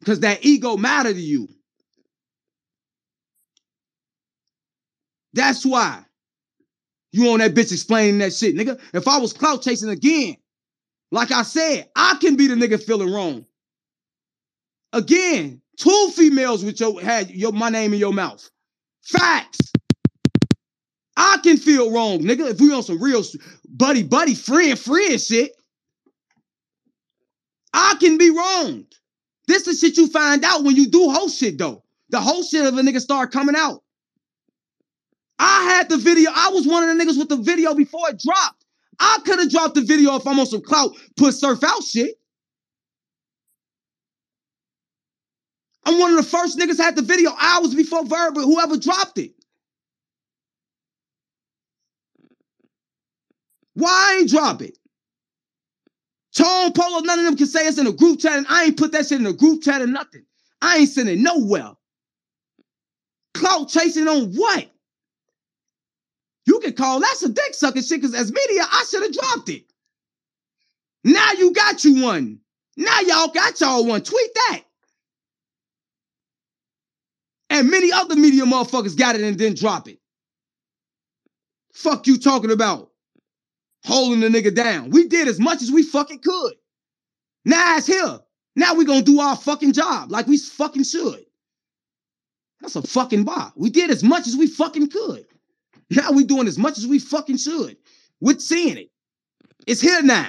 because 0.00 0.20
that 0.20 0.44
ego 0.44 0.76
matter 0.76 1.12
to 1.12 1.20
you. 1.20 1.48
That's 5.32 5.64
why 5.64 6.02
you 7.12 7.30
on 7.30 7.38
that 7.38 7.54
bitch 7.54 7.72
explaining 7.72 8.18
that 8.18 8.32
shit, 8.32 8.56
nigga. 8.56 8.80
If 8.92 9.06
I 9.06 9.18
was 9.18 9.32
clout 9.32 9.62
chasing 9.62 9.90
again, 9.90 10.36
like 11.10 11.32
I 11.32 11.42
said, 11.42 11.88
I 11.96 12.16
can 12.20 12.36
be 12.36 12.46
the 12.46 12.54
nigga 12.54 12.82
feeling 12.82 13.12
wrong. 13.12 13.44
Again, 14.92 15.60
two 15.76 16.10
females 16.14 16.64
with 16.64 16.80
your 16.80 17.00
had 17.00 17.30
your 17.30 17.52
my 17.52 17.70
name 17.70 17.92
in 17.92 18.00
your 18.00 18.12
mouth. 18.12 18.48
Facts. 19.02 19.58
I 21.16 21.38
can 21.42 21.56
feel 21.56 21.92
wrong, 21.92 22.20
nigga. 22.20 22.50
If 22.50 22.60
we 22.60 22.72
on 22.72 22.82
some 22.82 23.02
real 23.02 23.22
buddy, 23.68 24.02
buddy, 24.02 24.34
friend, 24.34 24.78
friend 24.78 25.20
shit, 25.20 25.52
I 27.72 27.96
can 28.00 28.18
be 28.18 28.30
wronged. 28.30 28.94
This 29.46 29.66
is 29.66 29.80
shit 29.80 29.96
you 29.96 30.06
find 30.08 30.44
out 30.44 30.64
when 30.64 30.76
you 30.76 30.88
do 30.88 31.10
whole 31.10 31.28
shit 31.28 31.58
though. 31.58 31.82
The 32.10 32.20
whole 32.20 32.42
shit 32.42 32.66
of 32.66 32.76
a 32.76 32.82
nigga 32.82 33.00
start 33.00 33.32
coming 33.32 33.54
out. 33.56 33.82
I 35.38 35.64
had 35.64 35.88
the 35.88 35.96
video. 35.96 36.30
I 36.34 36.50
was 36.50 36.66
one 36.66 36.88
of 36.88 36.96
the 36.96 37.04
niggas 37.04 37.18
with 37.18 37.28
the 37.28 37.36
video 37.36 37.74
before 37.74 38.10
it 38.10 38.20
dropped. 38.20 38.59
I 39.00 39.18
could 39.24 39.38
have 39.38 39.50
dropped 39.50 39.74
the 39.74 39.80
video 39.80 40.14
if 40.16 40.26
I'm 40.26 40.38
on 40.38 40.46
some 40.46 40.60
clout, 40.60 40.92
put 41.16 41.34
surf 41.34 41.64
out 41.64 41.82
shit. 41.82 42.16
I'm 45.84 45.98
one 45.98 46.10
of 46.10 46.18
the 46.18 46.22
first 46.22 46.58
niggas 46.58 46.78
had 46.78 46.94
the 46.94 47.02
video 47.02 47.32
hours 47.40 47.74
before 47.74 48.04
Verb, 48.04 48.36
whoever 48.36 48.76
dropped 48.76 49.18
it. 49.18 49.32
Why 53.74 53.88
I 53.90 54.18
ain't 54.20 54.30
drop 54.30 54.60
it? 54.62 54.76
Tone 56.36 56.72
Polo, 56.72 57.00
none 57.00 57.18
of 57.18 57.24
them 57.24 57.36
can 57.36 57.46
say 57.46 57.66
it's 57.66 57.78
in 57.78 57.86
a 57.86 57.92
group 57.92 58.20
chat, 58.20 58.38
and 58.38 58.46
I 58.48 58.64
ain't 58.64 58.76
put 58.76 58.92
that 58.92 59.06
shit 59.06 59.20
in 59.20 59.26
a 59.26 59.32
group 59.32 59.62
chat 59.62 59.82
or 59.82 59.86
nothing. 59.86 60.24
I 60.62 60.78
ain't 60.78 60.88
sending 60.88 61.22
nowhere. 61.22 61.72
Clout 63.34 63.68
chasing 63.68 64.06
on 64.06 64.32
what? 64.34 64.69
You 66.46 66.60
can 66.60 66.72
call 66.72 67.00
that 67.00 67.14
some 67.16 67.32
dick 67.32 67.54
sucking 67.54 67.82
shit 67.82 68.00
because 68.00 68.14
as 68.14 68.32
media, 68.32 68.62
I 68.62 68.84
should 68.90 69.02
have 69.02 69.12
dropped 69.12 69.48
it. 69.48 69.64
Now 71.04 71.32
you 71.32 71.52
got 71.52 71.84
you 71.84 72.02
one. 72.02 72.40
Now 72.76 73.00
y'all 73.00 73.28
got 73.28 73.60
y'all 73.60 73.86
one. 73.86 74.02
Tweet 74.02 74.30
that. 74.34 74.62
And 77.50 77.70
many 77.70 77.92
other 77.92 78.16
media 78.16 78.44
motherfuckers 78.44 78.96
got 78.96 79.16
it 79.16 79.22
and 79.22 79.38
then 79.38 79.54
drop 79.54 79.88
it. 79.88 79.98
Fuck 81.72 82.06
you 82.06 82.18
talking 82.18 82.50
about? 82.52 82.90
holding 83.84 84.20
the 84.20 84.28
nigga 84.28 84.54
down. 84.54 84.90
We 84.90 85.08
did 85.08 85.28
as 85.28 85.40
much 85.40 85.62
as 85.62 85.70
we 85.70 85.82
fucking 85.82 86.20
could. 86.20 86.54
Now 87.44 87.76
it's 87.76 87.86
here. 87.86 88.18
Now 88.56 88.74
we 88.74 88.84
gonna 88.84 89.02
do 89.02 89.20
our 89.20 89.36
fucking 89.36 89.72
job 89.72 90.10
like 90.10 90.26
we 90.26 90.36
fucking 90.38 90.84
should. 90.84 91.24
That's 92.60 92.76
a 92.76 92.82
fucking 92.82 93.24
bar. 93.24 93.52
We 93.56 93.70
did 93.70 93.90
as 93.90 94.04
much 94.04 94.26
as 94.26 94.36
we 94.36 94.46
fucking 94.46 94.90
could. 94.90 95.24
Now 95.90 96.12
we 96.12 96.24
doing 96.24 96.46
as 96.46 96.58
much 96.58 96.78
as 96.78 96.86
we 96.86 96.98
fucking 96.98 97.38
should. 97.38 97.76
With 98.20 98.40
seeing 98.40 98.76
it. 98.76 98.90
It's 99.66 99.80
here 99.80 100.02
now. 100.02 100.28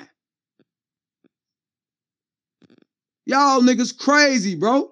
Y'all 3.26 3.62
niggas 3.62 3.97
crazy, 3.97 4.55
bro. 4.55 4.91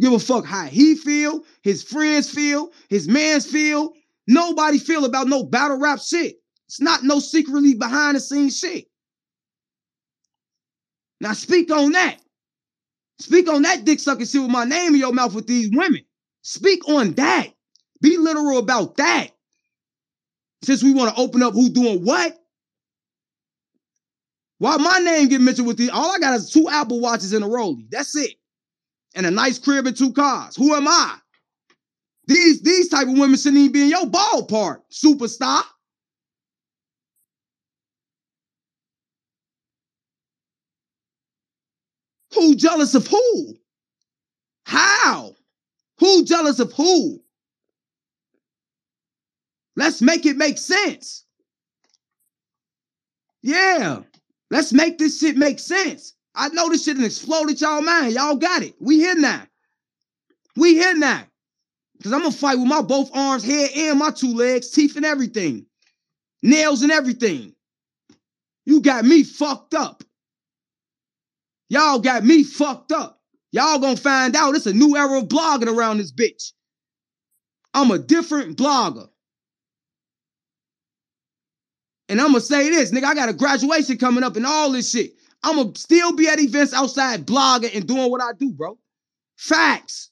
Give 0.00 0.12
a 0.12 0.18
fuck 0.18 0.44
how 0.44 0.66
he 0.66 0.94
feel, 0.96 1.44
his 1.62 1.82
friends 1.82 2.28
feel, 2.28 2.72
his 2.88 3.08
mans 3.08 3.46
feel. 3.46 3.92
Nobody 4.26 4.78
feel 4.78 5.04
about 5.04 5.28
no 5.28 5.44
battle 5.44 5.78
rap 5.78 6.00
shit. 6.00 6.36
It's 6.66 6.80
not 6.80 7.04
no 7.04 7.20
secretly 7.20 7.74
behind 7.74 8.16
the 8.16 8.20
scenes 8.20 8.58
shit. 8.58 8.86
Now 11.20 11.32
speak 11.34 11.70
on 11.70 11.92
that. 11.92 12.18
Speak 13.20 13.48
on 13.48 13.62
that 13.62 13.84
dick 13.84 14.00
sucking 14.00 14.26
shit 14.26 14.42
with 14.42 14.50
my 14.50 14.64
name 14.64 14.94
in 14.94 15.00
your 15.00 15.12
mouth 15.12 15.34
with 15.34 15.46
these 15.46 15.70
women. 15.72 16.02
Speak 16.42 16.88
on 16.88 17.12
that. 17.12 17.48
Be 18.02 18.18
literal 18.18 18.58
about 18.58 18.98
that. 18.98 19.28
Since 20.64 20.82
we 20.82 20.92
want 20.92 21.14
to 21.14 21.20
open 21.20 21.42
up 21.42 21.54
who 21.54 21.70
doing 21.70 22.04
what. 22.04 22.36
Why 24.58 24.76
my 24.76 24.98
name 24.98 25.28
get 25.28 25.40
mentioned 25.40 25.66
with 25.66 25.76
the 25.76 25.90
All 25.90 26.14
I 26.14 26.18
got 26.18 26.34
is 26.34 26.50
two 26.50 26.68
Apple 26.68 27.00
watches 27.00 27.32
and 27.32 27.44
a 27.44 27.48
Rollie. 27.48 27.86
That's 27.90 28.14
it. 28.14 28.34
And 29.14 29.26
a 29.26 29.30
nice 29.30 29.58
crib 29.58 29.86
and 29.86 29.96
two 29.96 30.12
cars. 30.12 30.56
Who 30.56 30.74
am 30.74 30.86
I? 30.86 31.16
These 32.26 32.62
these 32.62 32.88
type 32.88 33.08
of 33.08 33.14
women 33.18 33.36
shouldn't 33.36 33.58
even 33.58 33.72
be 33.72 33.82
in 33.82 33.88
your 33.88 34.06
ballpark, 34.06 34.82
superstar. 34.92 35.62
Who 42.34 42.54
jealous 42.54 42.94
of 42.94 43.06
who? 43.06 43.54
How? 44.64 45.34
Who 45.98 46.24
jealous 46.24 46.60
of 46.60 46.72
who? 46.72 47.21
Let's 49.76 50.02
make 50.02 50.26
it 50.26 50.36
make 50.36 50.58
sense. 50.58 51.24
Yeah. 53.42 54.02
Let's 54.50 54.72
make 54.72 54.98
this 54.98 55.18
shit 55.18 55.36
make 55.36 55.58
sense. 55.58 56.14
I 56.34 56.48
know 56.48 56.68
this 56.68 56.84
shit 56.84 57.02
exploded 57.02 57.60
y'all 57.60 57.82
mind. 57.82 58.14
Y'all 58.14 58.36
got 58.36 58.62
it. 58.62 58.74
We 58.80 58.98
here 58.98 59.16
now. 59.16 59.42
We 60.56 60.74
here 60.74 60.94
now. 60.94 61.24
Cause 62.02 62.12
I'm 62.12 62.20
gonna 62.20 62.32
fight 62.32 62.58
with 62.58 62.66
my 62.66 62.82
both 62.82 63.10
arms, 63.14 63.44
head, 63.44 63.70
and 63.76 63.98
my 63.98 64.10
two 64.10 64.34
legs, 64.34 64.70
teeth 64.70 64.96
and 64.96 65.04
everything. 65.04 65.66
Nails 66.42 66.82
and 66.82 66.90
everything. 66.90 67.54
You 68.66 68.80
got 68.80 69.04
me 69.04 69.22
fucked 69.22 69.74
up. 69.74 70.02
Y'all 71.68 72.00
got 72.00 72.24
me 72.24 72.42
fucked 72.42 72.92
up. 72.92 73.20
Y'all 73.52 73.78
gonna 73.78 73.96
find 73.96 74.34
out 74.34 74.56
it's 74.56 74.66
a 74.66 74.72
new 74.72 74.96
era 74.96 75.18
of 75.18 75.28
blogging 75.28 75.72
around 75.72 75.98
this 75.98 76.12
bitch. 76.12 76.52
I'm 77.72 77.90
a 77.90 77.98
different 77.98 78.58
blogger. 78.58 79.08
And 82.12 82.20
I'm 82.20 82.26
gonna 82.26 82.40
say 82.40 82.68
this, 82.68 82.92
nigga, 82.92 83.04
I 83.04 83.14
got 83.14 83.30
a 83.30 83.32
graduation 83.32 83.96
coming 83.96 84.22
up 84.22 84.36
and 84.36 84.44
all 84.44 84.70
this 84.70 84.90
shit. 84.90 85.14
I'm 85.42 85.56
gonna 85.56 85.74
still 85.76 86.14
be 86.14 86.28
at 86.28 86.38
events 86.38 86.74
outside 86.74 87.24
blogging 87.24 87.74
and 87.74 87.88
doing 87.88 88.10
what 88.10 88.20
I 88.20 88.34
do, 88.38 88.52
bro. 88.52 88.78
Facts. 89.36 90.10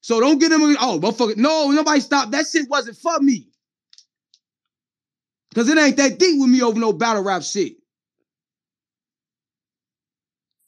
So 0.00 0.18
don't 0.18 0.40
get 0.40 0.48
them, 0.48 0.62
oh, 0.62 0.98
motherfucker. 1.00 1.36
No, 1.36 1.70
nobody 1.70 2.00
stop. 2.00 2.32
That 2.32 2.46
shit 2.50 2.68
wasn't 2.68 2.96
for 2.96 3.20
me. 3.20 3.50
Cause 5.54 5.68
it 5.68 5.78
ain't 5.78 5.96
that 5.98 6.18
deep 6.18 6.40
with 6.40 6.50
me 6.50 6.60
over 6.60 6.80
no 6.80 6.92
battle 6.92 7.22
rap 7.22 7.44
shit. 7.44 7.74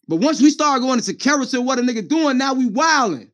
But 0.07 0.21
once 0.21 0.41
we 0.41 0.51
start 0.51 0.83
going 0.83 1.01
into 1.01 1.15
character, 1.15 1.61
what 1.61 1.81
a 1.81 1.83
nigga 1.83 2.07
doing, 2.09 2.39
now 2.39 2.55
we 2.55 2.67
wilding. 2.67 3.33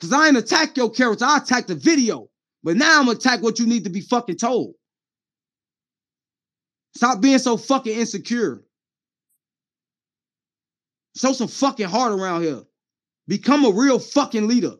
Cause 0.00 0.12
I 0.12 0.28
ain't 0.28 0.36
attack 0.36 0.76
your 0.76 0.90
character, 0.90 1.24
I 1.24 1.38
attack 1.38 1.66
the 1.66 1.74
video. 1.74 2.30
But 2.66 2.76
now 2.76 2.98
I'm 2.98 3.06
gonna 3.06 3.16
attack 3.16 3.44
what 3.44 3.60
you 3.60 3.66
need 3.66 3.84
to 3.84 3.90
be 3.90 4.00
fucking 4.00 4.38
told. 4.38 4.74
Stop 6.96 7.20
being 7.20 7.38
so 7.38 7.56
fucking 7.56 7.96
insecure. 7.96 8.64
Show 11.16 11.32
some 11.32 11.46
fucking 11.46 11.86
heart 11.86 12.10
around 12.10 12.42
here. 12.42 12.62
Become 13.28 13.66
a 13.66 13.70
real 13.70 14.00
fucking 14.00 14.48
leader. 14.48 14.72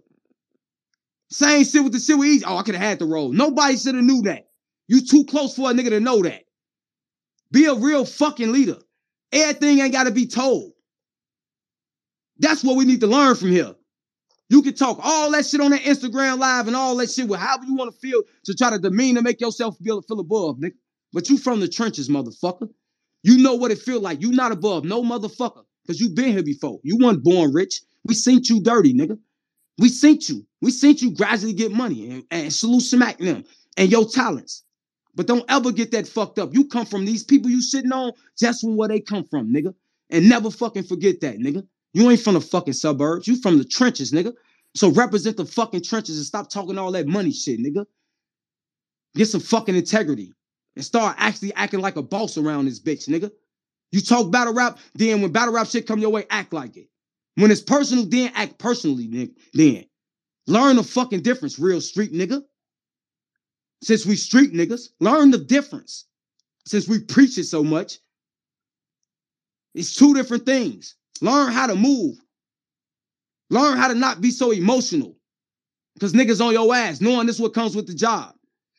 Same 1.31 1.65
shit 1.65 1.85
with 1.85 1.93
the 1.93 2.01
shit 2.01 2.19
easy. 2.19 2.45
Oh, 2.45 2.57
I 2.57 2.65
could 2.65 2.75
have 2.75 2.83
had 2.83 2.99
the 2.99 3.05
role. 3.05 3.31
Nobody 3.31 3.77
should 3.77 3.95
have 3.95 4.03
knew 4.03 4.23
that. 4.23 4.49
You 4.89 5.01
too 5.01 5.25
close 5.25 5.55
for 5.55 5.71
a 5.71 5.73
nigga 5.73 5.91
to 5.91 6.01
know 6.01 6.23
that. 6.23 6.43
Be 7.53 7.67
a 7.67 7.75
real 7.75 8.05
fucking 8.05 8.51
leader. 8.51 8.79
Everything 9.31 9.79
ain't 9.79 9.93
got 9.93 10.05
to 10.05 10.11
be 10.11 10.27
told. 10.27 10.73
That's 12.39 12.65
what 12.65 12.77
we 12.77 12.85
need 12.85 13.01
to 13.03 13.07
learn 13.07 13.37
from 13.37 13.53
here. 13.53 13.76
You 14.49 14.63
can 14.63 14.75
talk 14.75 15.01
all 15.03 15.31
that 15.33 15.45
shit 15.45 15.61
on 15.61 15.73
that 15.73 15.83
Instagram 15.83 16.39
live 16.39 16.69
and 16.69 16.77
all 16.77 16.97
that 16.97 17.11
shit 17.11 17.29
with 17.29 17.41
however 17.41 17.65
you 17.65 17.75
want 17.75 17.93
to 17.93 17.99
feel 17.99 18.23
to 18.45 18.55
try 18.55 18.71
to 18.71 18.79
demean 18.79 19.17
and 19.17 19.25
make 19.25 19.41
yourself 19.41 19.77
feel, 19.83 20.03
feel 20.03 20.21
above, 20.21 20.59
nigga. 20.59 20.75
But 21.13 21.29
you 21.29 21.37
from 21.39 21.61
the 21.61 21.69
trenches, 21.69 22.09
motherfucker. 22.09 22.69
You 23.23 23.39
know 23.39 23.55
what 23.55 23.73
it 23.73 23.79
feel 23.79 24.01
like. 24.01 24.23
You 24.23 24.31
not 24.31 24.53
above 24.53 24.85
no 24.85 25.03
motherfucker. 25.03 25.65
Because 25.83 26.01
you 26.01 26.09
been 26.11 26.33
here 26.33 26.43
before. 26.43 26.81
You 26.83 26.99
weren't 26.99 27.23
born 27.23 27.53
rich. 27.53 27.81
We 28.05 28.15
seen 28.15 28.41
you 28.45 28.61
dirty, 28.61 28.93
nigga. 28.93 29.19
We 29.79 29.89
seen 29.89 30.19
you. 30.23 30.47
We 30.61 30.71
seen 30.71 30.97
you 30.99 31.13
gradually 31.13 31.53
get 31.53 31.73
money 31.73 32.11
and, 32.11 32.25
and 32.31 32.53
salute 32.53 32.83
smack 32.83 33.19
them 33.19 33.45
and 33.77 33.91
your 33.91 34.07
talents. 34.09 34.65
But 35.15 35.27
don't 35.27 35.45
ever 35.49 35.73
get 35.73 35.93
that 35.93 36.07
fucked 36.07 36.39
up. 36.39 36.55
You 36.55 36.67
come 36.67 36.87
from 36.87 37.05
these 37.05 37.25
people 37.25 37.51
you 37.51 37.63
sitting 37.63 37.93
on 37.93 38.13
just 38.39 38.61
from 38.61 38.77
where 38.77 38.89
they 38.89 39.01
come 39.01 39.25
from, 39.25 39.53
nigga. 39.53 39.75
And 40.11 40.29
never 40.29 40.51
fucking 40.51 40.85
forget 40.85 41.21
that, 41.21 41.39
nigga. 41.39 41.67
You 41.97 42.11
ain't 42.11 42.21
from 42.21 42.35
the 42.35 42.43
fucking 42.43 42.75
suburbs. 42.75 43.27
You 43.27 43.37
from 43.37 43.57
the 43.57 43.65
trenches, 43.65 44.13
nigga. 44.13 44.35
So 44.75 44.91
represent 44.91 45.39
the 45.39 45.47
fucking 45.47 45.83
trenches 45.83 46.19
and 46.19 46.27
stop 46.27 46.51
talking 46.51 46.77
all 46.77 46.93
that 46.93 47.07
money 47.07 47.33
shit, 47.33 47.59
nigga. 47.59 47.87
Get 49.15 49.29
some 49.29 49.41
fucking 49.41 49.75
integrity 49.75 50.35
and 50.75 50.85
start 50.85 51.17
actually 51.19 51.55
acting 51.55 51.81
like 51.81 51.97
a 51.97 52.03
boss 52.03 52.37
around 52.37 52.67
this 52.67 52.81
bitch, 52.81 53.09
nigga. 53.09 53.31
You 53.93 54.03
talk 54.03 54.31
battle 54.31 54.53
rap, 54.53 54.79
then 54.95 55.23
when 55.23 55.33
battle 55.33 55.55
rap 55.55 55.69
shit 55.69 55.87
come 55.87 55.99
your 55.99 56.11
way, 56.11 56.27
act 56.29 56.53
like 56.53 56.77
it. 56.77 56.91
When 57.37 57.51
it's 57.51 57.63
personal, 57.63 58.05
then 58.05 58.31
act 58.35 58.59
personally, 58.59 59.09
nigga. 59.09 59.33
Then 59.55 59.87
learn 60.47 60.77
the 60.77 60.83
fucking 60.83 61.23
difference, 61.23 61.59
real 61.59 61.81
street 61.81 62.13
nigga. 62.13 62.43
Since 63.83 64.05
we 64.05 64.17
street 64.17 64.53
niggas, 64.53 64.91
learn 65.01 65.31
the 65.31 65.39
difference. 65.39 66.05
Since 66.67 66.89
we 66.89 67.01
preach 67.01 67.39
it 67.39 67.45
so 67.45 67.65
much, 67.65 68.01
it's 69.75 69.97
two 69.97 70.13
different 70.13 70.45
things. 70.45 70.95
Learn 71.23 71.53
how 71.53 71.67
to 71.67 71.75
move. 71.75 72.17
Learn 73.51 73.77
how 73.77 73.89
to 73.89 73.95
not 73.95 74.21
be 74.21 74.31
so 74.31 74.51
emotional. 74.51 75.17
Because 75.95 76.13
niggas 76.13 76.45
on 76.45 76.53
your 76.53 76.75
ass, 76.75 77.01
knowing 77.01 77.27
this 77.27 77.41
what 77.41 77.55
comes 77.55 77.75
with 77.75 77.87
the 77.87 77.95
job. 77.95 78.35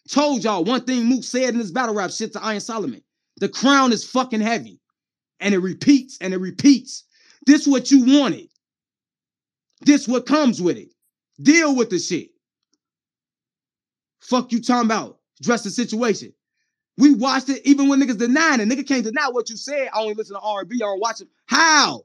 Told 0.09 0.43
y'all 0.43 0.63
one 0.63 0.81
thing 0.81 1.05
Mook 1.05 1.23
said 1.23 1.49
in 1.49 1.57
this 1.57 1.71
battle 1.71 1.95
rap 1.95 2.11
shit 2.11 2.33
to 2.33 2.43
Iron 2.43 2.59
Solomon. 2.59 3.01
The 3.38 3.49
crown 3.49 3.91
is 3.91 4.05
fucking 4.05 4.41
heavy. 4.41 4.79
And 5.39 5.53
it 5.53 5.59
repeats 5.59 6.17
and 6.19 6.33
it 6.33 6.38
repeats. 6.38 7.03
This 7.45 7.67
what 7.67 7.91
you 7.91 8.19
wanted. 8.19 8.49
This 9.81 10.07
what 10.07 10.25
comes 10.25 10.61
with 10.61 10.77
it. 10.77 10.89
Deal 11.41 11.75
with 11.75 11.89
the 11.89 11.99
shit. 11.99 12.29
Fuck 14.21 14.51
you 14.51 14.61
talking 14.61 14.88
about? 14.88 15.19
Dress 15.41 15.63
the 15.63 15.69
situation. 15.69 16.33
We 16.97 17.13
watched 17.13 17.49
it 17.49 17.61
even 17.65 17.88
when 17.88 18.01
niggas 18.01 18.17
denying 18.17 18.59
it. 18.59 18.67
Nigga 18.67 18.88
can't 18.88 19.03
deny 19.03 19.29
what 19.29 19.49
you 19.49 19.55
said. 19.55 19.89
I 19.93 19.99
only 19.99 20.15
listen 20.15 20.35
to 20.35 20.41
R&B. 20.41 20.77
I 20.77 20.79
don't 20.79 20.99
watch 20.99 21.21
it. 21.21 21.27
How? 21.45 22.03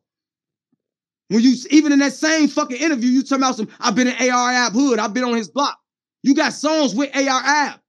When 1.33 1.43
you 1.43 1.55
even 1.71 1.93
in 1.93 2.01
that 2.01 2.13
same 2.13 2.47
fucking 2.47 2.77
interview, 2.77 3.09
you 3.09 3.23
talking 3.23 3.39
about 3.39 3.57
some, 3.57 3.69
I've 3.81 3.95
been 3.95 4.09
in 4.09 4.31
AR 4.31 4.53
Ab 4.53 4.75
Hood. 4.75 4.99
I've 4.99 5.15
been 5.15 5.25
on 5.25 5.35
his 5.35 5.49
block. 5.49 5.79
You 6.23 6.35
got 6.35 6.53
songs 6.53 6.95
with 6.95 7.09
AR 7.17 7.41
Ab. 7.43 7.81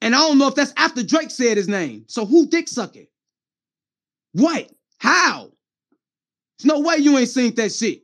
And 0.00 0.14
I 0.14 0.18
don't 0.20 0.38
know 0.38 0.48
if 0.48 0.54
that's 0.54 0.72
after 0.78 1.02
Drake 1.02 1.30
said 1.30 1.58
his 1.58 1.68
name. 1.68 2.04
So 2.06 2.24
who 2.24 2.46
dick 2.46 2.68
sucking? 2.68 3.06
What? 4.32 4.70
How? 4.96 5.52
There's 6.58 6.72
no 6.72 6.80
way 6.80 6.96
you 6.96 7.18
ain't 7.18 7.28
seen 7.28 7.54
that 7.56 7.70
shit. 7.70 8.02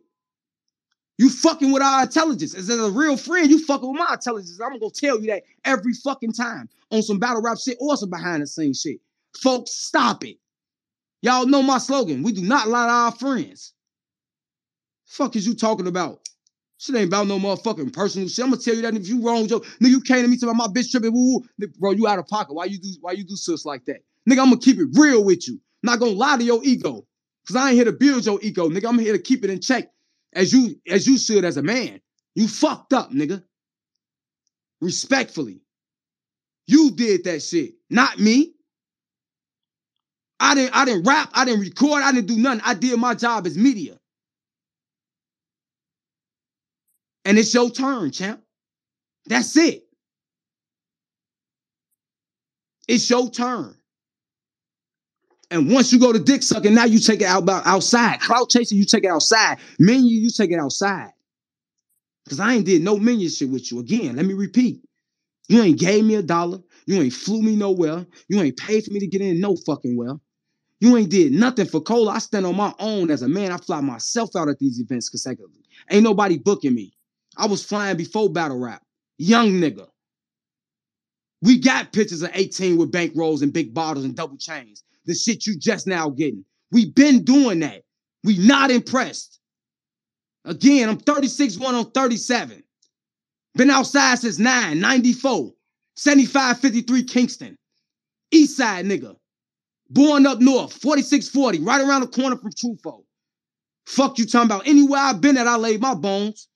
You 1.16 1.30
fucking 1.30 1.72
with 1.72 1.82
our 1.82 2.02
intelligence. 2.02 2.54
As 2.54 2.68
a 2.68 2.90
real 2.90 3.16
friend, 3.16 3.48
you 3.48 3.64
fucking 3.64 3.90
with 3.90 3.98
my 3.98 4.12
intelligence. 4.12 4.60
I'm 4.62 4.78
gonna 4.78 4.90
tell 4.90 5.18
you 5.18 5.28
that 5.28 5.44
every 5.64 5.94
fucking 5.94 6.32
time 6.32 6.68
on 6.90 7.00
some 7.00 7.18
battle 7.18 7.40
rap 7.40 7.56
shit 7.56 7.78
or 7.80 7.96
some 7.96 8.10
behind 8.10 8.42
the 8.42 8.46
scenes 8.46 8.82
shit. 8.82 9.00
Folks, 9.38 9.70
stop 9.70 10.22
it. 10.22 10.36
Y'all 11.22 11.46
know 11.46 11.62
my 11.62 11.78
slogan. 11.78 12.22
We 12.22 12.32
do 12.32 12.42
not 12.42 12.68
lie 12.68 12.86
to 12.86 12.92
our 12.92 13.12
friends. 13.12 13.72
Fuck 15.06 15.36
is 15.36 15.46
you 15.46 15.54
talking 15.54 15.86
about? 15.86 16.20
Shit 16.78 16.96
ain't 16.96 17.06
about 17.06 17.26
no 17.26 17.38
motherfucking 17.38 17.92
personal 17.92 18.28
shit. 18.28 18.44
I'm 18.44 18.50
gonna 18.50 18.62
tell 18.62 18.74
you 18.74 18.82
that 18.82 18.94
if 18.94 19.08
you 19.08 19.22
wrong, 19.22 19.46
Joe, 19.48 19.60
nigga, 19.60 19.88
you 19.88 20.00
came 20.00 20.22
to 20.22 20.28
me 20.28 20.36
to 20.38 20.52
my 20.52 20.66
bitch 20.66 20.90
tripping, 20.90 21.12
woo, 21.12 21.40
woo, 21.58 21.68
bro, 21.78 21.92
you 21.92 22.06
out 22.06 22.18
of 22.18 22.26
pocket. 22.26 22.52
Why 22.54 22.66
you 22.66 22.78
do 22.78 22.88
why 23.00 23.12
you 23.12 23.24
do 23.24 23.34
sus 23.36 23.64
like 23.64 23.84
that? 23.86 24.00
Nigga, 24.28 24.40
I'm 24.40 24.50
gonna 24.50 24.58
keep 24.58 24.78
it 24.78 24.88
real 24.92 25.24
with 25.24 25.48
you. 25.48 25.58
not 25.82 26.00
gonna 26.00 26.12
lie 26.12 26.36
to 26.36 26.44
your 26.44 26.60
ego. 26.64 27.06
Cause 27.46 27.56
I 27.56 27.68
ain't 27.68 27.76
here 27.76 27.84
to 27.84 27.92
build 27.92 28.26
your 28.26 28.38
ego, 28.42 28.68
nigga. 28.68 28.88
I'm 28.88 28.98
here 28.98 29.12
to 29.12 29.22
keep 29.22 29.44
it 29.44 29.50
in 29.50 29.60
check 29.60 29.90
as 30.34 30.52
you 30.52 30.76
as 30.88 31.06
you 31.06 31.16
should 31.16 31.44
as 31.44 31.56
a 31.56 31.62
man. 31.62 32.00
You 32.34 32.48
fucked 32.48 32.92
up, 32.92 33.10
nigga. 33.12 33.42
Respectfully. 34.80 35.60
You 36.66 36.90
did 36.90 37.24
that 37.24 37.42
shit, 37.42 37.74
not 37.88 38.18
me. 38.18 38.54
I 40.40 40.54
didn't 40.54 40.76
I 40.76 40.84
didn't 40.84 41.04
rap, 41.04 41.30
I 41.32 41.44
didn't 41.44 41.60
record, 41.60 42.02
I 42.02 42.12
didn't 42.12 42.26
do 42.26 42.36
nothing. 42.36 42.62
I 42.64 42.74
did 42.74 42.98
my 42.98 43.14
job 43.14 43.46
as 43.46 43.56
media. 43.56 43.98
And 47.26 47.38
it's 47.38 47.52
your 47.52 47.70
turn, 47.70 48.12
champ. 48.12 48.40
That's 49.26 49.56
it. 49.56 49.82
It's 52.86 53.10
your 53.10 53.28
turn. 53.28 53.74
And 55.50 55.68
once 55.70 55.92
you 55.92 55.98
go 55.98 56.12
to 56.12 56.20
dick 56.20 56.44
sucking, 56.44 56.72
now 56.72 56.84
you 56.84 57.00
take 57.00 57.20
it 57.20 57.26
out 57.26 57.42
about 57.42 57.66
outside. 57.66 58.20
Clout 58.20 58.48
chasing, 58.48 58.78
you 58.78 58.84
take 58.84 59.02
it 59.02 59.10
outside. 59.10 59.58
Menu, 59.80 60.08
you 60.08 60.30
take 60.30 60.52
it 60.52 60.60
outside. 60.60 61.10
Cause 62.28 62.38
I 62.38 62.54
ain't 62.54 62.66
did 62.66 62.82
no 62.82 62.96
minion 62.96 63.30
shit 63.30 63.50
with 63.50 63.72
you. 63.72 63.80
Again, 63.80 64.16
let 64.16 64.24
me 64.26 64.34
repeat. 64.34 64.82
You 65.48 65.62
ain't 65.62 65.80
gave 65.80 66.04
me 66.04 66.14
a 66.14 66.22
dollar. 66.22 66.60
You 66.86 67.02
ain't 67.02 67.12
flew 67.12 67.42
me 67.42 67.56
nowhere. 67.56 68.06
You 68.28 68.40
ain't 68.40 68.56
paid 68.56 68.84
for 68.84 68.92
me 68.92 69.00
to 69.00 69.06
get 69.08 69.20
in 69.20 69.40
no 69.40 69.56
fucking 69.66 69.96
well. 69.96 70.20
You 70.78 70.96
ain't 70.96 71.10
did 71.10 71.32
nothing 71.32 71.66
for 71.66 71.80
Cola. 71.80 72.12
I 72.12 72.18
stand 72.18 72.46
on 72.46 72.56
my 72.56 72.72
own 72.78 73.10
as 73.10 73.22
a 73.22 73.28
man. 73.28 73.50
I 73.50 73.56
fly 73.56 73.80
myself 73.80 74.30
out 74.36 74.48
at 74.48 74.60
these 74.60 74.78
events 74.78 75.08
consecutively. 75.08 75.62
Ain't 75.90 76.04
nobody 76.04 76.38
booking 76.38 76.74
me. 76.74 76.95
I 77.36 77.46
was 77.46 77.64
flying 77.64 77.96
before 77.96 78.30
battle 78.30 78.58
rap. 78.58 78.82
Young 79.18 79.52
nigga. 79.52 79.88
We 81.42 81.58
got 81.58 81.92
pictures 81.92 82.22
of 82.22 82.30
18 82.34 82.76
with 82.76 82.90
bank 82.90 83.12
rolls 83.14 83.42
and 83.42 83.52
big 83.52 83.74
bottles 83.74 84.04
and 84.04 84.16
double 84.16 84.36
chains. 84.36 84.82
The 85.04 85.14
shit 85.14 85.46
you 85.46 85.56
just 85.58 85.86
now 85.86 86.08
getting. 86.08 86.44
We 86.72 86.90
been 86.90 87.24
doing 87.24 87.60
that. 87.60 87.82
We 88.24 88.38
not 88.38 88.70
impressed. 88.70 89.38
Again, 90.44 90.88
I'm 90.88 90.98
36, 90.98 91.58
one 91.58 91.74
on 91.74 91.90
37. 91.90 92.62
Been 93.54 93.70
outside 93.70 94.18
since 94.18 94.38
9, 94.38 94.80
94, 94.80 95.52
75, 95.96 96.60
53 96.60 97.04
Kingston. 97.04 97.58
East 98.30 98.56
side 98.56 98.84
nigga. 98.84 99.16
Born 99.88 100.26
up 100.26 100.40
north, 100.40 100.72
4640, 100.72 101.60
right 101.60 101.80
around 101.80 102.00
the 102.00 102.08
corner 102.08 102.36
from 102.36 102.50
Trufo. 102.50 103.04
Fuck 103.86 104.18
you 104.18 104.26
talking 104.26 104.46
about. 104.46 104.66
Anywhere 104.66 105.00
I've 105.00 105.20
been 105.20 105.36
at, 105.36 105.46
I 105.46 105.56
laid 105.56 105.80
my 105.80 105.94
bones. 105.94 106.48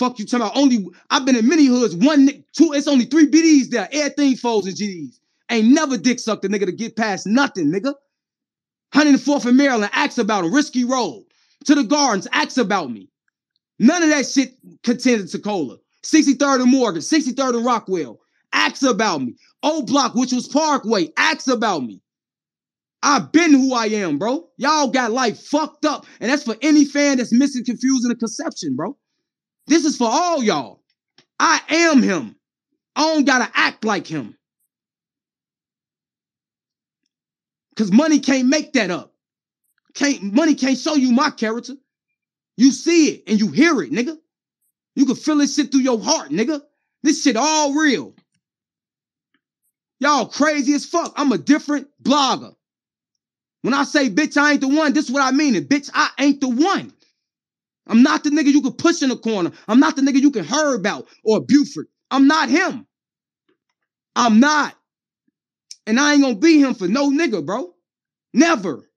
Fuck 0.00 0.18
you 0.18 0.24
talking 0.24 0.46
about. 0.46 0.56
Only 0.56 0.88
I've 1.10 1.26
been 1.26 1.36
in 1.36 1.46
many 1.46 1.66
hoods. 1.66 1.94
One, 1.94 2.26
two, 2.54 2.72
it's 2.72 2.88
only 2.88 3.04
three 3.04 3.26
BDs 3.26 3.68
there. 3.68 3.86
Everything 3.92 4.34
folds 4.34 4.66
and 4.66 4.74
GDs. 4.74 5.18
Ain't 5.50 5.68
never 5.68 5.98
dick 5.98 6.18
sucked 6.18 6.42
a 6.46 6.48
nigga 6.48 6.64
to 6.64 6.72
get 6.72 6.96
past 6.96 7.26
nothing, 7.26 7.66
nigga. 7.66 7.92
104th 8.94 9.44
in 9.44 9.58
Maryland, 9.58 9.90
ask 9.92 10.16
about 10.16 10.46
him. 10.46 10.54
Risky 10.54 10.84
Road. 10.84 11.24
To 11.66 11.74
the 11.74 11.84
Gardens, 11.84 12.26
ask 12.32 12.56
about 12.56 12.90
me. 12.90 13.10
None 13.78 14.02
of 14.02 14.08
that 14.08 14.26
shit 14.26 14.54
contended 14.82 15.28
to 15.28 15.38
Cola. 15.38 15.76
63rd 16.02 16.62
and 16.62 16.70
Morgan, 16.70 17.02
63rd 17.02 17.56
and 17.56 17.66
Rockwell. 17.66 18.20
Ask 18.54 18.82
about 18.82 19.20
me. 19.20 19.36
O 19.62 19.82
Block, 19.82 20.14
which 20.14 20.32
was 20.32 20.48
Parkway, 20.48 21.10
ask 21.18 21.46
about 21.46 21.82
me. 21.82 22.00
I've 23.02 23.32
been 23.32 23.52
who 23.52 23.74
I 23.74 23.88
am, 23.88 24.18
bro. 24.18 24.48
Y'all 24.56 24.88
got 24.88 25.10
life 25.10 25.38
fucked 25.42 25.84
up. 25.84 26.06
And 26.20 26.30
that's 26.30 26.44
for 26.44 26.56
any 26.62 26.86
fan 26.86 27.18
that's 27.18 27.34
missing, 27.34 27.66
confusing 27.66 28.08
the 28.08 28.16
conception, 28.16 28.76
bro. 28.76 28.96
This 29.66 29.84
is 29.84 29.96
for 29.96 30.08
all 30.10 30.42
y'all. 30.42 30.82
I 31.38 31.60
am 31.68 32.02
him. 32.02 32.36
I 32.96 33.14
don't 33.14 33.24
gotta 33.24 33.50
act 33.54 33.84
like 33.84 34.06
him. 34.06 34.36
Cause 37.76 37.90
money 37.90 38.20
can't 38.20 38.48
make 38.48 38.74
that 38.74 38.90
up. 38.90 39.14
Can't 39.94 40.22
money 40.34 40.54
can't 40.54 40.78
show 40.78 40.94
you 40.94 41.12
my 41.12 41.30
character. 41.30 41.74
You 42.56 42.72
see 42.72 43.08
it 43.08 43.24
and 43.26 43.40
you 43.40 43.48
hear 43.48 43.80
it, 43.80 43.90
nigga. 43.90 44.18
You 44.94 45.06
can 45.06 45.14
feel 45.14 45.36
this 45.36 45.54
shit 45.54 45.70
through 45.70 45.80
your 45.80 46.00
heart, 46.00 46.30
nigga. 46.30 46.60
This 47.02 47.22
shit 47.22 47.36
all 47.36 47.72
real. 47.72 48.14
Y'all 50.00 50.26
crazy 50.26 50.74
as 50.74 50.84
fuck. 50.84 51.12
I'm 51.16 51.32
a 51.32 51.38
different 51.38 51.88
blogger. 52.02 52.54
When 53.62 53.74
I 53.74 53.84
say 53.84 54.10
bitch, 54.10 54.36
I 54.36 54.52
ain't 54.52 54.60
the 54.60 54.68
one, 54.68 54.92
this 54.92 55.06
is 55.06 55.10
what 55.10 55.22
I 55.22 55.30
mean. 55.30 55.54
And 55.54 55.66
bitch, 55.66 55.90
I 55.94 56.10
ain't 56.18 56.40
the 56.40 56.48
one. 56.48 56.92
I'm 57.86 58.02
not 58.02 58.24
the 58.24 58.30
nigga 58.30 58.52
you 58.52 58.62
can 58.62 58.72
push 58.72 59.02
in 59.02 59.08
the 59.08 59.16
corner. 59.16 59.50
I'm 59.66 59.80
not 59.80 59.96
the 59.96 60.02
nigga 60.02 60.20
you 60.20 60.30
can 60.30 60.44
hear 60.44 60.74
about 60.74 61.08
or 61.24 61.40
Buford. 61.40 61.86
I'm 62.10 62.26
not 62.26 62.48
him. 62.48 62.86
I'm 64.14 64.40
not. 64.40 64.74
And 65.86 65.98
I 65.98 66.12
ain't 66.12 66.22
gonna 66.22 66.34
be 66.36 66.60
him 66.60 66.74
for 66.74 66.88
no 66.88 67.10
nigga, 67.10 67.44
bro. 67.44 67.74
Never. 68.32 68.88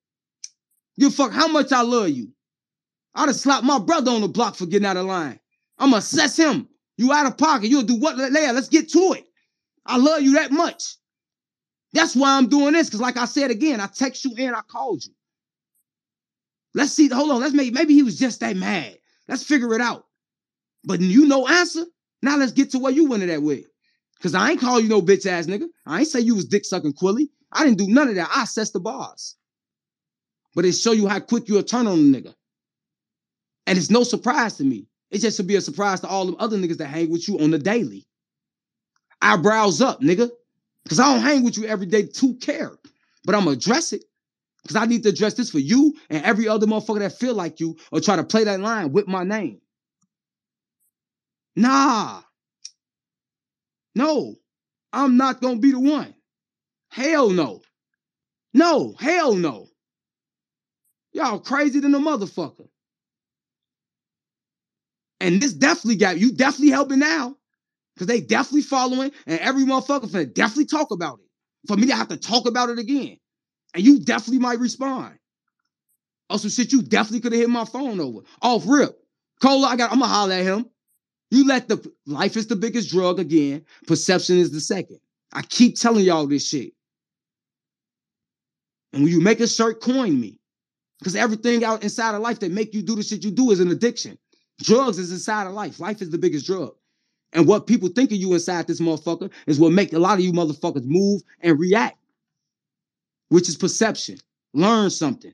You 0.96 1.10
fuck 1.10 1.32
how 1.32 1.48
much 1.48 1.72
I 1.72 1.82
love 1.82 2.10
you. 2.10 2.30
I'd 3.16 3.30
have 3.30 3.36
slapped 3.36 3.64
my 3.64 3.80
brother 3.80 4.12
on 4.12 4.22
the 4.22 4.28
block 4.28 4.56
for 4.56 4.66
getting 4.66 4.86
out 4.86 4.98
of 4.98 5.06
line. 5.06 5.40
I'ma 5.78 5.98
assess 5.98 6.38
him. 6.38 6.68
You 6.98 7.12
out 7.12 7.26
of 7.26 7.38
pocket. 7.38 7.70
You'll 7.70 7.84
do 7.84 7.96
what? 7.96 8.16
Leia, 8.16 8.54
let's 8.54 8.70
get 8.70 8.90
to 8.90 9.14
it. 9.14 9.26
I 9.86 9.98
love 9.98 10.22
you 10.22 10.34
that 10.34 10.52
much. 10.52 10.96
That's 11.94 12.16
why 12.16 12.38
I'm 12.38 12.48
doing 12.48 12.74
this. 12.74 12.88
Because, 12.88 13.02
like 13.02 13.18
I 13.18 13.26
said 13.26 13.52
again, 13.52 13.80
I 13.80 13.88
text 13.88 14.26
you 14.26 14.34
and 14.38 14.56
I 14.56 14.62
called 14.62 15.04
you. 15.06 15.14
Let's 16.74 16.92
see. 16.92 17.08
Hold 17.10 17.32
on. 17.32 17.42
Let's 17.42 17.54
make 17.54 17.74
maybe 17.74 17.94
he 17.94 18.04
was 18.04 18.18
just 18.18 18.40
that 18.40 18.56
mad. 18.56 18.98
Let's 19.28 19.44
figure 19.44 19.74
it 19.74 19.82
out. 19.82 20.06
But 20.84 21.02
you 21.02 21.28
no 21.28 21.48
answer. 21.48 21.86
Now 22.22 22.38
let's 22.38 22.52
get 22.52 22.72
to 22.72 22.80
where 22.80 22.92
you 22.92 23.08
went 23.08 23.26
that 23.26 23.42
way. 23.42 23.66
Cause 24.22 24.34
I 24.34 24.52
ain't 24.52 24.62
call 24.62 24.80
you 24.80 24.88
no 24.88 25.02
bitch 25.02 25.26
ass 25.26 25.48
nigga. 25.48 25.68
I 25.86 26.00
ain't 26.00 26.08
say 26.08 26.22
you 26.22 26.36
was 26.36 26.46
dick 26.46 26.64
sucking 26.64 26.94
Quilly. 26.94 27.30
I 27.52 27.66
didn't 27.66 27.78
do 27.78 27.88
none 27.88 28.08
of 28.08 28.16
that. 28.16 28.32
I 28.34 28.44
assessed 28.44 28.74
the 28.74 28.80
bars. 28.80 29.36
But 30.56 30.66
it 30.66 30.74
show 30.74 30.94
you 30.94 31.08
how 31.08 31.20
quick 31.20 31.50
you'll 31.50 31.64
turn 31.64 31.88
on 31.88 32.00
a 32.00 32.02
nigga. 32.02 32.34
And 33.68 33.78
it's 33.78 33.90
no 33.90 34.04
surprise 34.04 34.56
to 34.58 34.64
me. 34.64 34.88
It 35.12 35.20
just 35.20 35.38
should 35.38 35.48
be 35.48 35.56
a 35.56 35.62
surprise 35.62 36.00
to 36.02 36.08
all 36.08 36.26
the 36.26 36.38
other 36.38 36.58
niggas 36.58 36.78
that 36.78 36.88
hang 36.88 37.10
with 37.10 37.28
you 37.28 37.40
on 37.40 37.52
the 37.52 37.60
daily. 37.60 38.08
Eyebrows 39.22 39.82
up, 39.82 40.02
nigga. 40.02 40.30
Cause 40.88 41.00
I 41.00 41.14
don't 41.14 41.24
hang 41.24 41.44
with 41.44 41.58
you 41.58 41.66
every 41.66 41.86
day 41.86 42.04
to 42.06 42.36
care. 42.36 42.72
But 43.26 43.36
I'm 43.36 43.42
gonna 43.46 43.58
address 43.58 43.94
it. 43.94 44.04
Cause 44.68 44.78
I 44.78 44.86
need 44.86 45.04
to 45.04 45.10
address 45.10 45.34
this 45.34 45.50
for 45.50 45.60
you 45.60 45.94
and 46.10 46.24
every 46.24 46.48
other 46.48 46.68
motherfucker 46.68 47.00
that 47.00 47.20
feel 47.20 47.34
like 47.36 47.60
you 47.60 47.78
or 47.92 48.00
try 48.00 48.16
to 48.16 48.24
play 48.24 48.46
that 48.46 48.62
line 48.62 48.94
with 48.94 49.08
my 49.08 49.24
name. 49.24 49.60
Nah. 51.56 52.22
No, 53.96 54.36
I'm 54.94 55.18
not 55.18 55.42
gonna 55.42 55.60
be 55.60 55.72
the 55.72 55.80
one. 55.80 56.14
Hell 56.90 57.30
no. 57.30 57.62
No, 58.54 58.94
hell 59.00 59.36
no. 59.36 59.68
Y'all 61.14 61.40
crazy 61.40 61.80
than 61.80 61.96
a 61.96 62.00
motherfucker. 62.00 62.68
And 65.20 65.42
this 65.42 65.54
definitely 65.54 65.98
got 65.98 66.20
you 66.20 66.32
definitely 66.34 66.72
helping 66.72 67.00
now. 67.00 67.36
Cause 67.98 68.08
they 68.08 68.22
definitely 68.22 68.64
following, 68.64 69.12
and 69.28 69.40
every 69.40 69.64
motherfucker 69.64 70.10
finna 70.10 70.34
definitely 70.34 70.66
talk 70.66 70.92
about 70.92 71.20
it. 71.20 71.26
For 71.68 71.78
me 71.78 71.88
to 71.88 71.96
have 71.96 72.10
to 72.10 72.18
talk 72.18 72.48
about 72.48 72.70
it 72.70 72.80
again. 72.80 73.18
And 73.74 73.84
you 73.84 74.00
definitely 74.00 74.40
might 74.40 74.60
respond. 74.60 75.18
Oh, 76.30 76.38
some 76.38 76.50
shit 76.50 76.72
you 76.72 76.82
definitely 76.82 77.22
could 77.22 77.34
have 77.34 77.42
hit 77.42 77.50
my 77.50 77.66
phone 77.66 78.00
over. 78.00 78.20
Off 78.42 78.64
rip. 78.68 78.98
Cola, 79.42 79.68
I 79.68 79.76
got, 79.76 79.92
I'm 79.92 80.00
gonna 80.00 80.12
holler 80.12 80.34
at 80.34 80.44
him. 80.44 80.70
You 81.32 81.48
let 81.48 81.68
the 81.68 81.92
life 82.06 82.38
is 82.38 82.48
the 82.48 82.56
biggest 82.56 82.90
drug 82.92 83.20
again. 83.20 83.66
Perception 83.88 84.38
is 84.38 84.52
the 84.52 84.60
second. 84.60 85.00
I 85.34 85.42
keep 85.42 85.76
telling 85.76 86.06
y'all 86.06 86.28
this 86.28 86.48
shit. 86.48 86.74
And 88.94 89.04
when 89.04 89.12
you 89.12 89.20
make 89.20 89.40
a 89.40 89.48
shirt, 89.48 89.82
coin 89.82 90.20
me. 90.20 90.40
Because 91.00 91.16
everything 91.16 91.66
out 91.66 91.84
inside 91.84 92.16
of 92.16 92.22
life 92.22 92.40
that 92.40 92.52
make 92.52 92.74
you 92.74 92.82
do 92.82 92.96
the 92.96 93.04
shit 93.04 93.24
you 93.24 93.32
do 93.32 93.52
is 93.52 93.60
an 93.60 93.70
addiction. 93.72 94.18
Drugs 94.62 95.00
is 95.00 95.12
inside 95.12 95.48
of 95.48 95.54
life. 95.54 95.80
Life 95.80 96.02
is 96.02 96.12
the 96.12 96.18
biggest 96.18 96.46
drug. 96.46 96.74
And 97.34 97.48
what 97.48 97.68
people 97.68 97.90
think 97.90 98.12
of 98.12 98.18
you 98.18 98.34
inside 98.34 98.68
this 98.68 98.80
motherfucker 98.80 99.32
is 99.48 99.60
what 99.60 99.72
make 99.74 99.92
a 99.92 100.00
lot 100.00 100.20
of 100.20 100.24
you 100.24 100.32
motherfuckers 100.32 100.86
move 100.86 101.24
and 101.42 101.60
react, 101.60 101.98
which 103.34 103.50
is 103.50 103.56
perception. 103.56 104.18
Learn 104.54 104.92
something. 104.92 105.34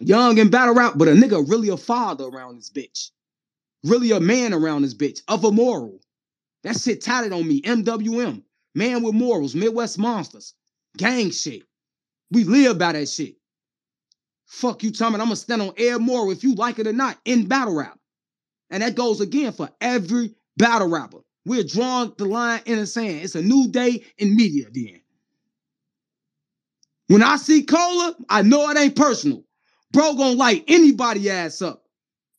young 0.00 0.38
and 0.38 0.50
battle 0.50 0.74
rap, 0.74 0.94
but 0.96 1.08
a 1.08 1.12
nigga 1.12 1.48
really 1.48 1.68
a 1.68 1.76
father 1.76 2.24
around 2.24 2.56
this 2.56 2.70
bitch. 2.70 3.10
Really 3.84 4.12
a 4.12 4.20
man 4.20 4.52
around 4.52 4.82
this 4.82 4.94
bitch 4.94 5.20
of 5.28 5.44
a 5.44 5.52
moral. 5.52 6.00
That 6.62 6.78
shit 6.78 7.00
tatted 7.00 7.32
on 7.32 7.46
me. 7.46 7.62
MWM. 7.62 8.42
Man 8.74 9.02
with 9.02 9.14
morals. 9.14 9.54
Midwest 9.54 9.98
monsters. 9.98 10.54
Gang 10.96 11.30
shit. 11.30 11.62
We 12.30 12.44
live 12.44 12.78
by 12.78 12.92
that 12.92 13.08
shit. 13.08 13.36
Fuck 14.46 14.82
you, 14.82 14.90
Tommy. 14.90 15.14
I'm 15.14 15.26
gonna 15.26 15.36
stand 15.36 15.62
on 15.62 15.72
air 15.76 15.98
moral 15.98 16.32
if 16.32 16.44
you 16.44 16.54
like 16.54 16.78
it 16.78 16.86
or 16.86 16.92
not 16.92 17.18
in 17.24 17.46
battle 17.46 17.74
rap. 17.74 17.98
And 18.70 18.82
that 18.82 18.94
goes 18.94 19.20
again 19.20 19.52
for 19.52 19.70
every 19.80 20.34
battle 20.56 20.88
rapper. 20.88 21.20
We're 21.50 21.64
drawing 21.64 22.12
the 22.16 22.26
line 22.26 22.60
in 22.64 22.78
the 22.78 22.86
sand. 22.86 23.22
It's 23.22 23.34
a 23.34 23.42
new 23.42 23.66
day 23.66 24.04
in 24.18 24.36
media 24.36 24.66
then. 24.72 25.00
When 27.08 27.24
I 27.24 27.38
see 27.38 27.64
Cola, 27.64 28.14
I 28.28 28.42
know 28.42 28.70
it 28.70 28.78
ain't 28.78 28.94
personal. 28.94 29.42
Bro 29.90 30.14
gonna 30.14 30.36
light 30.36 30.62
anybody 30.68 31.28
ass 31.28 31.60
up. 31.60 31.82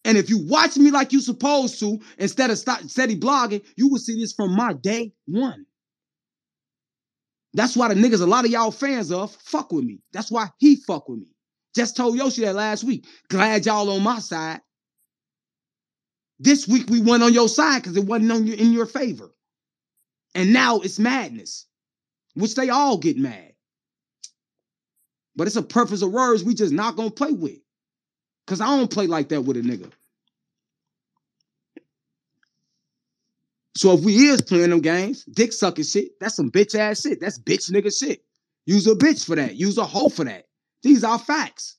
And 0.06 0.18
if 0.18 0.30
you 0.30 0.48
watch 0.48 0.78
me 0.78 0.92
like 0.92 1.12
you 1.12 1.20
supposed 1.20 1.78
to, 1.82 2.00
instead 2.20 2.52
of 2.52 2.58
start, 2.58 2.90
steady 2.90 3.20
blogging, 3.20 3.66
you 3.76 3.90
will 3.90 4.00
see 4.00 4.18
this 4.18 4.32
from 4.32 4.56
my 4.56 4.72
day 4.72 5.12
one. 5.26 5.66
That's 7.54 7.76
why 7.76 7.94
the 7.94 7.96
niggas 7.96 8.22
a 8.22 8.26
lot 8.26 8.46
of 8.46 8.52
y'all 8.52 8.72
fans 8.72 9.12
of 9.12 9.36
fuck 9.36 9.74
with 9.74 9.84
me. 9.84 10.00
That's 10.14 10.32
why 10.32 10.48
he 10.58 10.78
fuck 10.78 11.10
with 11.10 11.20
me. 11.20 11.36
Just 11.76 11.98
told 11.98 12.16
Yoshi 12.16 12.44
that 12.44 12.56
last 12.56 12.86
week. 12.86 13.06
Glad 13.28 13.66
y'all 13.66 13.90
on 13.90 14.04
my 14.04 14.20
side. 14.20 14.62
This 16.44 16.68
week 16.68 16.90
we 16.90 17.00
went 17.00 17.22
on 17.22 17.34
your 17.34 17.48
side 17.48 17.84
because 17.84 17.96
it 17.96 18.06
wasn't 18.06 18.32
on 18.32 18.48
in 18.48 18.74
your 18.74 18.88
favor. 18.88 19.30
And 20.34 20.52
now 20.52 20.80
it's 20.80 20.98
madness, 20.98 21.68
which 22.34 22.56
they 22.56 22.70
all 22.70 22.98
get 22.98 23.16
mad. 23.16 23.54
But 25.36 25.46
it's 25.46 25.56
a 25.56 25.62
purpose 25.62 26.02
of 26.02 26.12
words 26.12 26.44
we 26.44 26.56
just 26.56 26.74
not 26.74 26.96
gonna 26.96 27.12
play 27.12 27.32
with. 27.32 27.60
Cause 28.48 28.60
I 28.60 28.76
don't 28.76 28.90
play 28.90 29.06
like 29.06 29.30
that 29.30 29.42
with 29.42 29.56
a 29.56 29.62
nigga. 29.62 29.92
So 33.76 33.94
if 33.94 34.04
we 34.04 34.16
is 34.16 34.42
playing 34.42 34.72
them 34.72 34.82
games, 34.82 35.24
dick 35.26 35.54
sucking 35.54 35.86
shit, 35.86 36.20
that's 36.20 36.36
some 36.36 36.50
bitch 36.50 36.74
ass 36.74 37.02
shit. 37.02 37.22
That's 37.22 37.38
bitch 37.38 37.70
nigga 37.72 37.96
shit. 37.96 38.26
Use 38.66 38.88
a 38.88 38.96
bitch 38.96 39.28
for 39.28 39.36
that. 39.36 39.56
Use 39.56 39.78
a 39.78 39.86
hoe 39.86 40.10
for 40.10 40.26
that. 40.26 40.48
These 40.82 41.04
are 41.04 41.20
facts. 41.20 41.78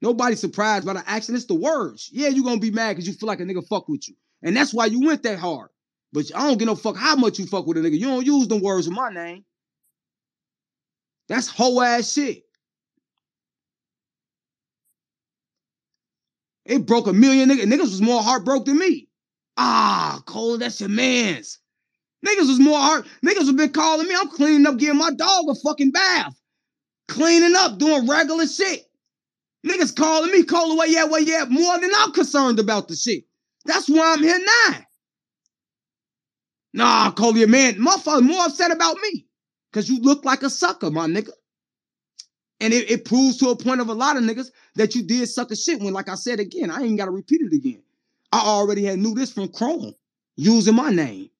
Nobody's 0.00 0.40
surprised 0.40 0.86
by 0.86 0.92
the 0.92 1.08
action. 1.08 1.34
It's 1.34 1.46
the 1.46 1.54
words. 1.54 2.08
Yeah, 2.12 2.28
you're 2.28 2.44
gonna 2.44 2.60
be 2.60 2.70
mad 2.70 2.90
because 2.90 3.06
you 3.06 3.14
feel 3.14 3.26
like 3.26 3.40
a 3.40 3.44
nigga 3.44 3.66
fuck 3.66 3.88
with 3.88 4.08
you. 4.08 4.14
And 4.42 4.56
that's 4.56 4.72
why 4.72 4.86
you 4.86 5.04
went 5.04 5.22
that 5.24 5.38
hard. 5.38 5.70
But 6.12 6.26
I 6.34 6.46
don't 6.46 6.58
give 6.58 6.66
no 6.66 6.76
fuck 6.76 6.96
how 6.96 7.16
much 7.16 7.38
you 7.38 7.46
fuck 7.46 7.66
with 7.66 7.76
a 7.76 7.80
nigga. 7.80 7.98
You 7.98 8.06
don't 8.06 8.24
use 8.26 8.48
them 8.48 8.60
words 8.62 8.86
in 8.86 8.94
my 8.94 9.10
name. 9.10 9.44
That's 11.28 11.48
whole 11.48 11.82
ass 11.82 12.12
shit. 12.12 12.44
It 16.64 16.86
broke 16.86 17.06
a 17.06 17.12
million 17.12 17.48
niggas. 17.48 17.64
Niggas 17.64 17.80
was 17.80 18.02
more 18.02 18.22
heartbroken 18.22 18.64
than 18.64 18.78
me. 18.78 19.08
Ah, 19.56 20.22
Cole, 20.26 20.58
that's 20.58 20.80
your 20.80 20.90
man's. 20.90 21.58
Niggas 22.26 22.48
was 22.48 22.60
more 22.60 22.78
heart. 22.78 23.06
Niggas 23.24 23.46
have 23.46 23.56
been 23.56 23.72
calling 23.72 24.06
me. 24.06 24.14
I'm 24.16 24.28
cleaning 24.28 24.66
up, 24.66 24.76
giving 24.76 24.98
my 24.98 25.10
dog 25.10 25.46
a 25.48 25.54
fucking 25.54 25.90
bath. 25.90 26.34
Cleaning 27.08 27.54
up, 27.56 27.78
doing 27.78 28.06
regular 28.06 28.46
shit. 28.46 28.87
Niggas 29.66 29.94
calling 29.96 30.30
me, 30.30 30.44
Cole, 30.44 30.76
where 30.76 30.88
yeah, 30.88 31.04
where 31.04 31.20
yeah, 31.20 31.44
more 31.48 31.78
than 31.80 31.90
I'm 31.96 32.12
concerned 32.12 32.58
about 32.58 32.88
the 32.88 32.96
shit. 32.96 33.24
That's 33.64 33.88
why 33.88 34.14
I'm 34.14 34.22
here 34.22 34.38
now. 34.38 34.78
Nah, 36.74 37.10
Cole, 37.10 37.36
your 37.36 37.48
man, 37.48 37.74
motherfucker 37.74 38.22
more 38.22 38.46
upset 38.46 38.70
about 38.70 38.96
me. 39.02 39.26
Cause 39.72 39.88
you 39.88 40.00
look 40.00 40.24
like 40.24 40.42
a 40.42 40.50
sucker, 40.50 40.90
my 40.90 41.06
nigga. 41.06 41.30
And 42.60 42.72
it, 42.72 42.90
it, 42.90 43.04
proves 43.04 43.36
to 43.38 43.50
a 43.50 43.56
point 43.56 43.80
of 43.80 43.88
a 43.88 43.94
lot 43.94 44.16
of 44.16 44.22
niggas 44.22 44.50
that 44.74 44.94
you 44.94 45.02
did 45.02 45.28
suck 45.28 45.50
a 45.50 45.56
shit 45.56 45.80
when, 45.80 45.92
like 45.92 46.08
I 46.08 46.14
said 46.14 46.40
again, 46.40 46.70
I 46.70 46.82
ain't 46.82 46.96
gotta 46.96 47.10
repeat 47.10 47.42
it 47.42 47.52
again. 47.52 47.82
I 48.32 48.40
already 48.40 48.84
had 48.84 48.98
knew 48.98 49.14
this 49.14 49.32
from 49.32 49.48
Chrome 49.48 49.94
using 50.36 50.74
my 50.74 50.90
name. 50.90 51.30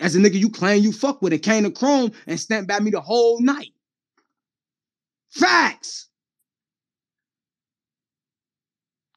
As 0.00 0.14
a 0.14 0.18
nigga 0.18 0.34
you 0.34 0.50
claim 0.50 0.82
you 0.82 0.92
fuck 0.92 1.22
with 1.22 1.32
and 1.32 1.42
came 1.42 1.64
to 1.64 1.70
Chrome 1.70 2.12
and 2.26 2.38
stamped 2.38 2.68
by 2.68 2.80
me 2.80 2.90
the 2.90 3.00
whole 3.00 3.40
night. 3.40 3.72
Facts. 5.30 6.07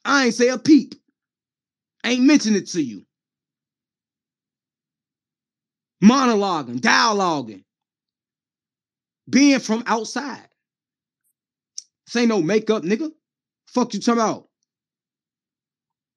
I 0.06 0.26
ain't 0.26 0.34
say 0.36 0.50
a 0.50 0.58
peep. 0.58 0.96
Ain't 2.06 2.24
mention 2.24 2.56
it 2.56 2.68
to 2.70 2.82
you. 2.82 3.06
Monologuing, 6.04 6.80
dialoguing, 6.80 7.64
being 9.30 9.60
from 9.60 9.84
outside. 9.86 10.48
This 12.08 12.16
ain't 12.16 12.30
no 12.30 12.42
makeup, 12.42 12.84
nigga. 12.84 13.12
Fuck 13.68 13.94
you 13.94 14.00
talking 14.00 14.22
about? 14.22 14.48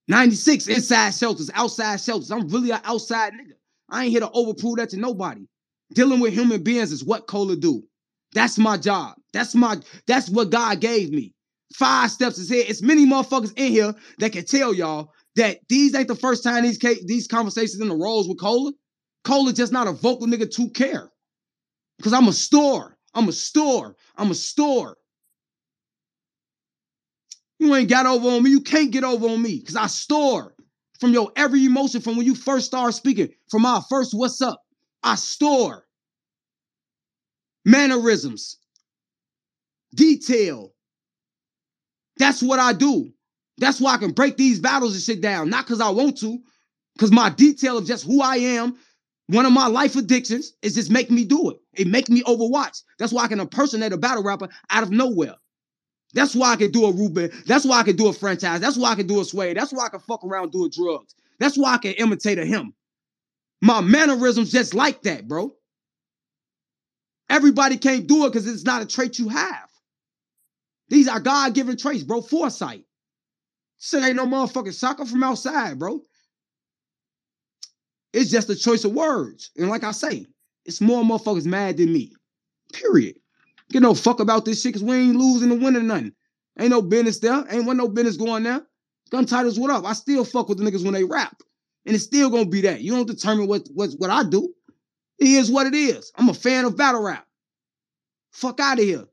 96 0.08 0.68
inside 0.68 1.14
shelters, 1.14 1.50
outside 1.54 2.00
shelters. 2.00 2.30
I'm 2.30 2.48
really 2.48 2.70
an 2.70 2.80
outside 2.84 3.34
nigga. 3.34 3.52
I 3.90 4.04
ain't 4.04 4.10
here 4.10 4.20
to 4.20 4.28
overprove 4.28 4.76
that 4.76 4.90
to 4.90 4.96
nobody. 4.96 5.46
Dealing 5.92 6.20
with 6.20 6.32
human 6.32 6.62
beings 6.62 6.92
is 6.92 7.04
what 7.04 7.26
Cola 7.26 7.56
do. 7.56 7.84
That's 8.32 8.58
my 8.58 8.76
job. 8.76 9.16
That's 9.32 9.54
my 9.54 9.76
that's 10.06 10.30
what 10.30 10.50
God 10.50 10.80
gave 10.80 11.10
me. 11.12 11.33
Five 11.72 12.10
steps 12.10 12.38
is 12.38 12.48
here. 12.48 12.64
It's 12.66 12.82
many 12.82 13.06
motherfuckers 13.06 13.52
in 13.56 13.72
here 13.72 13.94
that 14.18 14.32
can 14.32 14.44
tell 14.44 14.74
y'all 14.74 15.12
that 15.36 15.58
these 15.68 15.94
ain't 15.94 16.08
the 16.08 16.14
first 16.14 16.44
time 16.44 16.62
these 16.62 16.78
these 17.06 17.26
conversations 17.26 17.80
in 17.80 17.88
the 17.88 17.96
roles 17.96 18.28
with 18.28 18.38
Cola. 18.38 18.72
Cola 19.24 19.52
just 19.52 19.72
not 19.72 19.88
a 19.88 19.92
vocal 19.92 20.26
nigga 20.26 20.52
to 20.54 20.70
care. 20.70 21.10
Cause 22.02 22.12
I'm 22.12 22.28
a 22.28 22.32
store. 22.32 22.96
I'm 23.14 23.28
a 23.28 23.32
store. 23.32 23.96
I'm 24.16 24.30
a 24.30 24.34
store. 24.34 24.96
You 27.58 27.74
ain't 27.74 27.88
got 27.88 28.06
over 28.06 28.28
on 28.28 28.42
me. 28.42 28.50
You 28.50 28.60
can't 28.60 28.90
get 28.90 29.04
over 29.04 29.28
on 29.28 29.40
me 29.40 29.58
because 29.60 29.76
I 29.76 29.86
store 29.86 30.54
from 31.00 31.12
your 31.12 31.32
every 31.36 31.64
emotion 31.64 32.00
from 32.00 32.16
when 32.16 32.26
you 32.26 32.34
first 32.34 32.66
start 32.66 32.94
speaking, 32.94 33.30
from 33.50 33.64
our 33.64 33.82
first 33.88 34.12
what's 34.12 34.42
up. 34.42 34.60
I 35.02 35.14
store 35.14 35.86
mannerisms, 37.64 38.58
detail. 39.94 40.73
That's 42.18 42.42
what 42.42 42.58
I 42.58 42.72
do. 42.72 43.12
That's 43.58 43.80
why 43.80 43.94
I 43.94 43.98
can 43.98 44.12
break 44.12 44.36
these 44.36 44.60
battles 44.60 44.94
and 44.94 45.02
shit 45.02 45.20
down. 45.20 45.50
Not 45.50 45.66
because 45.66 45.80
I 45.80 45.90
want 45.90 46.18
to, 46.18 46.38
because 46.94 47.12
my 47.12 47.30
detail 47.30 47.78
of 47.78 47.86
just 47.86 48.04
who 48.04 48.20
I 48.22 48.36
am, 48.36 48.76
one 49.28 49.46
of 49.46 49.52
my 49.52 49.68
life 49.68 49.96
addictions, 49.96 50.52
is 50.62 50.74
just 50.74 50.90
making 50.90 51.16
me 51.16 51.24
do 51.24 51.50
it. 51.50 51.58
It 51.74 51.86
make 51.86 52.08
me 52.08 52.22
overwatch. 52.22 52.82
That's 52.98 53.12
why 53.12 53.24
I 53.24 53.28
can 53.28 53.40
impersonate 53.40 53.92
a 53.92 53.96
battle 53.96 54.22
rapper 54.22 54.48
out 54.70 54.82
of 54.82 54.90
nowhere. 54.90 55.36
That's 56.14 56.34
why 56.34 56.52
I 56.52 56.56
can 56.56 56.70
do 56.70 56.84
a 56.84 56.92
Ruben. 56.92 57.30
That's 57.46 57.64
why 57.64 57.80
I 57.80 57.82
can 57.82 57.96
do 57.96 58.08
a 58.08 58.12
franchise. 58.12 58.60
That's 58.60 58.76
why 58.76 58.92
I 58.92 58.94
can 58.94 59.06
do 59.06 59.20
a 59.20 59.24
sway. 59.24 59.52
That's 59.52 59.72
why 59.72 59.86
I 59.86 59.88
can 59.88 60.00
fuck 60.00 60.24
around 60.24 60.52
doing 60.52 60.70
drugs. 60.70 61.14
That's 61.40 61.56
why 61.58 61.74
I 61.74 61.78
can 61.78 61.92
imitate 61.94 62.38
a 62.38 62.44
him. 62.44 62.72
My 63.60 63.80
mannerisms 63.80 64.52
just 64.52 64.74
like 64.74 65.02
that, 65.02 65.26
bro. 65.26 65.54
Everybody 67.28 67.76
can't 67.78 68.06
do 68.06 68.26
it 68.26 68.32
because 68.32 68.46
it's 68.46 68.64
not 68.64 68.82
a 68.82 68.86
trait 68.86 69.18
you 69.18 69.28
have. 69.28 69.68
These 70.88 71.08
are 71.08 71.20
God-given 71.20 71.76
traits, 71.76 72.02
bro. 72.02 72.20
Foresight. 72.20 72.84
Shit 73.78 74.04
ain't 74.04 74.16
no 74.16 74.26
motherfucking 74.26 74.74
soccer 74.74 75.04
from 75.04 75.22
outside, 75.22 75.78
bro. 75.78 76.00
It's 78.12 78.30
just 78.30 78.50
a 78.50 78.56
choice 78.56 78.84
of 78.84 78.92
words. 78.92 79.50
And 79.56 79.68
like 79.68 79.84
I 79.84 79.90
say, 79.90 80.26
it's 80.64 80.80
more 80.80 81.02
motherfuckers 81.02 81.46
mad 81.46 81.76
than 81.76 81.92
me. 81.92 82.14
Period. 82.72 83.16
Get 83.70 83.82
no 83.82 83.94
fuck 83.94 84.20
about 84.20 84.44
this 84.44 84.62
shit 84.62 84.74
because 84.74 84.84
we 84.84 84.94
ain't 84.94 85.16
losing 85.16 85.48
the 85.48 85.56
winning 85.56 85.86
nothing. 85.86 86.12
Ain't 86.58 86.70
no 86.70 86.80
business 86.80 87.18
there. 87.18 87.44
Ain't 87.50 87.66
want 87.66 87.78
no 87.78 87.88
business 87.88 88.16
going 88.16 88.44
there. 88.44 88.62
Gun 89.10 89.26
titles, 89.26 89.58
what 89.58 89.70
up? 89.70 89.84
I 89.84 89.92
still 89.92 90.24
fuck 90.24 90.48
with 90.48 90.58
the 90.58 90.64
niggas 90.64 90.84
when 90.84 90.94
they 90.94 91.04
rap. 91.04 91.36
And 91.86 91.94
it's 91.94 92.04
still 92.04 92.30
gonna 92.30 92.46
be 92.46 92.62
that. 92.62 92.80
You 92.80 92.92
don't 92.92 93.06
determine 93.06 93.48
what, 93.48 93.68
what, 93.74 93.90
what 93.98 94.10
I 94.10 94.22
do. 94.22 94.54
It 95.18 95.28
is 95.28 95.50
what 95.50 95.66
it 95.66 95.74
is. 95.74 96.12
I'm 96.16 96.28
a 96.28 96.34
fan 96.34 96.64
of 96.64 96.76
battle 96.76 97.02
rap. 97.02 97.26
Fuck 98.32 98.60
out 98.60 98.78
of 98.78 98.84
here. 98.84 99.04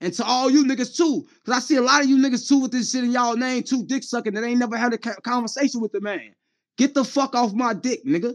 And 0.00 0.12
to 0.14 0.24
all 0.24 0.50
you 0.50 0.64
niggas 0.64 0.96
too, 0.96 1.26
because 1.42 1.56
I 1.56 1.60
see 1.60 1.76
a 1.76 1.82
lot 1.82 2.02
of 2.02 2.08
you 2.08 2.18
niggas 2.18 2.46
too 2.46 2.58
with 2.60 2.72
this 2.72 2.90
shit 2.90 3.04
in 3.04 3.12
y'all 3.12 3.36
name 3.36 3.62
too, 3.62 3.84
dick 3.86 4.02
sucking 4.02 4.34
that 4.34 4.44
ain't 4.44 4.58
never 4.58 4.76
had 4.76 4.92
a 4.92 4.98
conversation 4.98 5.80
with 5.80 5.92
the 5.92 6.00
man. 6.00 6.34
Get 6.76 6.92
the 6.94 7.04
fuck 7.04 7.34
off 7.34 7.54
my 7.54 7.72
dick, 7.72 8.04
nigga. 8.04 8.34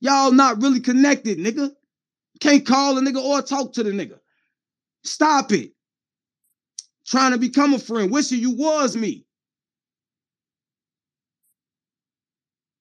Y'all 0.00 0.32
not 0.32 0.62
really 0.62 0.80
connected, 0.80 1.38
nigga. 1.38 1.70
Can't 2.40 2.66
call 2.66 2.96
a 2.96 3.00
nigga 3.00 3.22
or 3.22 3.42
talk 3.42 3.74
to 3.74 3.82
the 3.82 3.90
nigga. 3.90 4.18
Stop 5.02 5.52
it. 5.52 5.72
Trying 7.06 7.32
to 7.32 7.38
become 7.38 7.74
a 7.74 7.78
friend, 7.78 8.10
wishing 8.10 8.40
you 8.40 8.52
was 8.52 8.96
me. 8.96 9.26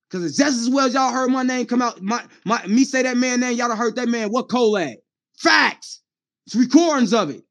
Cause 0.09 0.23
it's 0.23 0.37
just 0.37 0.61
as 0.61 0.69
well 0.69 0.85
as 0.85 0.93
y'all 0.93 1.11
heard 1.11 1.31
my 1.31 1.41
name 1.41 1.65
come 1.65 1.81
out, 1.81 1.99
my, 2.01 2.23
my 2.45 2.65
me 2.67 2.83
say 2.85 3.01
that 3.01 3.17
man 3.17 3.39
name, 3.39 3.57
y'all 3.57 3.75
heard 3.75 3.95
that 3.95 4.07
man 4.07 4.29
what 4.29 4.47
Cole 4.47 4.77
at. 4.77 4.99
Facts. 5.37 6.01
It's 6.45 6.55
recordings 6.55 7.13
of 7.13 7.31
it. 7.31 7.43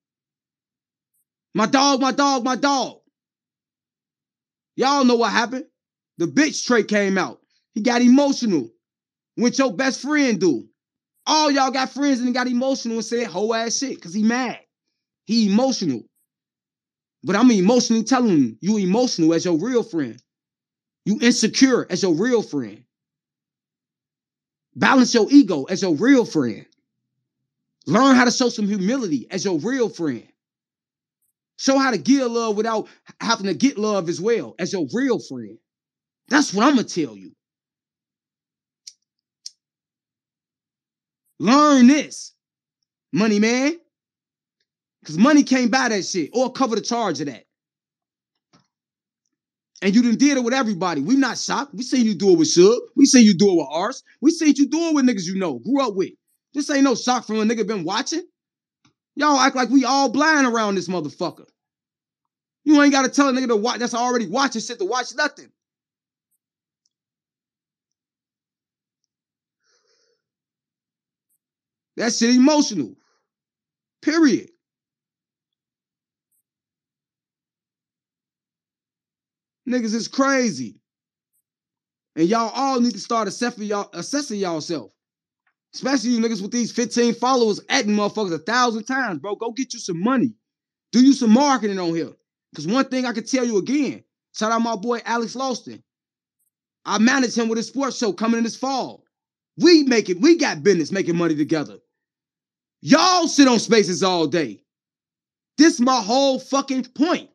My 1.55 1.66
dog, 1.66 2.00
my 2.00 2.12
dog, 2.12 2.44
my 2.44 2.57
dog. 2.57 2.98
Y'all 4.76 5.05
know 5.05 5.16
what 5.16 5.32
happened. 5.32 5.66
The 6.18 6.26
bitch 6.26 6.64
trait 6.66 6.88
came 6.88 7.18
out. 7.18 7.40
He 7.74 7.82
got 7.82 8.03
emotional. 8.03 8.70
What 9.36 9.59
your 9.59 9.72
best 9.72 10.00
friend 10.00 10.40
do? 10.40 10.68
All 11.26 11.50
y'all 11.50 11.70
got 11.70 11.90
friends 11.90 12.20
and 12.20 12.34
got 12.34 12.48
emotional 12.48 12.96
and 12.96 13.05
said 13.05 13.26
whole 13.26 13.55
ass 13.55 13.78
shit 13.78 13.96
because 13.96 14.14
he 14.14 14.22
mad. 14.22 14.59
He 15.24 15.50
emotional. 15.50 16.03
But 17.22 17.36
I'm 17.36 17.50
emotionally 17.50 18.05
telling 18.05 18.38
you, 18.38 18.57
you 18.61 18.78
emotional 18.78 19.32
as 19.34 19.44
your 19.44 19.59
real 19.59 19.82
friend. 19.82 20.20
You 21.05 21.18
insecure 21.20 21.86
as 21.88 22.03
your 22.03 22.14
real 22.14 22.42
friend. 22.42 22.84
Balance 24.74 25.14
your 25.14 25.26
ego 25.30 25.64
as 25.64 25.82
your 25.82 25.94
real 25.94 26.24
friend. 26.24 26.66
Learn 27.86 28.16
how 28.16 28.24
to 28.24 28.30
show 28.30 28.48
some 28.48 28.66
humility 28.66 29.26
as 29.30 29.44
your 29.44 29.59
real 29.59 29.88
friend. 29.88 30.26
Show 31.62 31.78
how 31.78 31.92
to 31.92 31.98
give 31.98 32.28
love 32.28 32.56
without 32.56 32.88
having 33.20 33.46
to 33.46 33.54
get 33.54 33.78
love 33.78 34.08
as 34.08 34.20
well 34.20 34.56
as 34.58 34.72
your 34.72 34.84
real 34.92 35.20
friend. 35.20 35.58
That's 36.26 36.52
what 36.52 36.66
I'm 36.66 36.74
going 36.74 36.88
to 36.88 37.06
tell 37.06 37.16
you. 37.16 37.30
Learn 41.38 41.86
this, 41.86 42.32
money 43.12 43.38
man. 43.38 43.78
Because 45.02 45.16
money 45.16 45.44
can't 45.44 45.70
buy 45.70 45.88
that 45.90 46.04
shit 46.04 46.30
or 46.32 46.50
cover 46.50 46.74
the 46.74 46.80
charge 46.82 47.20
of 47.20 47.26
that. 47.26 47.44
And 49.82 49.94
you 49.94 50.02
done 50.02 50.16
did 50.16 50.38
it 50.38 50.42
with 50.42 50.54
everybody. 50.54 51.00
We 51.00 51.14
not 51.14 51.38
shocked. 51.38 51.74
We 51.74 51.84
seen 51.84 52.06
you 52.06 52.16
do 52.16 52.30
it 52.30 52.38
with 52.38 52.48
Suge. 52.48 52.76
We 52.96 53.06
seen 53.06 53.24
you 53.24 53.34
do 53.34 53.52
it 53.52 53.56
with 53.58 53.68
Ars. 53.70 54.02
We 54.20 54.32
seen 54.32 54.54
you 54.56 54.66
do 54.66 54.88
it 54.88 54.94
with 54.96 55.06
niggas 55.06 55.26
you 55.26 55.38
know, 55.38 55.60
grew 55.60 55.80
up 55.80 55.94
with. 55.94 56.10
This 56.54 56.68
ain't 56.70 56.82
no 56.82 56.96
shock 56.96 57.24
from 57.24 57.36
a 57.36 57.44
nigga 57.44 57.64
been 57.64 57.84
watching. 57.84 58.24
Y'all 59.14 59.38
act 59.38 59.54
like 59.54 59.68
we 59.68 59.84
all 59.84 60.08
blind 60.08 60.48
around 60.48 60.74
this 60.74 60.88
motherfucker. 60.88 61.46
You 62.64 62.80
ain't 62.82 62.92
got 62.92 63.02
to 63.02 63.08
tell 63.08 63.28
a 63.28 63.32
nigga 63.32 63.48
to 63.48 63.56
watch 63.56 63.78
that's 63.78 63.94
already 63.94 64.26
watching 64.26 64.62
shit 64.62 64.78
to 64.78 64.84
watch 64.84 65.14
nothing. 65.14 65.50
That 71.96 72.12
shit 72.12 72.34
emotional. 72.34 72.94
Period. 74.00 74.50
Niggas 79.68 79.94
is 79.94 80.08
crazy. 80.08 80.80
And 82.16 82.28
y'all 82.28 82.50
all 82.54 82.80
need 82.80 82.92
to 82.92 83.00
start 83.00 83.28
assessing 83.28 83.64
y'all 83.64 83.88
assessing 83.92 84.38
y'allself. 84.38 84.92
Especially 85.74 86.10
you 86.10 86.20
niggas 86.20 86.42
with 86.42 86.50
these 86.50 86.70
15 86.72 87.14
followers 87.14 87.60
adding 87.68 87.96
motherfuckers 87.96 88.34
a 88.34 88.38
thousand 88.38 88.84
times, 88.84 89.20
bro. 89.20 89.34
Go 89.36 89.52
get 89.52 89.72
you 89.72 89.80
some 89.80 90.02
money. 90.02 90.34
Do 90.92 91.02
you 91.02 91.14
some 91.14 91.30
marketing 91.30 91.78
on 91.78 91.94
here. 91.94 92.12
Because 92.53 92.66
one 92.66 92.84
thing 92.86 93.07
I 93.07 93.12
can 93.12 93.24
tell 93.24 93.44
you 93.44 93.59
again, 93.59 94.05
shout 94.34 94.53
out 94.53 94.62
my 94.62 94.76
boy 94.76 95.00
Alex 95.05 95.34
Lawson. 95.34 95.82
I 96.84 96.98
manage 96.98 97.36
him 97.36 97.48
with 97.48 97.57
his 97.59 97.68
sports 97.68 97.96
show 97.96 98.12
coming 98.12 98.38
in 98.38 98.44
this 98.44 98.57
fall. 98.57 99.05
We 99.59 99.84
make 99.84 100.09
it, 100.09 100.20
we 100.20 100.36
got 100.36 100.62
business 100.62 100.92
making 100.92 101.16
money 101.16 101.34
together. 101.36 101.78
Y'all 102.80 103.28
sit 103.28 103.48
on 103.48 103.59
spaces 103.59 104.03
all 104.03 104.26
day. 104.26 104.62
This 105.59 105.80
my 105.80 106.00
whole 106.00 106.38
fucking 106.38 106.84
point. 106.94 107.30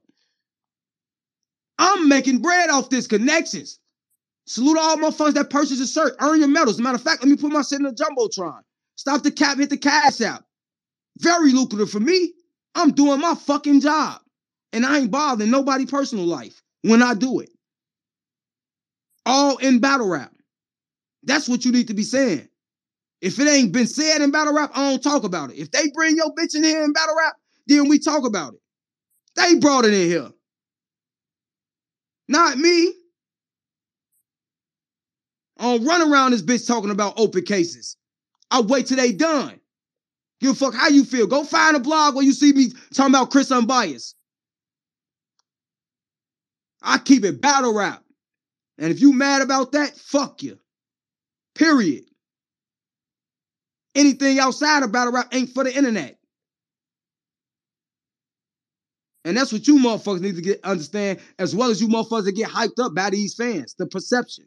I'm 1.80 2.10
making 2.10 2.40
bread 2.42 2.70
off 2.70 2.90
this 2.90 3.08
connections. 3.08 3.80
Salute 4.46 4.78
all 4.80 4.98
motherfuckers 4.98 5.34
that 5.34 5.50
purchase 5.50 5.80
a 5.80 5.88
shirt. 5.88 6.16
Earn 6.20 6.40
your 6.40 6.48
medals. 6.48 6.80
Matter 6.80 6.96
of 6.96 7.02
fact, 7.02 7.22
let 7.22 7.30
me 7.30 7.38
put 7.38 7.52
my 7.52 7.62
shit 7.62 7.80
in 7.80 7.84
the 7.84 7.92
Jumbotron. 7.92 8.62
Stop 8.96 9.24
the 9.24 9.32
cap, 9.32 9.58
hit 9.58 9.70
the 9.70 9.78
cash 9.78 10.22
out. 10.22 10.44
Very 11.20 11.52
lucrative 11.52 11.90
for 11.90 12.00
me. 12.00 12.34
I'm 12.76 12.92
doing 12.92 13.20
my 13.22 13.36
fucking 13.36 13.82
job. 13.82 14.22
And 14.78 14.86
I 14.86 15.00
ain't 15.00 15.10
bothering 15.10 15.50
nobody 15.50 15.88
personal 15.88 16.26
life 16.26 16.62
when 16.84 17.02
I 17.02 17.16
do 17.16 17.40
it. 17.40 17.50
All 19.26 19.58
in 19.58 19.80
battle 19.80 20.08
rap. 20.08 20.32
That's 21.24 21.50
what 21.50 21.66
you 21.66 21.72
need 21.72 21.88
to 21.88 21.96
be 21.96 22.04
saying. 22.04 22.48
If 23.20 23.40
it 23.40 23.48
ain't 23.48 23.74
been 23.74 23.88
said 23.88 24.22
in 24.22 24.30
battle 24.30 24.54
rap, 24.54 24.70
I 24.76 24.92
don't 24.92 25.02
talk 25.02 25.24
about 25.24 25.50
it. 25.50 25.58
If 25.58 25.72
they 25.72 25.90
bring 25.96 26.16
your 26.16 26.32
bitch 26.36 26.54
in 26.54 26.64
here 26.64 26.84
in 26.84 26.94
battle 26.94 27.16
rap, 27.18 27.38
then 27.66 27.90
we 27.90 27.98
talk 27.98 28.24
about 28.24 28.54
it. 28.54 28.60
They 29.36 29.56
brought 29.56 29.86
it 29.86 29.96
in 29.96 30.08
here. 30.08 30.30
Not 32.28 32.60
me. 32.60 32.94
I 35.58 35.76
don't 35.76 35.88
run 35.88 36.14
around 36.14 36.32
this 36.32 36.44
bitch 36.44 36.68
talking 36.68 36.92
about 36.92 37.20
open 37.20 37.46
cases. 37.46 37.98
I 38.52 38.62
wait 38.62 38.86
till 38.86 38.98
they 38.98 39.12
done. 39.12 39.60
Give 40.40 40.52
a 40.52 40.54
fuck 40.54 40.76
how 40.76 40.90
you 40.90 41.04
feel. 41.04 41.26
Go 41.26 41.44
find 41.44 41.76
a 41.76 41.80
blog 41.80 42.14
where 42.14 42.24
you 42.24 42.32
see 42.32 42.54
me 42.54 42.68
talking 42.94 43.16
about 43.16 43.32
Chris 43.32 43.52
Unbiased. 43.52 44.14
I 46.82 46.98
keep 46.98 47.24
it 47.26 47.42
battle 47.42 47.74
rap. 47.74 48.04
And 48.78 48.92
if 48.92 49.02
you 49.02 49.14
mad 49.14 49.42
about 49.42 49.72
that, 49.72 49.96
fuck 49.98 50.44
you. 50.44 50.60
Period. 51.56 52.04
Anything 53.96 54.40
outside 54.40 54.84
of 54.84 54.92
battle 54.92 55.14
rap 55.14 55.34
ain't 55.34 55.50
for 55.50 55.64
the 55.64 55.76
internet. 55.76 56.18
And 59.26 59.36
that's 59.36 59.52
what 59.52 59.68
you 59.68 59.78
motherfuckers 59.78 60.22
need 60.22 60.36
to 60.36 60.42
get 60.42 60.64
understand, 60.64 61.20
as 61.40 61.56
well 61.56 61.70
as 61.70 61.82
you 61.82 61.88
motherfuckers 61.88 62.26
that 62.26 62.32
get 62.34 62.50
hyped 62.50 62.80
up 62.80 62.96
by 62.96 63.10
these 63.10 63.34
fans, 63.34 63.76
the 63.78 63.88
perception. 63.88 64.46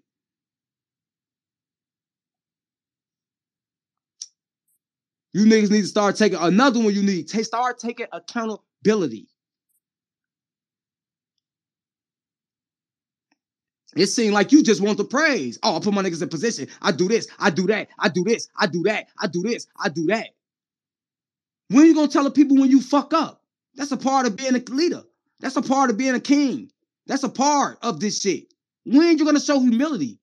You 5.33 5.45
niggas 5.45 5.71
need 5.71 5.83
to 5.83 5.87
start 5.87 6.17
taking 6.17 6.39
another 6.39 6.81
one. 6.81 6.95
You 6.95 7.03
need 7.03 7.29
to 7.29 7.45
start 7.45 7.79
taking 7.79 8.07
accountability. 8.13 9.29
It 13.97 14.07
seemed 14.07 14.35
like 14.35 14.53
you 14.53 14.63
just 14.63 14.81
want 14.81 14.99
the 14.99 15.05
praise. 15.05 15.59
Oh, 15.63 15.77
I 15.77 15.81
put 15.81 15.93
my 15.93 16.03
niggas 16.03 16.23
in 16.23 16.29
position. 16.29 16.69
I 16.81 16.93
do 16.93 17.09
this. 17.09 17.27
I 17.39 17.51
do 17.51 17.67
that. 17.67 17.89
I 17.99 18.09
do 18.09 18.23
this. 18.25 18.49
I 18.57 18.67
do 18.67 18.83
that. 18.85 19.09
I 19.19 19.27
do 19.27 19.43
this. 19.43 19.67
I 19.83 19.89
do 19.89 20.07
that. 20.07 20.29
When 21.69 21.87
you 21.87 21.95
gonna 21.95 22.09
tell 22.09 22.25
the 22.25 22.31
people 22.31 22.57
when 22.57 22.71
you 22.71 22.81
fuck 22.81 23.13
up? 23.15 23.43
That's 23.75 23.93
a 23.93 23.97
part 23.97 24.27
of 24.27 24.37
being 24.37 24.55
a 24.55 24.59
leader. 24.71 25.03
That's 25.41 25.57
a 25.57 25.63
part 25.63 25.91
of 25.91 25.97
being 25.97 26.15
a 26.15 26.21
king. 26.21 26.71
That's 27.07 27.23
a 27.23 27.29
part 27.29 27.79
of 27.83 28.01
this 28.01 28.21
shit. 28.21 28.53
When 28.85 29.19
you 29.19 29.25
gonna 29.25 29.41
show 29.41 29.61
humility? 29.61 30.19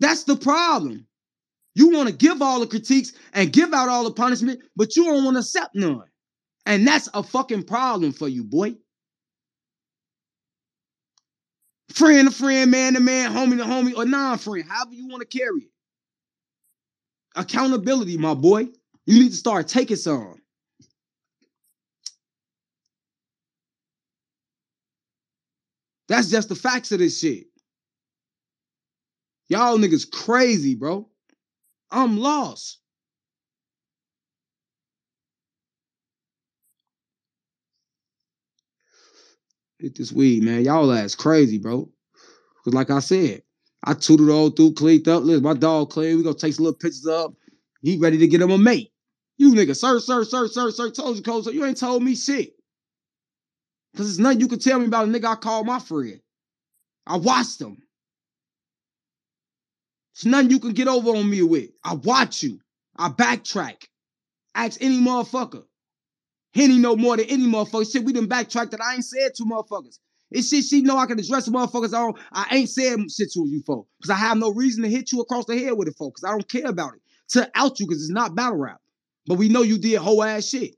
That's 0.00 0.24
the 0.24 0.36
problem. 0.36 1.06
You 1.74 1.90
want 1.90 2.08
to 2.08 2.14
give 2.14 2.40
all 2.40 2.60
the 2.60 2.66
critiques 2.66 3.12
and 3.34 3.52
give 3.52 3.72
out 3.74 3.88
all 3.88 4.04
the 4.04 4.12
punishment, 4.12 4.60
but 4.76 4.96
you 4.96 5.04
don't 5.04 5.24
want 5.24 5.36
to 5.36 5.40
accept 5.40 5.74
none. 5.74 6.04
And 6.64 6.86
that's 6.86 7.08
a 7.14 7.22
fucking 7.22 7.64
problem 7.64 8.12
for 8.12 8.28
you, 8.28 8.44
boy. 8.44 8.76
Friend 11.90 12.28
to 12.28 12.34
friend, 12.34 12.70
man 12.70 12.94
to 12.94 13.00
man, 13.00 13.32
homie 13.32 13.56
to 13.58 13.64
homie, 13.64 13.96
or 13.96 14.04
non-friend, 14.04 14.68
however 14.68 14.92
you 14.92 15.08
want 15.08 15.28
to 15.28 15.38
carry 15.38 15.62
it. 15.62 15.70
Accountability, 17.36 18.16
my 18.18 18.34
boy. 18.34 18.68
You 19.06 19.22
need 19.22 19.30
to 19.30 19.36
start 19.36 19.68
taking 19.68 19.96
some. 19.96 20.34
That's 26.08 26.30
just 26.30 26.48
the 26.48 26.54
facts 26.54 26.92
of 26.92 26.98
this 26.98 27.20
shit. 27.20 27.46
Y'all 29.48 29.78
niggas 29.78 30.10
crazy, 30.10 30.74
bro. 30.74 31.08
I'm 31.90 32.18
lost. 32.18 32.80
Hit 39.78 39.96
this 39.96 40.12
weed, 40.12 40.42
man. 40.42 40.64
Y'all 40.64 40.92
ass 40.92 41.14
crazy, 41.14 41.58
bro. 41.58 41.90
Cause 42.64 42.74
like 42.74 42.90
I 42.90 43.00
said, 43.00 43.42
I 43.84 43.94
tooted 43.94 44.30
all 44.30 44.50
through, 44.50 44.72
cleaned 44.72 45.06
up. 45.08 45.22
Listen, 45.22 45.42
my 45.42 45.54
dog 45.54 45.90
clean. 45.90 46.16
We 46.16 46.22
gonna 46.22 46.34
take 46.34 46.54
some 46.54 46.64
little 46.64 46.78
pictures 46.78 47.06
up. 47.06 47.34
He 47.82 47.98
ready 47.98 48.18
to 48.18 48.26
get 48.26 48.40
him 48.40 48.50
a 48.50 48.58
mate. 48.58 48.92
You 49.38 49.52
nigga, 49.52 49.76
sir, 49.76 50.00
sir, 50.00 50.24
sir, 50.24 50.48
sir, 50.48 50.70
sir, 50.70 50.90
told 50.90 51.16
you, 51.18 51.42
so 51.42 51.50
you 51.50 51.64
ain't 51.64 51.76
told 51.76 52.02
me 52.02 52.16
shit. 52.16 52.54
Cause 53.96 54.08
it's 54.08 54.18
nothing 54.18 54.40
you 54.40 54.48
can 54.48 54.58
tell 54.58 54.78
me 54.78 54.86
about 54.86 55.08
a 55.08 55.10
nigga 55.10 55.26
I 55.26 55.34
call 55.36 55.64
my 55.64 55.78
friend. 55.78 56.20
I 57.06 57.16
watched 57.18 57.60
him. 57.60 57.82
It's 60.14 60.24
nothing 60.24 60.50
you 60.50 60.58
can 60.58 60.72
get 60.72 60.88
over 60.88 61.10
on 61.10 61.28
me 61.28 61.42
with. 61.42 61.70
I 61.84 61.94
watch 61.94 62.42
you. 62.42 62.58
I 62.96 63.10
backtrack. 63.10 63.84
Ask 64.54 64.82
any 64.82 65.00
motherfucker. 65.00 65.64
Henny 66.56 66.78
know 66.78 66.96
more 66.96 67.18
than 67.18 67.26
any 67.26 67.44
motherfucker. 67.44 67.90
Shit, 67.90 68.04
we 68.04 68.14
done 68.14 68.26
backtracked 68.26 68.70
that 68.70 68.80
I 68.80 68.94
ain't 68.94 69.04
said 69.04 69.34
to 69.34 69.44
motherfuckers. 69.44 69.98
It's 70.30 70.48
shit 70.48 70.64
she 70.64 70.80
know 70.80 70.96
I 70.96 71.06
can 71.06 71.18
address 71.18 71.44
the 71.44 71.52
motherfuckers 71.52 71.92
on. 71.92 72.14
I 72.32 72.46
ain't 72.50 72.70
said 72.70 72.98
shit 73.10 73.30
to 73.32 73.46
you 73.46 73.62
for. 73.66 73.84
Because 73.98 74.10
I 74.10 74.14
have 74.14 74.38
no 74.38 74.52
reason 74.52 74.82
to 74.82 74.88
hit 74.88 75.12
you 75.12 75.20
across 75.20 75.44
the 75.44 75.58
head 75.58 75.74
with 75.76 75.86
it 75.86 75.94
for. 75.98 76.10
Because 76.10 76.24
I 76.24 76.30
don't 76.30 76.48
care 76.48 76.66
about 76.66 76.94
it. 76.94 77.00
To 77.32 77.50
out 77.54 77.78
you 77.78 77.86
because 77.86 78.02
it's 78.02 78.10
not 78.10 78.34
battle 78.34 78.56
rap. 78.56 78.80
But 79.26 79.34
we 79.34 79.50
know 79.50 79.62
you 79.62 79.78
did 79.78 79.98
whole 79.98 80.22
ass 80.24 80.48
shit. 80.48 80.76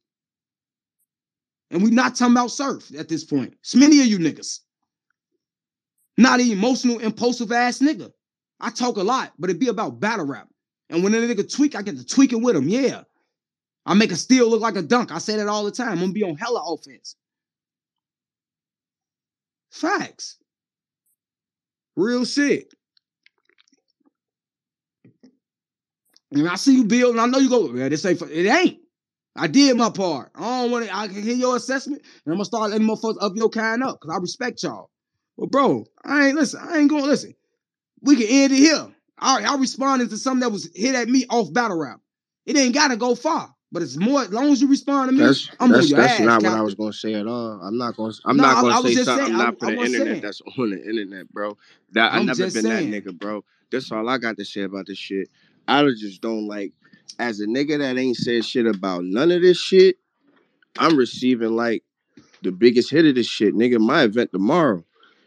And 1.70 1.82
we 1.82 1.90
not 1.90 2.16
talking 2.16 2.34
about 2.34 2.50
surf 2.50 2.90
at 2.98 3.08
this 3.08 3.24
point. 3.24 3.54
It's 3.60 3.76
many 3.76 4.00
of 4.00 4.06
you 4.06 4.18
niggas. 4.18 4.60
Not 6.16 6.40
an 6.40 6.50
emotional, 6.50 6.98
impulsive 6.98 7.52
ass 7.52 7.78
nigga. 7.78 8.10
I 8.58 8.70
talk 8.70 8.96
a 8.96 9.02
lot, 9.02 9.32
but 9.38 9.50
it 9.50 9.60
be 9.60 9.68
about 9.68 10.00
battle 10.00 10.26
rap. 10.26 10.48
And 10.90 11.04
when 11.04 11.14
a 11.14 11.18
nigga 11.18 11.54
tweak, 11.54 11.76
I 11.76 11.82
get 11.82 11.96
to 11.96 12.04
tweaking 12.04 12.42
with 12.42 12.56
him. 12.56 12.68
Yeah. 12.68 13.02
I 13.88 13.94
make 13.94 14.12
a 14.12 14.16
steal 14.16 14.50
look 14.50 14.60
like 14.60 14.76
a 14.76 14.82
dunk. 14.82 15.10
I 15.10 15.18
say 15.18 15.36
that 15.36 15.48
all 15.48 15.64
the 15.64 15.70
time. 15.70 15.92
I'm 15.92 16.00
gonna 16.00 16.12
be 16.12 16.22
on 16.22 16.36
hella 16.36 16.62
offense. 16.74 17.16
Facts. 19.70 20.36
Real 21.96 22.26
shit. 22.26 22.74
And 26.32 26.46
I 26.46 26.56
see 26.56 26.74
you 26.74 26.84
build, 26.84 27.12
and 27.12 27.20
I 27.22 27.26
know 27.26 27.38
you 27.38 27.48
go, 27.48 27.72
yeah, 27.72 27.88
this 27.88 28.04
ain't, 28.04 28.20
it 28.20 28.46
ain't. 28.46 28.78
I 29.34 29.46
did 29.46 29.74
my 29.78 29.88
part. 29.88 30.32
I 30.34 30.40
don't 30.40 30.70
want 30.70 30.84
to, 30.84 30.94
I 30.94 31.08
can 31.08 31.22
hear 31.22 31.34
your 31.34 31.56
assessment, 31.56 32.02
and 32.02 32.32
I'm 32.32 32.34
gonna 32.34 32.44
start 32.44 32.70
letting 32.70 32.86
motherfuckers 32.86 33.22
up 33.22 33.32
your 33.36 33.48
kind 33.48 33.82
up, 33.82 33.98
because 33.98 34.14
I 34.14 34.20
respect 34.20 34.62
y'all. 34.62 34.90
But 35.38 35.50
bro, 35.50 35.86
I 36.04 36.26
ain't, 36.26 36.36
listen, 36.36 36.60
I 36.62 36.76
ain't 36.76 36.90
gonna 36.90 37.04
listen. 37.04 37.34
We 38.02 38.16
can 38.16 38.26
end 38.28 38.52
it 38.52 38.58
here. 38.58 38.86
I, 39.18 39.44
I 39.44 39.56
responded 39.56 40.10
to 40.10 40.18
something 40.18 40.40
that 40.40 40.52
was 40.52 40.68
hit 40.74 40.94
at 40.94 41.08
me 41.08 41.24
off 41.30 41.50
battle 41.54 41.78
rap. 41.78 42.00
It 42.44 42.58
ain't 42.58 42.74
gotta 42.74 42.98
go 42.98 43.14
far. 43.14 43.54
But 43.70 43.82
it's 43.82 43.98
more 43.98 44.22
as 44.22 44.30
long 44.30 44.50
as 44.50 44.62
you 44.62 44.68
respond 44.68 45.10
to 45.10 45.14
me, 45.14 45.22
That's 45.22 45.50
I'm 45.60 45.70
that's, 45.70 45.84
on 45.84 45.88
your 45.88 45.98
that's 45.98 46.18
ass. 46.18 46.20
not 46.20 46.42
what 46.42 46.54
I 46.54 46.62
was 46.62 46.74
gonna 46.74 46.92
say 46.92 47.14
at 47.14 47.26
all. 47.26 47.60
I'm 47.62 47.76
not 47.76 47.96
gonna 47.96 48.12
I'm 48.24 48.36
No, 48.36 48.44
not 48.44 48.62
gonna 48.62 48.74
I 48.74 48.82
say 48.82 48.94
just 48.94 49.04
something 49.04 49.24
saying, 49.26 49.38
not 49.38 49.58
for 49.58 49.66
I 49.66 49.68
the 49.70 49.74
internet 49.84 50.04
saying. 50.06 50.22
that's 50.22 50.40
on 50.58 50.70
the 50.70 50.82
internet, 50.82 51.32
bro. 51.32 51.56
That 51.92 52.12
I 52.12 52.18
I'm 52.18 52.26
never 52.26 52.38
been 52.46 52.52
saying. 52.52 52.90
that 52.90 53.04
nigga, 53.04 53.18
bro. 53.18 53.44
That's 53.70 53.92
all 53.92 54.08
I 54.08 54.16
got 54.16 54.38
to 54.38 54.44
say 54.44 54.62
about 54.62 54.86
this 54.86 54.96
shit. 54.98 55.28
I 55.66 55.82
just 55.98 56.22
don't 56.22 56.46
like 56.48 56.72
as 57.18 57.40
a 57.40 57.46
nigga 57.46 57.78
that 57.78 57.98
ain't 57.98 58.16
said 58.16 58.44
shit 58.44 58.66
about 58.66 59.04
none 59.04 59.30
of 59.30 59.42
this 59.42 59.60
shit, 59.60 59.96
I'm 60.78 60.96
receiving 60.96 61.54
like 61.54 61.82
the 62.42 62.52
biggest 62.52 62.90
hit 62.90 63.04
of 63.06 63.14
this 63.16 63.26
shit, 63.28 63.54
nigga. 63.54 63.78
My 63.78 64.02
event 64.04 64.32
tomorrow. 64.32 64.84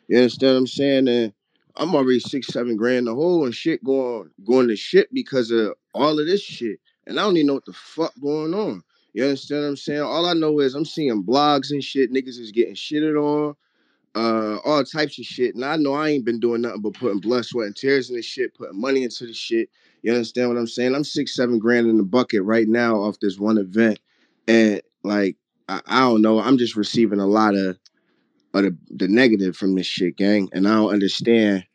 You 0.08 0.18
understand 0.18 0.54
what 0.54 0.60
I'm 0.60 0.68
saying? 0.68 1.08
And 1.08 1.34
I'm 1.76 1.96
already 1.96 2.20
six, 2.20 2.48
seven 2.48 2.76
grand 2.76 3.00
in 3.00 3.06
the 3.06 3.16
hole 3.16 3.46
and 3.46 3.54
shit 3.54 3.84
going 3.84 4.30
going 4.46 4.68
to 4.68 4.76
shit 4.76 5.14
because 5.14 5.52
of 5.52 5.76
all 5.94 6.20
of 6.20 6.26
this 6.26 6.42
shit. 6.42 6.80
And 7.12 7.20
I 7.20 7.24
don't 7.24 7.38
even 7.38 7.48
know 7.48 7.54
what 7.56 7.66
the 7.66 7.74
fuck 7.74 8.14
going 8.22 8.54
on. 8.54 8.84
You 9.14 9.26
understand 9.26 9.62
what 9.62 9.68
I'm 9.68 9.76
saying? 9.78 10.02
All 10.02 10.26
I 10.26 10.34
know 10.34 10.60
is 10.60 10.74
I'm 10.74 10.86
seeing 10.86 11.24
blogs 11.24 11.72
and 11.72 11.84
shit. 11.84 12.12
Niggas 12.12 12.40
is 12.40 12.52
getting 12.52 12.76
shitted 12.76 13.22
on, 13.22 13.56
uh, 14.16 14.58
all 14.64 14.84
types 14.84 15.20
of 15.20 15.26
shit. 15.26 15.54
And 15.54 15.66
I 15.66 15.76
know 15.76 15.94
I 15.94 16.10
ain't 16.10 16.26
been 16.26 16.40
doing 16.40 16.62
nothing 16.62 16.82
but 16.82 16.94
putting 16.94 17.20
blood, 17.20 17.46
sweat, 17.46 17.68
and 17.68 17.76
tears 17.76 18.10
in 18.10 18.16
this 18.16 18.26
shit, 18.26 18.56
putting 18.56 18.80
money 18.80 19.04
into 19.04 19.26
the 19.26 19.34
shit. 19.34 19.70
You 20.02 20.14
understand 20.14 20.50
what 20.50 20.58
I'm 20.58 20.68
saying? 20.68 20.96
I'm 20.96 21.04
six, 21.04 21.36
seven 21.36 21.60
grand 21.60 21.88
in 21.88 21.98
the 21.98 22.04
bucket 22.04 22.44
right 22.44 22.68
now 22.68 22.96
off 22.96 23.20
this 23.20 23.38
one 23.38 23.58
event. 23.58 24.00
And 24.48 24.82
like, 25.04 25.36
I, 25.68 25.82
I 25.86 26.00
don't 26.00 26.22
know. 26.22 26.40
I'm 26.40 26.58
just 26.58 26.76
receiving 26.78 27.20
a 27.20 27.28
lot 27.28 27.56
of 27.56 27.78
of 28.54 28.64
the, 28.64 28.78
the 28.90 29.08
negative 29.08 29.56
from 29.56 29.76
this 29.76 29.88
shit, 29.88 30.18
gang. 30.18 30.50
And 30.54 30.68
I 30.68 30.76
don't 30.76 30.94
understand 30.94 31.66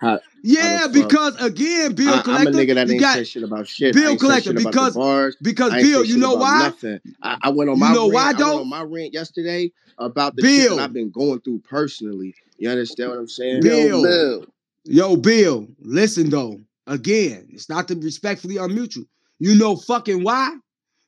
how. 0.00 0.20
Yeah, 0.42 0.86
because 0.92 1.40
again, 1.42 1.94
Bill 1.94 2.12
I, 2.14 2.40
am 2.42 2.46
a 2.46 2.50
nigga 2.50 2.74
that 2.74 2.90
ain't 2.90 3.00
got 3.00 3.14
say 3.14 3.24
shit 3.24 3.42
about 3.42 3.66
shit. 3.66 3.94
Bill 3.94 4.08
I 4.08 4.10
ain't 4.10 4.20
say 4.20 4.26
Collector, 4.26 4.42
shit 4.50 4.60
about 4.60 4.62
the 4.62 4.68
because- 4.70 4.94
bars. 4.94 5.36
because 5.42 5.72
I 5.72 5.78
ain't 5.78 5.86
Bill, 5.86 6.02
say 6.02 6.08
you 6.08 6.14
shit 6.14 6.20
know 6.22 6.34
why? 6.34 6.58
Nothing. 6.60 7.00
I, 7.22 7.38
I 7.42 7.50
went 7.50 7.70
on 7.70 7.78
my 7.78 7.88
You 7.88 7.92
my 7.92 7.94
know 7.94 8.02
rant. 8.10 8.14
why, 8.14 8.22
I 8.22 8.26
went 8.26 8.38
though? 8.38 8.60
on 8.60 8.68
my 8.68 8.82
rant 8.82 9.12
yesterday 9.14 9.72
about 9.98 10.36
the 10.36 10.42
shit 10.42 10.68
Bill. 10.68 10.76
that 10.76 10.82
I've 10.84 10.92
been 10.92 11.10
going 11.10 11.40
through 11.40 11.60
personally. 11.60 12.34
You 12.58 12.70
understand 12.70 13.10
what 13.10 13.18
I'm 13.18 13.28
saying? 13.28 13.62
Bill. 13.62 13.88
Yo, 13.88 14.02
Bill. 14.02 14.46
Yo, 14.84 15.16
Bill, 15.16 15.68
listen 15.80 16.30
though. 16.30 16.60
Again, 16.86 17.48
it's 17.50 17.68
not 17.68 17.88
to 17.88 17.94
respectfully 17.96 18.54
unmute 18.56 18.94
you. 18.96 19.08
You 19.40 19.56
know 19.56 19.74
fucking 19.76 20.22
why? 20.22 20.54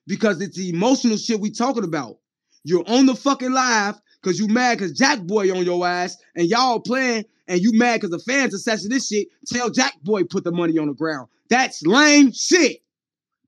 Because 0.07 0.41
it's 0.41 0.57
the 0.57 0.71
emotional 0.71 1.17
shit 1.17 1.39
we 1.39 1.51
talking 1.51 1.85
about. 1.85 2.19
You're 2.65 2.83
on 2.89 3.07
the 3.07 3.15
fucking 3.15 3.53
live 3.53 4.01
because 4.23 4.39
you 4.39 4.49
mad 4.49 4.79
because 4.79 4.93
Jack 4.93 5.21
Boy 5.21 5.55
on 5.57 5.65
your 5.65 5.87
ass 5.87 6.17
and 6.35 6.49
y'all 6.49 6.81
playing 6.81 7.25
and 7.47 7.61
you 7.61 7.73
mad 7.73 8.01
because 8.01 8.11
the 8.11 8.19
fans 8.19 8.53
are 8.53 8.57
assessing 8.57 8.91
this 8.91 9.09
shit. 9.09 9.29
Tell 9.47 9.71
Jack 9.71 9.95
Boy 10.03 10.25
put 10.25 10.45
the 10.45 10.53
money 10.53 10.79
on 10.79 10.89
the 10.89 10.95
ground. 10.95 11.29
That's 11.49 11.83
lame 11.83 12.33
shit. 12.33 12.83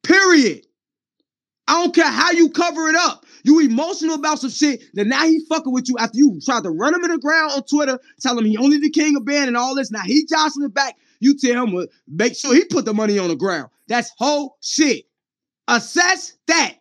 Period. 0.03 0.67
I 1.69 1.83
don't 1.83 1.95
care 1.95 2.11
how 2.11 2.33
you 2.33 2.51
cover 2.51 2.89
it 2.89 2.97
up. 2.97 3.25
You 3.45 3.61
emotional 3.61 4.17
about 4.17 4.41
some 4.41 4.51
shit 4.51 4.83
that 4.95 5.07
now 5.07 5.25
he 5.25 5.45
fucking 5.49 5.73
with 5.73 5.89
you 5.89 5.97
after 5.99 6.19
you 6.19 6.41
tried 6.45 6.65
to 6.65 6.71
run 6.71 6.95
him 6.95 7.05
in 7.05 7.13
the 7.13 7.19
ground 7.19 7.53
on 7.53 7.63
Twitter, 7.63 7.99
tell 8.21 8.37
him 8.37 8.45
he 8.45 8.57
only 8.57 8.79
the 8.79 8.91
king 8.91 9.17
of 9.17 9.25
band 9.25 9.49
and 9.49 9.57
all 9.57 9.75
this. 9.75 9.91
Now 9.91 10.03
he 10.03 10.27
jostling 10.27 10.71
back. 10.71 10.97
You 11.21 11.37
tell 11.37 11.65
him, 11.65 11.77
uh, 11.77 11.85
make 12.09 12.35
sure 12.35 12.55
he 12.55 12.65
put 12.65 12.87
the 12.87 12.95
money 12.95 13.19
on 13.19 13.29
the 13.29 13.37
ground. 13.37 13.71
That's 13.87 14.11
whole 14.19 14.57
shit. 14.61 15.05
Assess 15.69 16.37
that. 16.49 16.80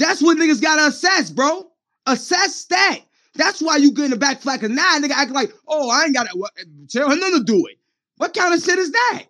That's 0.00 0.22
what 0.22 0.38
niggas 0.38 0.62
gotta 0.62 0.86
assess, 0.86 1.30
bro. 1.30 1.70
Assess 2.06 2.64
that. 2.64 3.00
That's 3.34 3.60
why 3.60 3.76
you 3.76 3.92
get 3.92 4.06
in 4.06 4.10
the 4.12 4.16
back. 4.16 4.40
Cause 4.40 4.70
now 4.70 4.98
nigga 4.98 5.10
act 5.10 5.30
like, 5.30 5.52
oh, 5.68 5.90
I 5.90 6.04
ain't 6.04 6.14
gotta 6.14 6.30
what, 6.32 6.52
tell 6.88 7.10
him 7.10 7.20
nothing 7.20 7.40
to 7.40 7.44
do 7.44 7.66
it. 7.66 7.78
What 8.16 8.32
kind 8.32 8.54
of 8.54 8.62
shit 8.62 8.78
is 8.78 8.90
that? 8.90 9.24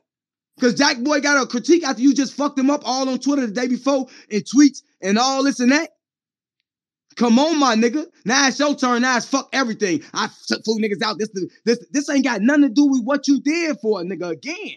Cause 0.60 0.74
Jack 0.74 0.98
Boy 0.98 1.20
got 1.20 1.42
a 1.42 1.46
critique 1.46 1.84
after 1.84 2.00
you 2.00 2.14
just 2.14 2.34
fucked 2.34 2.56
him 2.56 2.70
up 2.70 2.82
all 2.84 3.08
on 3.08 3.18
Twitter 3.18 3.46
the 3.46 3.52
day 3.52 3.66
before 3.66 4.06
in 4.28 4.42
tweets 4.42 4.82
and 5.02 5.18
all 5.18 5.42
this 5.42 5.58
and 5.58 5.72
that. 5.72 5.90
Come 7.16 7.40
on, 7.40 7.58
my 7.58 7.74
nigga. 7.74 8.06
Now 8.24 8.46
it's 8.46 8.60
your 8.60 8.76
turn. 8.76 9.02
Now 9.02 9.16
it's 9.16 9.26
fuck 9.26 9.48
everything. 9.52 10.04
I 10.14 10.28
flew 10.28 10.78
niggas 10.78 11.02
out. 11.02 11.18
This, 11.18 11.30
this, 11.64 11.84
this 11.90 12.08
ain't 12.08 12.24
got 12.24 12.42
nothing 12.42 12.62
to 12.62 12.68
do 12.68 12.86
with 12.86 13.02
what 13.02 13.26
you 13.26 13.40
did 13.40 13.76
for 13.82 14.00
a 14.00 14.04
nigga 14.04 14.30
again. 14.30 14.76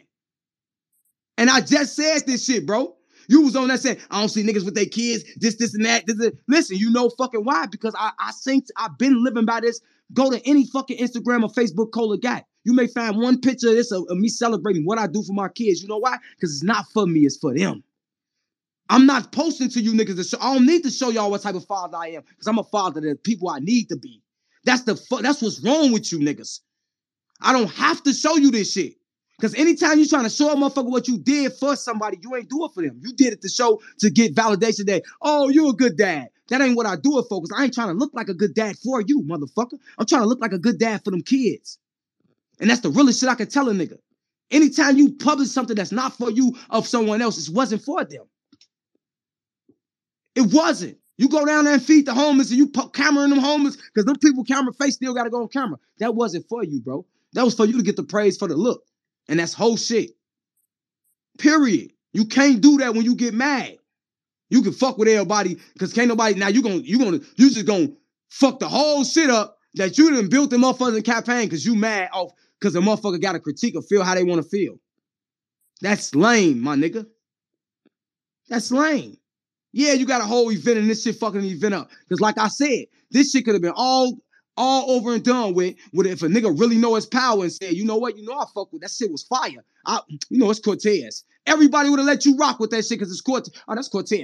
And 1.38 1.52
I 1.52 1.62
just 1.62 1.96
said 1.96 2.26
this 2.26 2.46
shit, 2.46 2.66
bro. 2.66 2.96
You 3.28 3.42
was 3.42 3.56
on 3.56 3.68
that 3.70 3.80
saying, 3.80 3.98
I 4.12 4.20
don't 4.20 4.30
see 4.30 4.44
niggas 4.44 4.66
with 4.66 4.76
their 4.76 4.86
kids, 4.86 5.24
this, 5.38 5.56
this, 5.56 5.74
and 5.74 5.86
that. 5.86 6.06
This, 6.06 6.18
this. 6.18 6.32
Listen, 6.48 6.78
you 6.78 6.92
know 6.92 7.10
fucking 7.10 7.44
why? 7.44 7.66
Because 7.68 7.96
I, 7.98 8.12
I 8.20 8.32
think 8.44 8.66
I've 8.78 8.98
been 8.98 9.24
living 9.24 9.46
by 9.46 9.62
this. 9.62 9.80
Go 10.14 10.30
to 10.30 10.42
any 10.48 10.66
fucking 10.68 10.98
Instagram 10.98 11.44
or 11.44 11.50
Facebook 11.50 11.92
Cola 11.92 12.18
guy. 12.18 12.44
You 12.66 12.74
may 12.74 12.88
find 12.88 13.18
one 13.18 13.42
picture 13.42 13.70
of 13.70 13.76
this 13.76 13.92
of, 13.92 14.06
of 14.10 14.18
me 14.18 14.30
celebrating 14.30 14.86
what 14.86 15.00
I 15.00 15.08
do 15.08 15.24
for 15.24 15.34
my 15.34 15.50
kids. 15.50 15.82
You 15.82 15.88
know 15.88 15.98
why? 15.98 16.18
Because 16.36 16.54
it's 16.54 16.64
not 16.64 16.86
for 16.94 17.06
me, 17.06 17.22
it's 17.22 17.38
for 17.38 17.54
them. 17.54 17.84
I'm 18.90 19.06
not 19.06 19.32
posting 19.32 19.70
to 19.70 19.82
you 19.82 19.94
niggas 19.94 20.18
to 20.18 20.24
show. 20.24 20.38
I 20.40 20.54
don't 20.54 20.66
need 20.66 20.84
to 20.84 20.92
show 20.92 21.10
y'all 21.10 21.32
what 21.32 21.42
type 21.42 21.56
of 21.56 21.66
father 21.66 21.98
I 21.98 22.10
am. 22.10 22.24
Because 22.30 22.48
I'm 22.48 22.60
a 22.60 22.64
father 22.64 23.02
to 23.02 23.10
the 23.10 23.16
people 23.16 23.50
I 23.50 23.60
need 23.60 23.90
to 23.90 23.96
be. 23.96 24.22
That's 24.66 24.84
the 24.84 24.96
fu- 24.96 25.22
that's 25.22 25.42
what's 25.42 25.62
wrong 25.62 25.92
with 25.92 26.12
you 26.12 26.20
niggas. 26.20 26.60
I 27.42 27.54
don't 27.54 27.72
have 27.72 28.04
to 28.04 28.14
show 28.14 28.36
you 28.36 28.52
this 28.52 28.72
shit. 28.72 28.96
Because 29.44 29.60
anytime 29.60 29.98
you're 29.98 30.08
trying 30.08 30.24
to 30.24 30.30
show 30.30 30.54
a 30.54 30.56
motherfucker 30.56 30.90
what 30.90 31.06
you 31.10 31.18
did 31.18 31.52
for 31.52 31.76
somebody, 31.76 32.18
you 32.22 32.34
ain't 32.34 32.48
do 32.48 32.64
it 32.64 32.72
for 32.74 32.82
them. 32.82 32.98
You 33.04 33.12
did 33.12 33.34
it 33.34 33.42
to 33.42 33.50
show 33.50 33.82
to 34.00 34.10
get 34.10 34.34
validation 34.34 34.86
that, 34.86 35.04
oh, 35.22 35.50
you 35.50 35.68
a 35.68 35.74
good 35.74 35.98
dad. 35.98 36.30
That 36.48 36.62
ain't 36.62 36.78
what 36.78 36.86
I 36.86 36.96
do 36.96 37.20
it 37.20 37.26
for. 37.28 37.42
Because 37.42 37.60
I 37.60 37.66
ain't 37.66 37.74
trying 37.74 37.90
to 37.90 37.94
look 37.94 38.14
like 38.14 38.30
a 38.30 38.34
good 38.34 38.54
dad 38.54 38.78
for 38.78 39.02
you, 39.02 39.22
motherfucker. 39.24 39.78
I'm 39.98 40.06
trying 40.06 40.22
to 40.22 40.28
look 40.28 40.40
like 40.40 40.54
a 40.54 40.58
good 40.58 40.80
dad 40.80 41.04
for 41.04 41.12
them 41.12 41.22
kids. 41.22 41.78
And 42.62 42.70
that's 42.70 42.80
the 42.80 42.90
realest 42.90 43.20
shit 43.20 43.28
I 43.28 43.36
can 43.36 43.50
tell 43.50 43.68
a 43.68 43.74
nigga. 43.74 43.98
Anytime 44.50 44.96
you 44.96 45.12
publish 45.12 45.50
something 45.50 45.76
that's 45.76 45.92
not 45.92 46.18
for 46.18 46.32
you 46.32 46.56
of 46.70 46.88
someone 46.88 47.22
else, 47.22 47.46
it 47.46 47.54
wasn't 47.54 47.82
for 47.82 48.06
them. 48.06 48.24
It 50.36 50.54
wasn't. 50.54 50.98
You 51.18 51.28
go 51.28 51.46
down 51.46 51.66
there 51.66 51.74
and 51.74 51.84
feed 51.84 52.06
the 52.06 52.14
homeless 52.14 52.50
and 52.50 52.58
you 52.58 52.70
put 52.70 52.94
camera 52.94 53.26
in 53.26 53.32
them 53.32 53.40
homeless 53.40 53.76
because 53.76 54.06
them 54.06 54.16
people 54.20 54.46
camera 54.46 54.72
face 54.72 54.96
still 54.96 55.14
got 55.14 55.26
to 55.26 55.30
go 55.30 55.42
on 55.42 55.50
camera. 55.50 55.80
That 56.00 56.16
wasn't 56.16 56.48
for 56.48 56.64
you, 56.64 56.80
bro. 56.80 57.06
That 57.34 57.44
was 57.44 57.56
for 57.56 57.66
you 57.66 57.76
to 57.76 57.84
get 57.84 57.98
the 57.98 58.04
praise 58.04 58.38
for 58.38 58.48
the 58.48 58.56
look. 58.56 58.86
And 59.28 59.40
that's 59.40 59.54
whole 59.54 59.78
shit. 59.78 60.12
Period. 61.38 61.92
You 62.12 62.26
can't 62.26 62.62
do 62.62 62.78
that 62.80 62.94
when 62.94 63.04
you 63.04 63.16
get 63.16 63.34
mad. 63.34 63.78
You 64.50 64.62
can 64.62 64.74
fuck 64.74 64.98
with 64.98 65.08
everybody 65.08 65.58
because 65.74 65.94
can't 65.94 66.08
nobody 66.08 66.36
now 66.36 66.48
you 66.48 66.62
gonna 66.62 66.76
you 66.76 67.00
gonna 67.00 67.20
you 67.38 67.50
just 67.50 67.66
gonna 67.66 67.88
fuck 68.30 68.60
the 68.60 68.68
whole 68.68 69.04
shit 69.04 69.30
up 69.30 69.58
that 69.76 69.98
you 69.98 70.12
done 70.12 70.30
built 70.30 70.52
the 70.52 70.58
motherfuckers 70.58 70.98
in 70.98 71.04
campaign 71.04 71.46
because 71.46 71.66
you 71.66 71.76
mad 71.76 72.10
off 72.14 72.32
because 72.60 72.74
the 72.74 72.80
motherfucker 72.80 73.20
got 73.20 73.36
a 73.36 73.40
critique 73.40 73.76
or 73.76 73.82
feel 73.82 74.04
how 74.04 74.14
they 74.14 74.24
want 74.24 74.44
to 74.44 74.48
feel. 74.48 74.76
That's 75.82 76.14
lame, 76.14 76.60
my 76.60 76.76
nigga. 76.76 77.08
That's 78.48 78.72
lame. 78.72 79.18
Yeah, 79.72 79.94
you 79.94 80.06
got 80.06 80.22
a 80.22 80.26
whole 80.26 80.52
event 80.52 80.78
and 80.78 80.90
this 80.90 81.04
shit 81.04 81.16
fucking 81.16 81.44
event 81.44 81.74
up. 81.74 81.90
Because 82.08 82.22
like 82.22 82.38
I 82.38 82.48
said, 82.48 82.86
this 83.10 83.32
shit 83.32 83.46
could 83.46 83.56
have 83.56 83.62
been 83.62 83.74
all 83.76 84.18
all 84.58 84.92
over 84.92 85.14
and 85.14 85.24
done 85.24 85.54
with, 85.54 85.76
with 85.94 86.08
if 86.08 86.22
a 86.22 86.28
nigga 86.28 86.58
really 86.58 86.78
know 86.78 86.96
his 86.96 87.06
power 87.06 87.42
and 87.42 87.52
said, 87.52 87.74
you 87.74 87.86
know 87.86 87.98
what, 87.98 88.18
you 88.18 88.24
know 88.26 88.34
I 88.34 88.46
fuck 88.54 88.72
with 88.72 88.82
that 88.82 88.92
shit 88.92 89.12
was 89.12 89.24
fire. 89.24 89.64
I, 89.86 90.00
you 90.30 90.40
know 90.40 90.50
it's 90.50 90.60
Cortez. 90.60 91.24
Everybody 91.46 91.90
would 91.90 92.00
have 92.00 92.06
let 92.06 92.26
you 92.26 92.38
rock 92.38 92.60
with 92.60 92.70
that 92.72 92.86
shit 92.86 93.00
because 93.00 93.12
it's 93.12 93.22
Cortez. 93.22 93.54
Oh, 93.68 93.76
that's 93.76 93.90
Cortez. 93.90 94.20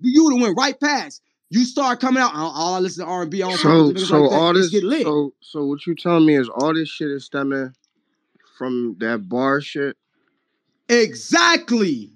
You 0.00 0.24
would 0.24 0.34
have 0.34 0.42
went 0.42 0.56
right 0.56 0.78
past. 0.78 1.22
You 1.48 1.64
start 1.64 2.00
coming 2.00 2.22
out. 2.22 2.30
Oh, 2.32 2.52
oh, 2.54 2.74
I 2.74 2.78
listen 2.78 3.04
to 3.04 3.10
R 3.10 3.22
and 3.22 3.30
B. 3.30 3.40
So, 3.40 3.48
niggas 3.48 4.06
so 4.06 4.20
like 4.20 4.30
that. 4.30 4.36
all 4.36 4.54
this, 4.54 4.70
so, 4.70 5.34
so 5.40 5.64
what 5.64 5.84
you 5.84 5.96
telling 5.96 6.26
me 6.26 6.36
is 6.36 6.48
all 6.48 6.72
this 6.72 6.88
shit 6.88 7.10
is 7.10 7.24
stemming 7.24 7.72
from 8.56 8.96
that 9.00 9.28
bar 9.28 9.60
shit? 9.60 9.96
Exactly. 10.88 12.12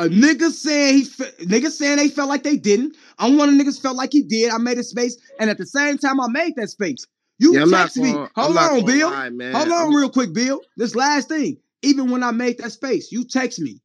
A 0.00 0.08
nigga 0.08 0.50
saying 0.50 0.94
he 0.94 1.04
fe- 1.04 1.32
niggas 1.42 1.72
saying 1.72 1.96
they 1.98 2.08
felt 2.08 2.28
like 2.30 2.42
they 2.42 2.56
didn't. 2.56 2.96
I'm 3.18 3.36
one 3.36 3.48
of 3.50 3.56
the 3.58 3.62
niggas 3.62 3.80
felt 3.80 3.96
like 3.96 4.12
he 4.12 4.22
did. 4.22 4.50
I 4.50 4.56
made 4.58 4.78
a 4.78 4.82
space, 4.82 5.16
and 5.38 5.50
at 5.50 5.58
the 5.58 5.66
same 5.66 5.98
time 5.98 6.18
I 6.20 6.28
made 6.28 6.56
that 6.56 6.70
space. 6.70 7.06
You 7.38 7.54
Yeah, 7.54 7.64
text 7.66 7.96
me. 7.98 8.12
gonna- 8.12 8.30
I'm 8.36 8.44
Hold 8.52 8.56
on, 8.56 8.84
Bill. 8.86 9.10
lie. 9.10 9.28
Hold 9.52 9.68
on, 9.68 9.72
I'm- 9.72 9.94
real 9.94 10.08
quick, 10.08 10.32
Bill. 10.32 10.60
This 10.76 10.94
last 10.94 11.28
thing. 11.28 11.58
Even 11.82 12.10
when 12.10 12.22
I 12.22 12.30
made 12.30 12.58
that 12.58 12.72
space, 12.72 13.12
you 13.12 13.24
text 13.24 13.58
me 13.58 13.80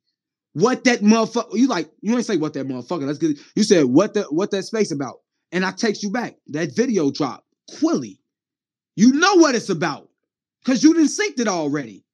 what 0.53 0.85
that 0.85 1.01
motherfucker. 1.01 1.53
You 1.57 1.67
like 1.67 1.89
you 2.01 2.15
ain't 2.15 2.25
say 2.25 2.37
what 2.37 2.53
that 2.53 2.67
motherfucker. 2.67 3.05
That's 3.05 3.17
good. 3.17 3.37
You 3.55 3.63
said 3.63 3.85
what 3.85 4.13
the 4.13 4.23
what 4.23 4.51
that 4.51 4.63
space 4.63 4.91
about, 4.91 5.19
and 5.51 5.65
I 5.65 5.71
text 5.71 6.01
you 6.01 6.11
back 6.11 6.37
that 6.47 6.73
video 6.75 7.11
drop. 7.11 7.45
Quilly, 7.79 8.19
you 8.95 9.11
know 9.11 9.35
what 9.35 9.55
it's 9.55 9.69
about, 9.69 10.09
cause 10.65 10.81
you 10.83 10.93
didn't 10.93 11.09
synced 11.09 11.39
it 11.41 11.47
already. 11.49 12.04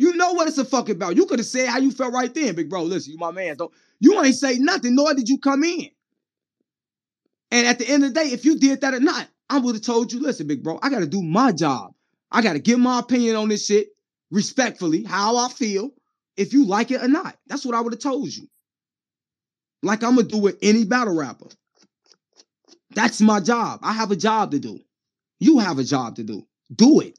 You 0.00 0.16
know 0.16 0.32
what 0.32 0.48
it's 0.48 0.56
a 0.56 0.64
fuck 0.64 0.88
about. 0.88 1.16
You 1.16 1.26
could 1.26 1.40
have 1.40 1.46
said 1.46 1.68
how 1.68 1.76
you 1.76 1.90
felt 1.90 2.14
right 2.14 2.32
then, 2.32 2.54
big 2.54 2.70
bro. 2.70 2.84
Listen, 2.84 3.12
you 3.12 3.18
my 3.18 3.32
man. 3.32 3.58
Don't 3.58 3.70
you 4.00 4.18
ain't 4.22 4.34
say 4.34 4.56
nothing, 4.56 4.94
nor 4.94 5.12
did 5.12 5.28
you 5.28 5.36
come 5.36 5.62
in. 5.62 5.90
And 7.50 7.66
at 7.66 7.78
the 7.78 7.86
end 7.86 8.04
of 8.04 8.14
the 8.14 8.18
day, 8.18 8.28
if 8.28 8.46
you 8.46 8.58
did 8.58 8.80
that 8.80 8.94
or 8.94 9.00
not, 9.00 9.28
I 9.50 9.58
would 9.58 9.74
have 9.74 9.84
told 9.84 10.10
you, 10.10 10.20
listen, 10.20 10.46
big 10.46 10.62
bro, 10.62 10.78
I 10.82 10.88
gotta 10.88 11.06
do 11.06 11.20
my 11.22 11.52
job. 11.52 11.92
I 12.32 12.40
gotta 12.40 12.60
give 12.60 12.78
my 12.78 12.98
opinion 12.98 13.36
on 13.36 13.50
this 13.50 13.66
shit 13.66 13.88
respectfully, 14.30 15.04
how 15.04 15.36
I 15.36 15.50
feel, 15.50 15.90
if 16.34 16.54
you 16.54 16.64
like 16.64 16.90
it 16.90 17.02
or 17.02 17.08
not. 17.08 17.36
That's 17.46 17.66
what 17.66 17.74
I 17.74 17.82
would 17.82 17.92
have 17.92 18.00
told 18.00 18.34
you. 18.34 18.48
Like 19.82 20.02
I'm 20.02 20.16
gonna 20.16 20.28
do 20.28 20.38
with 20.38 20.56
any 20.62 20.86
battle 20.86 21.14
rapper. 21.14 21.48
That's 22.94 23.20
my 23.20 23.40
job. 23.40 23.80
I 23.82 23.92
have 23.92 24.12
a 24.12 24.16
job 24.16 24.52
to 24.52 24.60
do. 24.60 24.80
You 25.40 25.58
have 25.58 25.78
a 25.78 25.84
job 25.84 26.16
to 26.16 26.22
do. 26.22 26.46
Do 26.74 27.00
it. 27.00 27.18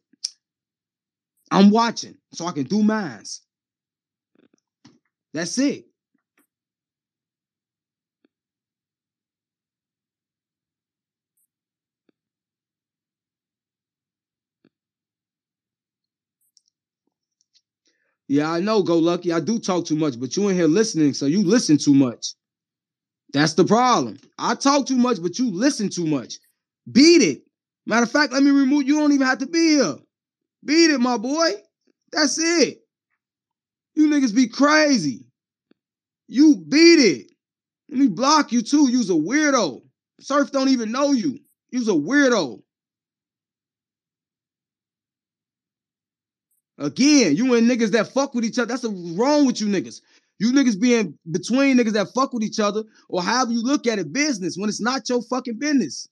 I'm 1.51 1.69
watching 1.69 2.15
so 2.33 2.45
I 2.47 2.53
can 2.53 2.63
do 2.63 2.81
mines. 2.83 3.41
That's 5.33 5.57
it. 5.57 5.85
Yeah, 18.27 18.49
I 18.51 18.61
know, 18.61 18.81
go 18.81 18.97
lucky. 18.97 19.33
I 19.33 19.39
do 19.41 19.59
talk 19.59 19.85
too 19.85 19.95
much, 19.97 20.19
but 20.19 20.37
you 20.37 20.47
in 20.49 20.55
here 20.55 20.67
listening, 20.67 21.13
so 21.13 21.25
you 21.25 21.43
listen 21.43 21.77
too 21.77 21.93
much. 21.93 22.33
That's 23.33 23.53
the 23.53 23.65
problem. 23.65 24.17
I 24.37 24.55
talk 24.55 24.87
too 24.87 24.97
much, 24.97 25.21
but 25.21 25.39
you 25.39 25.51
listen 25.51 25.89
too 25.89 26.05
much. 26.05 26.39
Beat 26.91 27.21
it. 27.21 27.43
Matter 27.85 28.03
of 28.03 28.11
fact, 28.11 28.33
let 28.33 28.43
me 28.43 28.51
remove. 28.51 28.87
You 28.87 28.95
don't 28.99 29.13
even 29.13 29.27
have 29.27 29.39
to 29.39 29.47
be 29.47 29.69
here. 29.77 29.95
Beat 30.63 30.91
it, 30.91 30.99
my 30.99 31.17
boy. 31.17 31.51
That's 32.11 32.37
it. 32.37 32.79
You 33.95 34.07
niggas 34.07 34.35
be 34.35 34.47
crazy. 34.47 35.25
You 36.27 36.55
beat 36.55 36.99
it. 36.99 37.31
Let 37.89 37.99
me 37.99 38.07
block 38.07 38.51
you 38.51 38.61
too. 38.61 38.89
You's 38.89 39.09
a 39.09 39.13
weirdo. 39.13 39.81
Surf 40.19 40.51
don't 40.51 40.69
even 40.69 40.91
know 40.91 41.11
you. 41.11 41.39
You's 41.71 41.87
a 41.87 41.93
weirdo. 41.93 42.61
Again, 46.77 47.35
you 47.35 47.53
and 47.53 47.69
niggas 47.69 47.91
that 47.91 48.11
fuck 48.11 48.33
with 48.33 48.45
each 48.45 48.57
other. 48.57 48.67
That's 48.67 48.83
wrong 48.85 49.45
with 49.45 49.61
you 49.61 49.67
niggas. 49.67 50.01
You 50.39 50.51
niggas 50.51 50.79
being 50.79 51.17
between 51.29 51.77
niggas 51.77 51.93
that 51.93 52.13
fuck 52.15 52.33
with 52.33 52.43
each 52.43 52.59
other, 52.59 52.83
or 53.09 53.21
however 53.21 53.51
you 53.51 53.61
look 53.61 53.85
at 53.85 53.99
it, 53.99 54.11
business 54.11 54.57
when 54.57 54.69
it's 54.69 54.81
not 54.81 55.07
your 55.07 55.21
fucking 55.21 55.59
business. 55.59 56.07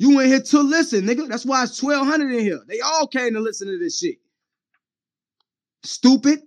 You 0.00 0.18
ain't 0.18 0.30
here 0.30 0.40
to 0.40 0.60
listen, 0.62 1.04
nigga. 1.04 1.28
That's 1.28 1.44
why 1.44 1.62
it's 1.62 1.82
1200 1.82 2.32
in 2.32 2.40
here. 2.40 2.60
They 2.66 2.80
all 2.80 3.06
came 3.06 3.34
to 3.34 3.40
listen 3.40 3.68
to 3.68 3.78
this 3.78 3.98
shit. 3.98 4.16
Stupid. 5.82 6.40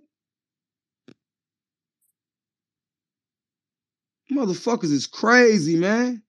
Motherfuckers 4.32 4.90
is 4.90 5.06
crazy, 5.06 5.76
man. 5.76 6.20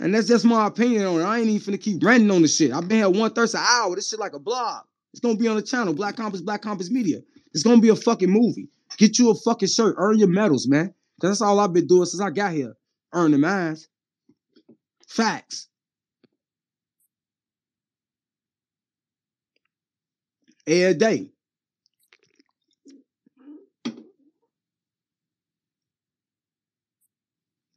And 0.00 0.14
that's 0.14 0.26
just 0.26 0.46
my 0.46 0.66
opinion 0.66 1.04
on 1.04 1.20
it. 1.20 1.24
I 1.24 1.40
ain't 1.40 1.48
even 1.48 1.74
finna 1.74 1.80
keep 1.82 2.02
ranting 2.02 2.30
on 2.30 2.40
this 2.40 2.56
shit. 2.56 2.72
I've 2.72 2.88
been 2.88 2.96
here 2.96 3.10
one 3.10 3.30
thirty 3.30 3.58
an 3.58 3.64
hour. 3.68 3.94
This 3.94 4.08
shit 4.08 4.18
like 4.18 4.32
a 4.32 4.38
blog. 4.38 4.86
It's 5.12 5.20
gonna 5.20 5.36
be 5.36 5.48
on 5.48 5.56
the 5.56 5.62
channel, 5.62 5.92
Black 5.92 6.16
Compass, 6.16 6.40
Black 6.40 6.62
Compass 6.62 6.90
Media. 6.90 7.20
It's 7.52 7.62
gonna 7.62 7.82
be 7.82 7.90
a 7.90 7.96
fucking 7.96 8.30
movie. 8.30 8.70
Get 8.96 9.18
you 9.18 9.28
a 9.30 9.34
fucking 9.34 9.68
shirt, 9.68 9.96
earn 9.98 10.18
your 10.18 10.28
medals, 10.28 10.66
man. 10.66 10.94
Cause 11.20 11.28
that's 11.28 11.42
all 11.42 11.60
I've 11.60 11.74
been 11.74 11.86
doing 11.86 12.06
since 12.06 12.22
I 12.22 12.30
got 12.30 12.54
here. 12.54 12.74
Earning 13.14 13.40
mines. 13.40 13.88
Facts. 15.08 15.68
Every 20.66 20.94
day. 20.94 21.28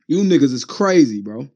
You 0.08 0.24
niggas 0.24 0.54
is 0.54 0.66
crazy, 0.66 1.22
bro. 1.22 1.48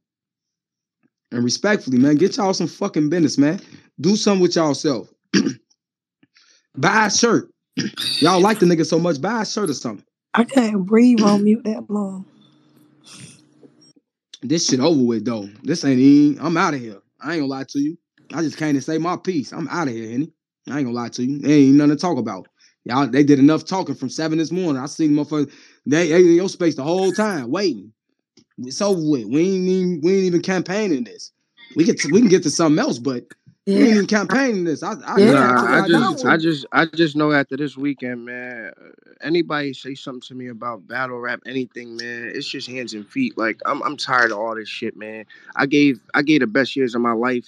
And 1.31 1.43
respectfully, 1.43 1.97
man, 1.97 2.15
get 2.15 2.37
y'all 2.37 2.53
some 2.53 2.67
fucking 2.67 3.09
business, 3.09 3.37
man. 3.37 3.61
Do 4.01 4.15
something 4.17 4.41
with 4.41 4.55
y'all 4.55 4.73
self. 4.73 5.13
buy 6.77 7.07
a 7.07 7.11
shirt. 7.11 7.49
y'all 8.21 8.41
like 8.41 8.59
the 8.59 8.65
nigga 8.65 8.85
so 8.85 8.99
much, 8.99 9.21
buy 9.21 9.41
a 9.41 9.45
shirt 9.45 9.69
or 9.69 9.73
something. 9.73 10.05
I 10.33 10.43
can't 10.43 10.85
breathe 10.85 11.21
on 11.21 11.43
mute 11.43 11.63
that 11.65 11.89
long. 11.89 12.25
This 14.41 14.67
shit 14.67 14.79
over 14.79 15.01
with 15.01 15.25
though. 15.25 15.49
This 15.63 15.85
ain't 15.85 15.99
even. 15.99 16.43
I'm 16.43 16.57
out 16.57 16.73
of 16.73 16.79
here. 16.79 16.97
I 17.21 17.33
ain't 17.33 17.41
gonna 17.41 17.51
lie 17.51 17.65
to 17.69 17.79
you. 17.79 17.97
I 18.33 18.41
just 18.41 18.57
came 18.57 18.75
to 18.75 18.81
say 18.81 18.97
my 18.97 19.17
piece. 19.17 19.51
I'm 19.51 19.67
out 19.67 19.87
of 19.87 19.93
here, 19.93 20.09
Henny. 20.09 20.31
I 20.69 20.77
ain't 20.77 20.87
gonna 20.87 20.97
lie 20.97 21.09
to 21.09 21.23
you. 21.23 21.39
There 21.39 21.51
ain't 21.51 21.75
nothing 21.75 21.95
to 21.95 22.01
talk 22.01 22.17
about. 22.17 22.47
Y'all, 22.85 23.07
they 23.07 23.23
did 23.23 23.37
enough 23.37 23.65
talking 23.65 23.93
from 23.93 24.09
seven 24.09 24.39
this 24.39 24.51
morning. 24.51 24.81
I 24.81 24.87
seen 24.87 25.11
motherfuckers. 25.11 25.51
They, 25.85 26.07
they 26.09 26.21
in 26.21 26.35
your 26.35 26.49
space 26.49 26.75
the 26.75 26.83
whole 26.83 27.11
time 27.11 27.51
waiting. 27.51 27.93
It's 28.57 28.81
over 28.81 29.01
with. 29.01 29.25
We 29.25 29.41
ain't 29.41 29.67
even 29.67 30.01
we 30.03 30.15
ain't 30.15 30.23
even 30.25 30.41
campaigning 30.41 31.03
this. 31.03 31.31
We 31.75 31.85
to, 31.85 32.09
we 32.11 32.19
can 32.19 32.29
get 32.29 32.43
to 32.43 32.49
something 32.49 32.79
else, 32.79 32.97
but 32.97 33.23
we 33.67 33.73
ain't 33.75 33.89
Yeah. 33.89 33.95
even 33.95 34.07
campaigning 34.07 34.63
this. 34.65 34.83
I 34.83 34.93
I, 35.05 35.19
Yeah, 35.19 35.31
Nah, 35.33 35.65
I 35.67 35.79
I, 35.79 35.87
just, 35.87 36.25
I, 36.25 36.33
I 36.33 36.37
just, 36.37 36.65
I 36.73 36.85
just 36.85 37.15
know 37.15 37.31
after 37.31 37.57
this 37.57 37.77
weekend, 37.77 38.25
man. 38.25 38.71
uh, 38.79 38.89
Anybody 39.21 39.73
say 39.73 39.95
something 39.95 40.21
to 40.29 40.35
me 40.35 40.47
about 40.49 40.87
battle 40.87 41.19
rap, 41.19 41.41
anything, 41.45 41.97
man? 41.97 42.31
It's 42.35 42.47
just 42.49 42.69
hands 42.69 42.93
and 42.93 43.07
feet. 43.07 43.37
Like 43.37 43.59
I'm, 43.65 43.81
I'm 43.83 43.97
tired 43.97 44.31
of 44.31 44.39
all 44.39 44.55
this 44.55 44.69
shit, 44.69 44.97
man. 44.97 45.25
I 45.55 45.65
gave, 45.67 46.01
I 46.13 46.23
gave 46.23 46.41
the 46.41 46.47
best 46.47 46.75
years 46.75 46.95
of 46.95 47.01
my 47.01 47.13
life, 47.13 47.47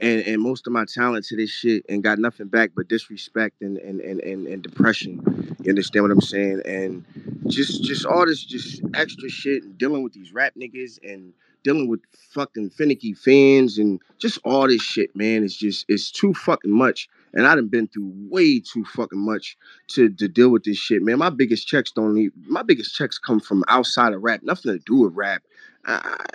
and 0.00 0.22
and 0.22 0.42
most 0.42 0.66
of 0.66 0.72
my 0.72 0.84
talent 0.86 1.26
to 1.26 1.36
this 1.36 1.50
shit, 1.50 1.84
and 1.88 2.02
got 2.02 2.18
nothing 2.18 2.48
back 2.48 2.70
but 2.76 2.88
disrespect 2.88 3.62
and 3.62 3.78
and 3.78 4.00
and 4.00 4.20
and, 4.20 4.46
and 4.46 4.62
depression. 4.62 5.56
You 5.62 5.70
understand 5.70 6.04
what 6.04 6.12
I'm 6.12 6.20
saying? 6.22 6.62
And 6.66 7.04
just, 7.48 7.84
just 7.84 8.06
all 8.06 8.26
this, 8.26 8.44
just 8.44 8.82
extra 8.94 9.28
shit, 9.30 9.62
and 9.64 9.78
dealing 9.78 10.02
with 10.02 10.12
these 10.14 10.32
rap 10.32 10.54
niggas 10.58 10.98
and 11.04 11.32
dealing 11.64 11.88
with 11.88 12.00
fucking 12.30 12.70
finicky 12.70 13.14
fans 13.14 13.78
and 13.78 14.00
just 14.18 14.38
all 14.44 14.68
this 14.68 14.82
shit, 14.82 15.14
man. 15.16 15.44
It's 15.44 15.56
just 15.56 15.84
it's 15.88 16.10
too 16.10 16.34
fucking 16.34 16.70
much. 16.72 17.08
And 17.34 17.46
I 17.46 17.54
done 17.54 17.68
been 17.68 17.88
through 17.88 18.12
way 18.30 18.60
too 18.60 18.84
fucking 18.84 19.18
much 19.18 19.56
to, 19.88 20.08
to 20.10 20.28
deal 20.28 20.50
with 20.50 20.64
this 20.64 20.78
shit, 20.78 21.02
man. 21.02 21.18
My 21.18 21.30
biggest 21.30 21.66
checks 21.68 21.92
don't 21.92 22.14
need 22.14 22.32
my 22.46 22.62
biggest 22.62 22.94
checks 22.94 23.18
come 23.18 23.40
from 23.40 23.64
outside 23.68 24.12
of 24.12 24.22
rap, 24.22 24.40
nothing 24.42 24.72
to 24.72 24.78
do 24.84 24.96
with 24.98 25.14
rap. 25.14 25.42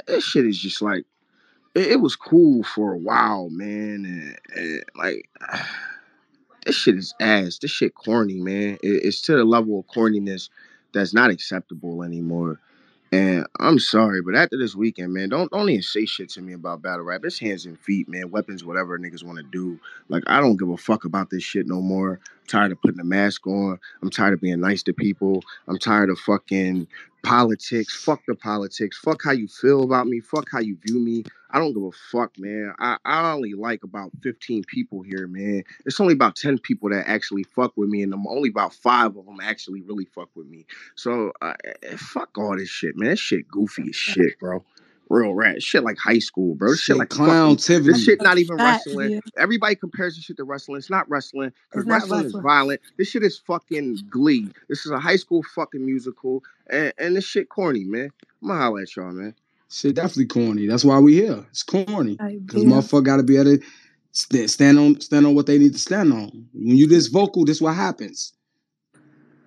This 0.08 0.24
shit 0.24 0.46
is 0.46 0.60
just 0.60 0.82
like 0.82 1.06
it, 1.76 1.94
it 1.94 2.02
was 2.02 2.16
cool 2.16 2.64
for 2.64 2.94
a 2.94 2.98
while, 2.98 3.50
man. 3.50 4.38
And, 4.56 4.58
and 4.58 4.84
like 4.96 5.30
this 6.66 6.76
shit 6.76 6.96
is 6.98 7.14
ass. 7.20 7.60
This 7.60 7.72
shit 7.72 7.96
corny, 7.96 8.40
man. 8.40 8.78
It- 8.84 9.04
it's 9.06 9.22
to 9.24 9.36
the 9.36 9.46
level 9.46 9.80
of 9.80 9.88
corniness 9.88 10.50
that's 10.94 11.14
not 11.14 11.30
acceptable 11.30 12.04
anymore. 12.04 12.60
And 13.16 13.47
I'm 13.59 13.80
sorry, 13.80 14.22
but 14.22 14.36
after 14.36 14.57
this 14.57 14.76
weekend, 14.76 15.13
man, 15.13 15.30
don't 15.30 15.51
don't 15.51 15.70
even 15.70 15.84
say 15.84 16.05
shit 16.05 16.30
to 16.32 16.41
me 16.41 16.53
about 16.53 16.82
battle 16.82 17.05
rap. 17.05 17.22
It's 17.24 17.39
hands 17.39 17.66
and 17.66 17.80
feet, 17.80 18.09
man, 18.09 18.32
weapons, 18.32 18.66
whatever 18.66 18.99
niggas 18.99 19.24
want 19.24 19.38
to 19.38 19.43
do. 19.43 19.80
Like 20.09 20.24
I 20.28 20.41
don't 20.41 20.57
give 20.57 20.70
a 20.70 20.78
fuck 20.78 21.05
about 21.05 21.30
this 21.30 21.43
shit 21.43 21.68
no 21.68 21.82
more. 21.82 22.13
I'm 22.16 22.47
tired 22.47 22.74
of 22.74 22.82
putting 22.82 22.99
a 22.99 23.05
mask 23.05 23.47
on. 23.47 23.80
I'm 24.01 24.11
tired 24.11 24.34
of 24.34 24.41
being 24.41 24.59
nice 24.61 24.84
to 24.84 24.93
people. 24.93 25.43
I'm 25.68 25.80
tired 25.80 26.09
of 26.09 26.20
fucking 26.20 26.88
politics. 27.26 28.04
Fuck 28.04 28.22
the 28.28 28.36
politics. 28.36 28.98
Fuck 28.98 29.22
how 29.24 29.32
you 29.32 29.48
feel 29.48 29.84
about 29.84 30.08
me. 30.08 30.20
Fuck 30.20 30.48
how 30.52 30.60
you 30.60 30.78
view 30.86 31.00
me. 31.00 31.24
I 31.50 31.60
don't 31.60 31.74
give 31.74 31.84
a 31.84 31.92
fuck, 32.12 32.38
man. 32.38 32.74
I, 32.80 32.98
I 33.06 33.32
only 33.32 33.54
like 33.54 33.84
about 33.84 34.12
15 34.22 34.64
people 34.66 35.02
here, 35.02 35.28
man. 35.28 35.64
It's 35.86 36.00
only 36.00 36.14
about 36.14 36.36
10 36.36 36.60
people 36.60 36.90
that 36.90 37.08
actually 37.08 37.44
fuck 37.44 37.74
with 37.78 37.90
me, 37.90 38.04
and 38.04 38.14
I'm 38.14 38.28
only 38.28 38.50
about 38.50 38.74
five 38.74 39.16
of 39.16 39.26
them 39.26 39.40
actually 39.42 39.82
really 39.82 40.06
fuck 40.06 40.30
with 40.36 40.48
me. 40.48 40.66
So 40.96 41.32
uh, 41.42 41.54
eh, 41.84 41.96
fuck 41.98 42.38
all 42.38 42.58
this 42.58 42.70
shit, 42.70 42.98
man. 42.98 43.12
This 43.12 43.20
shit 43.20 43.48
goofy 43.48 43.90
as 43.90 43.96
shit, 43.96 44.38
bro. 44.40 44.64
Real 45.10 45.34
rat. 45.34 45.62
Shit 45.62 45.84
like 45.84 45.97
high 45.97 46.20
school, 46.20 46.56
bro. 46.56 46.72
This 46.72 46.80
shit 46.80 46.95
shit 46.95 46.97
like 46.97 47.10
clown 47.10 47.58
fucking. 47.58 47.84
This 47.84 48.03
shit 48.03 48.22
not 48.22 48.38
even 48.38 48.58
Facts, 48.58 48.86
wrestling. 48.88 49.12
yeah. 49.12 49.20
Everybody 49.38 49.76
compares 49.76 50.16
this 50.16 50.26
shit 50.26 50.38
to 50.38 50.43
wrestling. 50.43 50.78
It's 50.78 50.89
not 50.89 51.08
wrestling 51.10 51.51
because 51.70 51.84
It's 51.84 51.88
not 51.88 52.01
wrestling 52.01 52.26
is 52.26 52.34
violent. 52.34 52.82
This 52.97 53.10
shit 53.10 53.24
is 53.24 53.38
fucking 53.38 53.99
glee. 54.10 54.49
This 54.68 54.86
is 54.86 54.91
a 54.91 54.99
high 54.99 55.18
school 55.18 55.43
fucking 55.53 55.86
musical, 55.86 56.43
and, 56.70 56.91
and 56.97 57.16
this 57.16 57.26
shit 57.26 57.49
corny, 57.49 57.84
man. 57.84 58.10
I'm 58.41 58.47
gonna 58.47 58.60
holler 58.60 58.82
at 58.82 58.95
y'all, 58.95 59.12
man. 59.12 59.36
Shit 59.70 59.95
definitely 59.95 60.28
corny. 60.28 60.68
That's 60.68 60.86
why 60.86 60.99
we 60.99 61.14
here. 61.14 61.45
It's 61.49 61.64
corny. 61.64 62.18
Cause 62.18 62.64
motherfucker 62.64 63.03
gotta 63.03 63.24
be 63.24 63.38
able 63.38 63.58
to 63.58 64.47
stand 64.47 64.80
on 64.80 64.99
stand 65.01 65.26
on 65.26 65.36
what 65.36 65.45
they 65.45 65.58
need 65.58 65.74
to 65.74 65.80
stand 65.80 66.14
on. 66.14 66.47
When 66.53 66.78
you 66.78 66.88
this 66.88 67.08
vocal, 67.08 67.45
this 67.45 67.62
what 67.62 67.76
happens. 67.76 68.34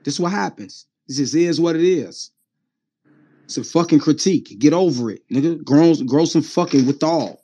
This 0.05 0.21
what 0.21 0.33
happens. 0.33 0.87
This 1.07 1.17
just 1.17 1.35
is 1.35 1.61
what 1.61 1.77
it 1.77 1.83
is. 1.83 2.31
It's 3.49 3.57
a 3.57 3.65
fucking 3.65 4.01
critique. 4.01 4.59
Get 4.59 4.75
over 4.75 5.11
it, 5.11 5.27
nigga. 5.33 5.65
Grow, 5.65 5.95
grow 5.95 6.27
some 6.27 6.43
fucking 6.43 6.85
withal. 6.85 7.43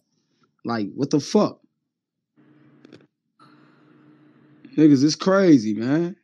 Like, 0.63 0.93
what 0.95 1.09
the 1.09 1.19
fuck? 1.19 1.61
Niggas, 4.77 5.03
it's 5.03 5.17
crazy, 5.17 5.73
man. 5.73 6.15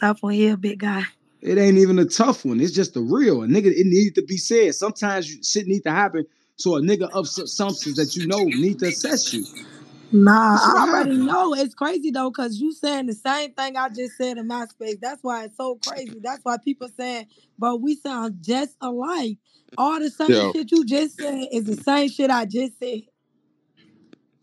Tough 0.00 0.20
one 0.20 0.32
here, 0.32 0.56
big 0.56 0.80
guy. 0.80 1.04
It 1.40 1.56
ain't 1.56 1.78
even 1.78 2.00
a 2.00 2.06
tough 2.06 2.44
one. 2.44 2.58
It's 2.60 2.72
just 2.72 2.94
the 2.94 3.00
real. 3.02 3.44
A 3.44 3.46
nigga, 3.46 3.66
it 3.66 3.86
needs 3.86 4.16
to 4.16 4.22
be 4.22 4.36
said. 4.36 4.74
Sometimes 4.74 5.32
you, 5.32 5.44
shit 5.44 5.68
need 5.68 5.84
to 5.84 5.92
happen 5.92 6.26
so 6.56 6.74
a 6.74 6.80
nigga 6.80 7.08
of 7.12 7.28
su- 7.28 7.46
substance 7.46 7.94
that 7.94 8.16
you 8.16 8.26
know 8.26 8.42
need 8.42 8.80
to 8.80 8.88
assess 8.88 9.32
you. 9.32 9.46
Nah, 10.12 10.58
I 10.58 10.88
already 10.88 11.16
know. 11.18 11.54
It's 11.54 11.74
crazy 11.74 12.10
though, 12.10 12.30
cause 12.32 12.56
you 12.58 12.72
saying 12.72 13.06
the 13.06 13.14
same 13.14 13.52
thing 13.54 13.76
I 13.76 13.90
just 13.90 14.16
said 14.16 14.38
in 14.38 14.48
my 14.48 14.66
space. 14.66 14.96
That's 15.00 15.22
why 15.22 15.44
it's 15.44 15.56
so 15.56 15.76
crazy. 15.76 16.20
That's 16.22 16.44
why 16.44 16.58
people 16.58 16.88
saying, 16.98 17.26
but 17.58 17.80
we 17.82 17.96
sound 17.96 18.38
just 18.42 18.76
alike. 18.80 19.38
All 19.78 20.00
the 20.00 20.10
same 20.10 20.32
Yo, 20.32 20.52
shit 20.52 20.72
you 20.72 20.84
just 20.84 21.18
said 21.18 21.46
is 21.52 21.64
the 21.66 21.76
same 21.76 22.08
shit 22.10 22.30
I 22.30 22.46
just 22.46 22.78
said. 22.80 23.02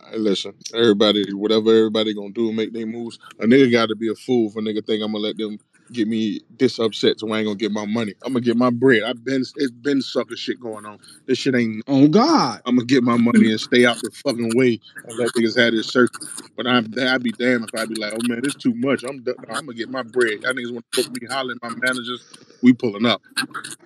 hey, 0.09 0.18
listen, 0.18 0.53
everybody, 0.74 1.34
whatever 1.34 1.76
everybody 1.76 2.13
gonna 2.13 2.32
do, 2.32 2.53
make 2.53 2.74
their 2.74 2.88
moves. 2.88 3.20
A 3.39 3.45
nigga 3.45 3.72
got 3.72 3.88
to 3.88 3.95
be 3.95 4.09
a 4.09 4.15
fool 4.15 4.49
for 4.51 4.59
a 4.59 4.63
nigga 4.63 4.86
think 4.86 5.03
I'm 5.03 5.13
gonna 5.13 5.24
let 5.24 5.38
them 5.38 5.59
get 5.91 6.07
me 6.07 6.41
this 6.57 6.79
upset, 6.79 7.19
so 7.19 7.31
I 7.31 7.39
ain't 7.39 7.47
gonna 7.47 7.55
get 7.57 7.71
my 7.71 7.85
money. 7.85 8.13
I'm 8.25 8.33
gonna 8.33 8.43
get 8.45 8.57
my 8.57 8.69
bread. 8.69 9.03
I've 9.03 9.23
been, 9.23 9.41
it's 9.41 9.71
been 9.71 10.01
sucker 10.01 10.35
shit 10.35 10.59
going 10.59 10.85
on. 10.85 10.99
This 11.25 11.38
shit 11.38 11.55
ain't. 11.55 11.83
Oh 11.88 12.07
God. 12.07 12.61
I'm 12.65 12.75
gonna 12.75 12.85
get 12.85 13.03
my 13.03 13.17
money 13.17 13.49
and 13.51 13.59
stay 13.59 13.85
out 13.85 14.01
the 14.01 14.11
fucking 14.11 14.55
way 14.55 14.79
and 15.05 15.17
let 15.17 15.33
niggas 15.33 15.57
have 15.57 15.73
this 15.73 15.88
circle. 15.88 16.19
But 16.55 16.67
I'm, 16.67 16.93
I'd 16.99 17.23
be 17.23 17.31
damned 17.31 17.65
if 17.65 17.75
I'd 17.79 17.89
be 17.89 17.95
like, 17.95 18.13
oh 18.13 18.21
man, 18.21 18.41
it's 18.43 18.55
too 18.55 18.73
much. 18.75 19.03
I'm, 19.03 19.23
done. 19.23 19.35
I'm 19.49 19.65
gonna 19.65 19.73
get 19.73 19.89
my 19.89 20.03
bread. 20.03 20.39
Y'all 20.41 20.53
niggas 20.53 20.73
want 20.73 20.85
to 20.93 21.03
book 21.03 21.11
me, 21.11 21.27
hollering 21.27 21.59
my 21.61 21.69
managers. 21.69 22.23
We 22.61 22.73
pulling 22.73 23.05
up. 23.05 23.21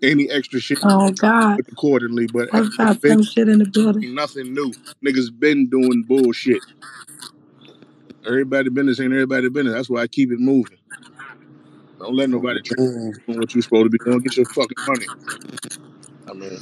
Any 0.02 0.30
extra 0.30 0.60
shit 0.60 0.80
Oh 0.84 1.12
God. 1.12 1.60
accordingly, 1.72 2.28
but 2.28 2.50
it's 2.54 2.74
about 2.76 3.02
been 3.02 3.24
shit 3.24 3.50
in 3.50 3.60
the 3.60 3.66
building. 3.66 4.16
nothing 4.16 4.54
new. 4.54 4.74
Niggas 5.06 5.38
been 5.38 5.70
doing 5.70 6.04
bullshit. 6.08 6.64
Everybody 8.26 8.70
business 8.70 9.00
ain't 9.00 9.14
everybody 9.14 9.50
business. 9.50 9.74
That's 9.74 9.90
why 9.90 10.02
I 10.02 10.08
keep 10.08 10.32
it 10.32 10.40
moving. 10.40 10.78
Don't 12.02 12.16
let 12.16 12.30
nobody 12.30 12.62
try 12.64 12.76
Man, 12.78 13.14
doing 13.28 13.40
what 13.40 13.54
you're 13.54 13.62
supposed 13.62 13.86
to 13.86 13.90
be 13.90 14.00
doing. 14.06 14.20
Get 14.20 14.38
your 14.38 14.46
fucking 14.48 14.78
money. 14.88 15.06
I 16.30 16.34
mean, 16.34 16.60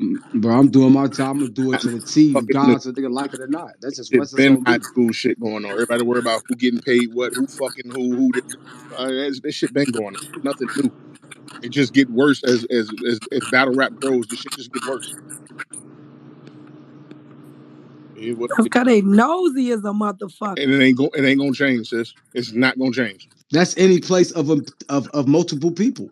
Mm, 0.00 0.16
Bro, 0.40 0.58
I'm 0.58 0.70
doing 0.70 0.92
my 0.92 1.06
job. 1.06 1.32
I'm 1.36 1.40
gonna 1.40 1.50
do 1.52 1.72
it 1.72 1.80
to 1.80 1.90
the 1.90 2.00
T, 2.06 2.32
fucking 2.32 2.46
regardless 2.48 2.86
if 2.86 2.94
they 2.94 3.02
like 3.02 3.34
it 3.34 3.40
or 3.40 3.46
not. 3.48 3.72
That's 3.80 3.96
just 3.96 4.12
it 4.12 4.18
what's 4.18 4.32
it's 4.32 4.36
been 4.38 4.54
gonna 4.54 4.64
high 4.66 4.78
school 4.80 5.12
shit 5.12 5.38
going 5.40 5.64
on. 5.64 5.72
Everybody 5.72 6.02
worry 6.02 6.18
about 6.20 6.42
who 6.48 6.56
getting 6.56 6.80
paid 6.80 7.10
what, 7.12 7.32
who 7.34 7.46
fucking 7.46 7.90
who, 7.90 8.16
who 8.16 8.32
this. 8.32 8.56
Uh, 8.96 9.06
that's- 9.08 9.40
this 9.40 9.54
shit 9.54 9.72
been 9.72 9.90
going 9.92 10.16
on. 10.16 10.22
Nothing 10.42 10.68
new. 10.74 10.90
It 11.62 11.70
just 11.70 11.92
get 11.92 12.10
worse 12.10 12.42
as 12.44 12.64
as 12.70 12.90
as, 13.06 13.20
as 13.30 13.40
battle 13.50 13.74
rap 13.74 13.92
grows. 13.94 14.26
This 14.28 14.40
shit 14.40 14.52
just 14.52 14.72
get 14.72 14.84
worse. 14.84 15.14
It 18.16 18.36
what 18.38 18.50
That's 18.56 18.68
cause 18.68 18.84
they 18.86 19.02
nosy 19.02 19.70
as 19.72 19.80
a 19.80 19.92
motherfucker. 19.92 20.62
and 20.62 20.72
it 20.72 20.82
ain't 20.82 20.98
go, 20.98 21.10
it 21.14 21.24
ain't 21.24 21.38
gonna 21.40 21.52
change, 21.52 21.88
sis. 21.88 22.14
It's 22.34 22.52
not 22.52 22.78
gonna 22.78 22.92
change. 22.92 23.28
That's 23.52 23.76
any 23.76 24.00
place 24.00 24.32
of 24.32 24.50
a, 24.50 24.62
of 24.88 25.08
of 25.08 25.28
multiple 25.28 25.70
people. 25.72 26.10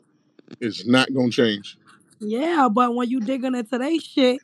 It's 0.60 0.86
not 0.86 1.12
gonna 1.14 1.30
change. 1.30 1.76
Yeah, 2.20 2.68
but 2.70 2.94
when 2.94 3.08
you 3.08 3.20
digging 3.20 3.54
into 3.54 3.78
they 3.78 3.98
shit, 3.98 4.42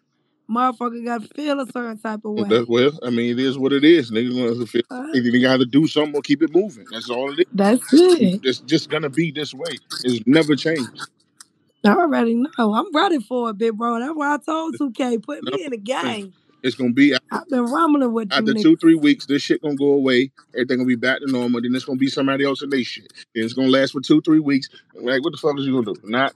motherfucker 0.51 1.05
got 1.05 1.23
to 1.23 1.29
feel 1.29 1.61
a 1.61 1.67
certain 1.67 1.99
type 1.99 2.21
of 2.25 2.33
way. 2.33 2.49
That- 2.49 2.69
well, 2.69 2.99
I 3.03 3.11
mean, 3.11 3.31
it 3.31 3.39
is 3.39 3.59
what 3.59 3.73
it 3.73 3.85
is. 3.85 4.11
Niggas 4.11 4.55
gonna 4.55 4.67
feel 4.67 4.83
Uh, 4.91 5.07
they 5.13 5.41
got 5.41 5.59
to 5.59 5.67
do 5.67 5.87
something 5.87 6.15
or 6.15 6.23
keep 6.23 6.43
it 6.43 6.53
moving. 6.55 6.87
That's 6.91 7.11
all 7.11 7.33
it 7.33 7.41
is. 7.41 7.47
That's 7.53 7.93
it. 7.93 8.41
It's 8.43 8.61
just 8.61 8.89
gonna 8.89 9.11
be 9.11 9.31
this 9.31 9.53
way. 9.53 9.79
It's 10.05 10.27
never 10.27 10.57
changed. 10.57 11.09
I 11.85 11.91
already 11.95 12.35
know. 12.35 12.75
I'm 12.75 12.93
ready 12.93 13.21
for 13.21 13.51
it, 13.51 13.59
big 13.59 13.77
bro. 13.77 14.01
That's 14.01 14.15
why 14.15 14.35
I 14.35 14.39
told 14.39 14.77
2K, 14.77 15.23
put 15.23 15.45
me 15.45 15.65
in 15.65 15.71
the 15.71 15.77
game. 15.79 16.33
It's 16.67 16.75
gonna 16.75 16.93
be 16.93 17.15
I've 17.31 17.49
been 17.49 17.65
rumbling 17.65 18.13
with 18.13 18.33
you 18.33 18.39
after 18.39 18.53
niggas. 18.53 18.63
two, 18.63 18.77
three 18.77 18.97
weeks, 18.97 19.27
this 19.27 19.41
shit 19.41 19.63
gonna 19.63 19.77
go 19.77 19.93
away. 19.93 20.33
Everything 20.53 20.79
gonna 20.79 20.89
be 20.89 20.97
back 20.97 21.21
to 21.21 21.31
normal. 21.31 21.63
Then 21.63 21.75
it's 21.77 21.85
gonna 21.85 21.97
be 21.97 22.09
somebody 22.09 22.45
else 22.45 22.61
in 22.61 22.71
they 22.71 22.83
shit. 22.83 23.13
Then 23.35 23.45
it's 23.45 23.53
gonna 23.55 23.69
last 23.69 23.93
for 23.93 24.01
two, 24.01 24.21
three 24.21 24.41
weeks. 24.41 24.69
Like, 24.95 25.23
what 25.23 25.31
the 25.31 25.39
fuck 25.39 25.57
is 25.59 25.65
you 25.65 25.73
gonna 25.81 25.95
do? 25.95 26.01
Not 26.09 26.35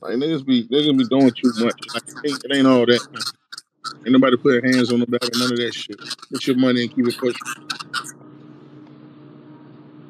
like 0.00 0.14
niggas 0.14 0.46
be 0.46 0.68
niggas 0.68 0.96
be 0.96 1.04
doing 1.06 1.32
too 1.32 1.52
much. 1.56 1.76
Like, 1.92 2.04
it 2.22 2.28
ain't, 2.30 2.44
it 2.44 2.56
ain't 2.56 2.66
all 2.68 2.86
that. 2.86 3.02
Ain't 4.06 4.12
nobody 4.12 4.36
put 4.36 4.62
their 4.62 4.72
hands 4.72 4.92
on 4.92 5.00
nobody. 5.00 5.26
None 5.34 5.50
of 5.50 5.58
that 5.58 5.74
shit. 5.74 6.00
Get 6.30 6.46
your 6.46 6.56
money 6.56 6.82
and 6.82 6.94
keep 6.94 7.06
it 7.08 7.18
pushing. 7.18 7.42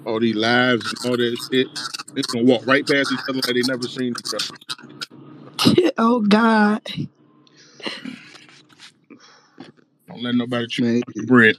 All 0.05 0.21
these 0.21 0.37
lives 0.37 0.93
and 0.93 1.11
all 1.11 1.17
that 1.17 1.39
shit. 1.51 1.69
They 2.15 2.23
gonna 2.23 2.45
walk 2.45 2.67
right 2.67 2.87
past 2.87 3.12
each 3.12 3.21
other 3.29 3.41
like 3.47 3.55
they 3.55 3.62
never 3.62 3.87
seen 3.87 4.15
each 4.19 4.35
other. 4.35 5.91
oh 5.99 6.21
God. 6.21 6.83
Don't 10.15 10.23
let 10.23 10.37
nobody 10.37 10.67
chew 10.69 11.03
the 11.15 11.27
bread. 11.27 11.57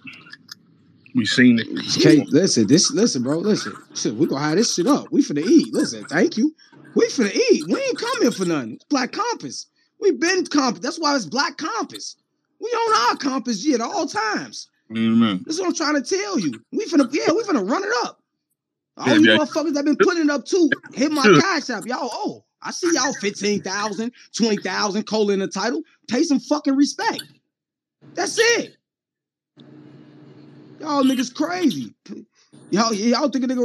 We 1.13 1.25
seen 1.25 1.59
it. 1.59 1.67
Kate, 2.01 2.25
listen, 2.31 2.67
this 2.67 2.89
listen, 2.91 3.21
bro. 3.21 3.39
Listen, 3.39 3.73
shit, 3.93 4.15
we 4.15 4.27
gonna 4.27 4.45
have 4.45 4.55
this 4.55 4.73
shit 4.73 4.87
up. 4.87 5.11
We 5.11 5.21
finna 5.21 5.43
eat. 5.43 5.73
Listen, 5.73 6.05
thank 6.05 6.37
you. 6.37 6.55
We 6.93 7.05
finna 7.07 7.35
eat. 7.35 7.67
We 7.67 7.77
ain't 7.77 7.99
come 7.99 8.21
here 8.21 8.31
for 8.31 8.45
nothing. 8.45 8.75
It's 8.75 8.85
Black 8.85 9.11
Compass. 9.11 9.67
We 9.99 10.11
been 10.11 10.45
compass. 10.45 10.81
That's 10.81 10.99
why 10.99 11.15
it's 11.17 11.25
Black 11.25 11.57
Compass. 11.57 12.15
We 12.61 12.69
on 12.69 13.09
our 13.09 13.17
compass 13.17 13.65
yet 13.65 13.81
at 13.81 13.87
all 13.87 14.07
times. 14.07 14.69
Amen. 14.91 15.43
This 15.45 15.55
is 15.55 15.59
what 15.61 15.67
I'm 15.67 15.75
trying 15.75 16.01
to 16.01 16.17
tell 16.17 16.39
you. 16.39 16.61
We 16.71 16.85
finna, 16.85 17.09
yeah, 17.11 17.33
we 17.33 17.43
finna 17.43 17.69
run 17.69 17.83
it 17.83 17.91
up. 18.03 18.21
All 18.97 19.07
Yeah, 19.07 19.15
you 19.15 19.31
yeah. 19.31 19.37
motherfuckers 19.37 19.73
that 19.73 19.83
been 19.83 19.97
putting 19.97 20.23
it 20.23 20.29
up 20.29 20.45
too, 20.45 20.69
hit 20.93 21.11
my 21.11 21.27
cash 21.27 21.69
app. 21.69 21.85
Y'all, 21.85 22.09
oh, 22.11 22.45
I 22.61 22.71
see 22.71 22.93
y'all 22.93 23.13
15,000, 23.13 24.11
20,000, 24.37 25.03
cola 25.03 25.33
in 25.33 25.39
the 25.39 25.47
title. 25.47 25.81
Pay 26.07 26.23
some 26.23 26.39
fucking 26.39 26.75
respect. 26.75 27.25
That's 28.13 28.37
it. 28.39 28.77
Y'all 30.79 31.03
niggas 31.03 31.33
crazy. 31.33 31.95
Y'all, 32.69 32.93
y'all 32.93 33.29
think 33.29 33.45
a 33.45 33.47
nigga 33.47 33.63